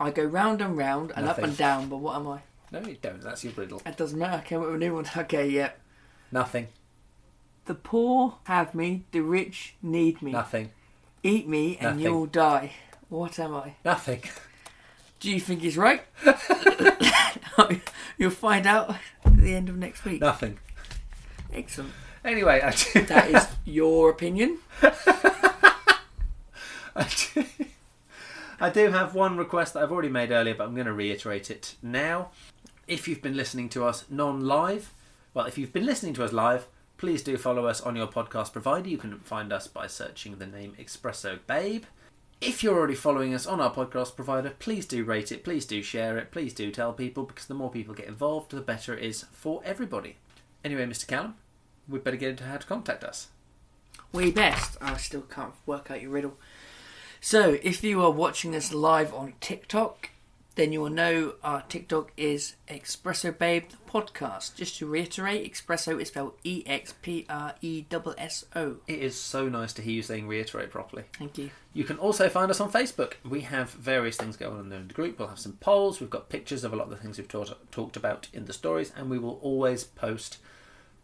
I 0.00 0.10
go 0.10 0.24
round 0.24 0.60
and 0.60 0.76
round 0.76 1.12
and 1.16 1.26
Nothing. 1.26 1.44
up 1.44 1.48
and 1.50 1.58
down, 1.58 1.88
but 1.88 1.96
what 1.98 2.16
am 2.16 2.28
I? 2.28 2.40
No, 2.70 2.80
you 2.80 2.96
don't. 3.00 3.20
That's 3.22 3.42
your 3.44 3.52
riddle. 3.54 3.82
It 3.86 3.96
doesn't 3.96 4.18
matter. 4.18 4.36
I 4.36 4.40
came 4.42 4.60
up 4.60 4.66
with 4.66 4.76
a 4.76 4.78
new 4.78 4.94
one. 4.94 5.06
Okay, 5.16 5.48
yeah. 5.48 5.70
Nothing. 6.30 6.68
The 7.64 7.74
poor 7.74 8.34
have 8.44 8.74
me, 8.74 9.04
the 9.12 9.20
rich 9.20 9.74
need 9.82 10.22
me. 10.22 10.32
Nothing. 10.32 10.70
Eat 11.22 11.48
me 11.48 11.76
and 11.78 11.96
Nothing. 11.98 12.00
you'll 12.00 12.26
die. 12.26 12.72
What 13.08 13.38
am 13.38 13.54
I? 13.54 13.74
Nothing. 13.84 14.22
Do 15.20 15.30
you 15.30 15.40
think 15.40 15.62
he's 15.62 15.76
right? 15.76 16.02
You'll 18.18 18.30
find 18.30 18.66
out 18.66 18.96
at 19.24 19.36
the 19.36 19.54
end 19.54 19.68
of 19.68 19.76
next 19.76 20.04
week. 20.04 20.20
Nothing. 20.20 20.58
Excellent. 21.52 21.92
Anyway, 22.24 22.60
I 22.62 22.70
That 23.02 23.30
is 23.30 23.46
your 23.64 24.10
opinion. 24.10 24.58
I 24.82 24.92
do, 27.34 27.44
I 28.60 28.70
do 28.70 28.90
have 28.90 29.14
one 29.14 29.36
request 29.36 29.74
that 29.74 29.82
I've 29.82 29.92
already 29.92 30.08
made 30.08 30.30
earlier, 30.30 30.54
but 30.54 30.64
I'm 30.64 30.74
going 30.74 30.86
to 30.86 30.92
reiterate 30.92 31.50
it 31.50 31.76
now. 31.80 32.30
If 32.86 33.06
you've 33.06 33.22
been 33.22 33.36
listening 33.36 33.68
to 33.70 33.84
us 33.84 34.04
non 34.10 34.42
live, 34.42 34.92
well, 35.32 35.46
if 35.46 35.56
you've 35.56 35.72
been 35.72 35.86
listening 35.86 36.14
to 36.14 36.24
us 36.24 36.32
live, 36.32 36.66
please 36.96 37.22
do 37.22 37.36
follow 37.36 37.66
us 37.66 37.80
on 37.80 37.96
your 37.96 38.08
podcast 38.08 38.52
provider. 38.52 38.88
You 38.88 38.98
can 38.98 39.20
find 39.20 39.52
us 39.52 39.68
by 39.68 39.86
searching 39.86 40.36
the 40.36 40.46
name 40.46 40.74
Expresso 40.78 41.38
Babe. 41.46 41.84
If 42.40 42.62
you're 42.62 42.78
already 42.78 42.94
following 42.94 43.34
us 43.34 43.48
on 43.48 43.60
our 43.60 43.74
podcast 43.74 44.14
provider, 44.14 44.50
please 44.60 44.86
do 44.86 45.02
rate 45.02 45.32
it, 45.32 45.42
please 45.42 45.66
do 45.66 45.82
share 45.82 46.16
it, 46.18 46.30
please 46.30 46.54
do 46.54 46.70
tell 46.70 46.92
people 46.92 47.24
because 47.24 47.46
the 47.46 47.54
more 47.54 47.68
people 47.68 47.94
get 47.94 48.06
involved, 48.06 48.52
the 48.52 48.60
better 48.60 48.96
it 48.96 49.02
is 49.02 49.24
for 49.32 49.60
everybody. 49.64 50.18
Anyway, 50.64 50.86
Mr. 50.86 51.04
Callum, 51.08 51.34
we'd 51.88 52.04
better 52.04 52.16
get 52.16 52.30
into 52.30 52.44
how 52.44 52.56
to 52.56 52.66
contact 52.66 53.02
us. 53.02 53.26
We 54.12 54.30
best. 54.30 54.76
I 54.80 54.98
still 54.98 55.22
can't 55.22 55.54
work 55.66 55.90
out 55.90 56.00
your 56.00 56.12
riddle. 56.12 56.38
So, 57.20 57.58
if 57.60 57.82
you 57.82 58.00
are 58.04 58.10
watching 58.12 58.54
us 58.54 58.72
live 58.72 59.12
on 59.12 59.34
TikTok, 59.40 60.10
then 60.58 60.72
you 60.72 60.80
will 60.80 60.90
know 60.90 61.34
our 61.44 61.62
TikTok 61.62 62.10
is 62.16 62.56
Expresso 62.66 63.38
Babe 63.38 63.68
the 63.70 63.76
podcast. 63.88 64.56
Just 64.56 64.76
to 64.78 64.86
reiterate, 64.86 65.48
Expresso 65.48 66.02
is 66.02 66.08
spelled 66.08 66.32
E 66.42 66.64
X 66.66 66.94
P 67.00 67.24
R 67.30 67.54
E 67.62 67.84
S 67.88 68.02
S 68.18 68.44
O. 68.56 68.78
It 68.88 68.98
is 68.98 69.14
so 69.14 69.48
nice 69.48 69.72
to 69.74 69.82
hear 69.82 69.94
you 69.94 70.02
saying 70.02 70.26
reiterate 70.26 70.72
properly. 70.72 71.04
Thank 71.16 71.38
you. 71.38 71.50
You 71.72 71.84
can 71.84 71.96
also 71.98 72.28
find 72.28 72.50
us 72.50 72.60
on 72.60 72.72
Facebook. 72.72 73.12
We 73.24 73.42
have 73.42 73.70
various 73.70 74.16
things 74.16 74.36
going 74.36 74.58
on 74.58 74.72
in 74.72 74.88
the 74.88 74.92
group. 74.92 75.20
We'll 75.20 75.28
have 75.28 75.38
some 75.38 75.52
polls. 75.60 76.00
We've 76.00 76.10
got 76.10 76.28
pictures 76.28 76.64
of 76.64 76.72
a 76.72 76.76
lot 76.76 76.84
of 76.84 76.90
the 76.90 76.96
things 76.96 77.18
we've 77.18 77.28
taught, 77.28 77.56
talked 77.70 77.96
about 77.96 78.26
in 78.32 78.46
the 78.46 78.52
stories, 78.52 78.92
and 78.96 79.08
we 79.08 79.18
will 79.20 79.38
always 79.40 79.84
post 79.84 80.38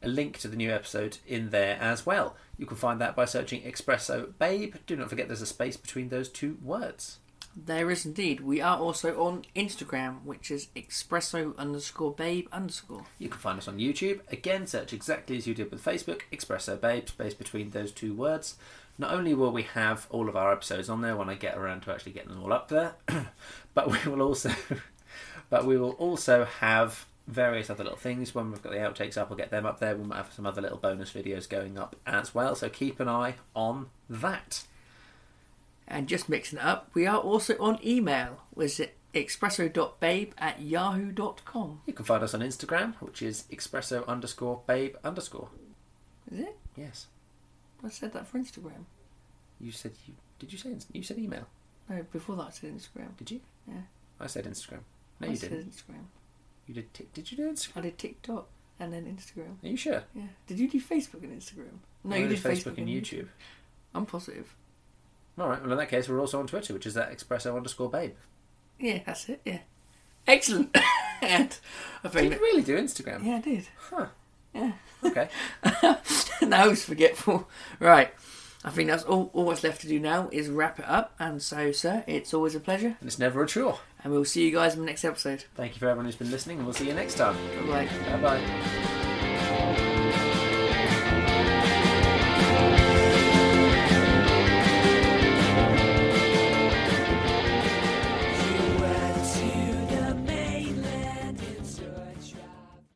a 0.03 0.09
link 0.09 0.37
to 0.39 0.49
the 0.49 0.57
new 0.57 0.73
episode 0.73 1.19
in 1.29 1.51
there 1.51 1.79
as 1.81 2.05
well. 2.05 2.35
You 2.59 2.67
can 2.67 2.77
find 2.77 3.01
that 3.01 3.15
by 3.15 3.25
searching 3.25 3.63
Expresso 3.63 4.33
Babe. 4.37 4.75
Do 4.89 4.97
not 4.97 5.11
forget 5.11 5.29
there's 5.29 5.43
a 5.43 5.47
space 5.47 5.77
between 5.77 6.09
those 6.09 6.29
two 6.29 6.59
words. 6.61 7.21
There 7.57 7.91
is 7.91 8.05
indeed. 8.05 8.41
We 8.41 8.61
are 8.61 8.79
also 8.79 9.23
on 9.23 9.45
Instagram, 9.55 10.25
which 10.25 10.51
is 10.51 10.69
Expresso 10.75 11.57
underscore 11.57 12.13
Babe 12.13 12.49
underscore. 12.53 13.05
You 13.19 13.29
can 13.29 13.39
find 13.39 13.59
us 13.59 13.69
on 13.69 13.79
YouTube. 13.79 14.21
Again, 14.33 14.67
search 14.67 14.93
exactly 14.93 15.37
as 15.37 15.47
you 15.47 15.55
did 15.55 15.71
with 15.71 15.85
Facebook, 15.85 16.23
Expresso 16.33 16.81
Babe, 16.81 17.09
space 17.09 17.35
between 17.35 17.71
those 17.71 17.93
two 17.93 18.13
words. 18.13 18.57
Not 18.99 19.13
only 19.13 19.35
will 19.35 19.53
we 19.53 19.63
have 19.63 20.07
all 20.11 20.29
of 20.29 20.37
our 20.37 20.53
episodes 20.53 20.89
on 20.89 21.01
there 21.01 21.17
when 21.17 21.29
I 21.29 21.35
get 21.35 21.57
around 21.57 21.83
to 21.83 21.93
actually 21.93 22.13
getting 22.13 22.31
them 22.31 22.43
all 22.43 22.53
up 22.53 22.69
there, 22.69 22.95
but 23.75 23.91
we 23.91 24.11
will 24.11 24.23
also 24.23 24.51
but 25.51 25.65
we 25.65 25.77
will 25.77 25.93
also 25.93 26.45
have 26.45 27.07
various 27.27 27.71
other 27.71 27.85
little 27.85 27.99
things. 27.99 28.35
When 28.35 28.51
we've 28.51 28.63
got 28.63 28.73
the 28.73 28.79
outtakes 28.79 29.17
up, 29.17 29.31
we'll 29.31 29.39
get 29.39 29.51
them 29.51 29.67
up 29.67 29.81
there. 29.81 29.97
We 29.97 30.05
might 30.05 30.17
have 30.17 30.33
some 30.33 30.47
other 30.47 30.61
little 30.61 30.79
bonus 30.79 31.13
videos 31.13 31.49
going 31.49 31.79
up 31.79 31.97
as 32.07 32.35
well. 32.35 32.55
So 32.55 32.69
keep 32.69 33.01
an 33.01 33.09
eye 33.09 33.37
on 33.55 33.87
that. 34.09 34.65
And 35.87 36.09
just 36.09 36.29
mixing 36.29 36.59
it 36.59 36.65
up, 36.65 36.91
we 36.95 37.07
are 37.07 37.19
also 37.19 37.57
on 37.59 37.79
email, 37.85 38.43
which 38.51 38.81
is 38.81 38.89
expresso.babe 39.15 40.33
at 40.39 40.61
yahoo.com. 40.63 41.81
You 41.87 41.93
can 41.93 42.05
find 42.05 42.23
us 42.23 42.35
on 42.35 42.41
Instagram, 42.41 42.95
which 43.01 43.23
is 43.23 43.45
expresso 43.51 44.07
underscore 44.07 44.63
babe 44.67 44.97
underscore. 45.05 45.49
Is 46.33 46.41
it? 46.41 46.57
Yes. 46.77 47.07
I 47.85 47.91
said 47.91 48.13
that 48.15 48.27
for 48.27 48.39
Instagram. 48.39 48.85
You 49.61 49.71
said 49.73 49.93
you 50.07 50.15
did 50.39 50.53
you 50.53 50.59
say 50.59 50.75
you 50.93 51.03
said 51.03 51.19
email? 51.19 51.47
No, 51.89 52.05
before 52.11 52.37
that 52.37 52.43
I 52.47 52.51
said 52.51 52.75
Instagram. 52.75 53.17
Did 53.19 53.31
you? 53.31 53.41
Yeah. 53.69 53.83
I 54.19 54.27
said 54.27 54.47
Instagram. 54.47 54.81
No, 55.21 55.29
I 55.29 55.31
you 55.31 55.37
said 55.37 55.51
didn't. 55.51 55.71
Instagram. 55.71 56.05
You 56.67 56.75
did. 56.75 56.95
T- 56.95 57.07
did 57.13 57.31
you 57.31 57.37
do 57.37 57.51
Instagram? 57.53 57.77
I 57.77 57.81
did 57.83 57.99
TikTok 57.99 58.49
and 58.81 58.93
then 58.93 59.05
Instagram. 59.05 59.63
Are 59.63 59.69
you 59.69 59.77
sure? 59.77 60.03
Yeah. 60.15 60.23
Did 60.47 60.59
you 60.59 60.69
do 60.69 60.81
Facebook 60.81 61.23
and 61.23 61.39
Instagram? 61.39 61.79
No, 62.03 62.17
I 62.17 62.21
you 62.21 62.29
did 62.29 62.43
did 62.43 62.53
Facebook 62.53 62.79
and 62.79 62.89
YouTube. 62.89 63.29
I'm 63.95 64.07
positive. 64.07 64.55
All 65.39 65.49
right. 65.49 65.61
Well, 65.63 65.73
in 65.73 65.79
that 65.79 65.89
case, 65.89 66.09
we're 66.09 66.21
also 66.21 66.39
on 66.39 66.47
Twitter, 66.47 66.73
which 66.75 66.87
is 66.87 66.95
that 66.95 67.11
expresso 67.17 67.57
underscore 67.57 67.91
babe. 67.91 68.15
Yeah, 68.79 69.01
that's 69.07 69.29
it. 69.29 69.41
Yeah. 69.45 69.59
Excellent. 70.27 70.77
and 71.23 71.57
I 72.03 72.09
Did 72.09 72.13
think 72.13 72.33
you 72.35 72.41
really 72.41 72.63
do 72.63 72.77
Instagram? 72.79 73.25
yeah, 73.25 73.37
I 73.37 73.41
did. 73.41 73.69
Huh. 73.91 74.07
Yeah. 74.55 74.73
Okay. 75.05 75.29
now 76.43 76.69
was 76.69 76.85
forgetful. 76.85 77.49
Right. 77.81 78.13
I 78.67 78.71
think 78.71 78.89
that's 78.89 79.03
all, 79.05 79.31
all 79.35 79.47
that's 79.51 79.63
left 79.63 79.83
to 79.83 79.89
do 79.89 80.01
now 80.01 80.31
is 80.33 80.49
wrap 80.49 80.79
it 80.79 80.87
up. 80.89 81.15
And 81.19 81.43
so, 81.43 81.71
sir, 81.73 82.03
it's 82.07 82.33
always 82.33 82.55
a 82.55 82.61
pleasure. 82.61 82.97
and 83.01 83.07
it's 83.07 83.19
never 83.19 83.43
a 83.43 83.47
chore. 83.47 83.81
And 84.03 84.13
we'll 84.13 84.25
see 84.25 84.47
you 84.47 84.53
guys 84.53 84.75
in 84.75 84.81
the 84.81 84.87
next 84.87 85.05
episode. 85.05 85.45
Thank 85.55 85.75
you 85.75 85.81
for 85.81 85.89
everyone 85.89 86.07
who's 86.07 86.17
been 86.17 86.31
listening, 86.31 86.57
and 86.59 86.67
we'll 86.67 86.75
see 86.75 86.87
you 86.87 86.95
next 86.95 87.15
time. 87.15 87.37
Bye. 87.67 87.89
Bye 88.11 88.21
bye. 88.23 89.04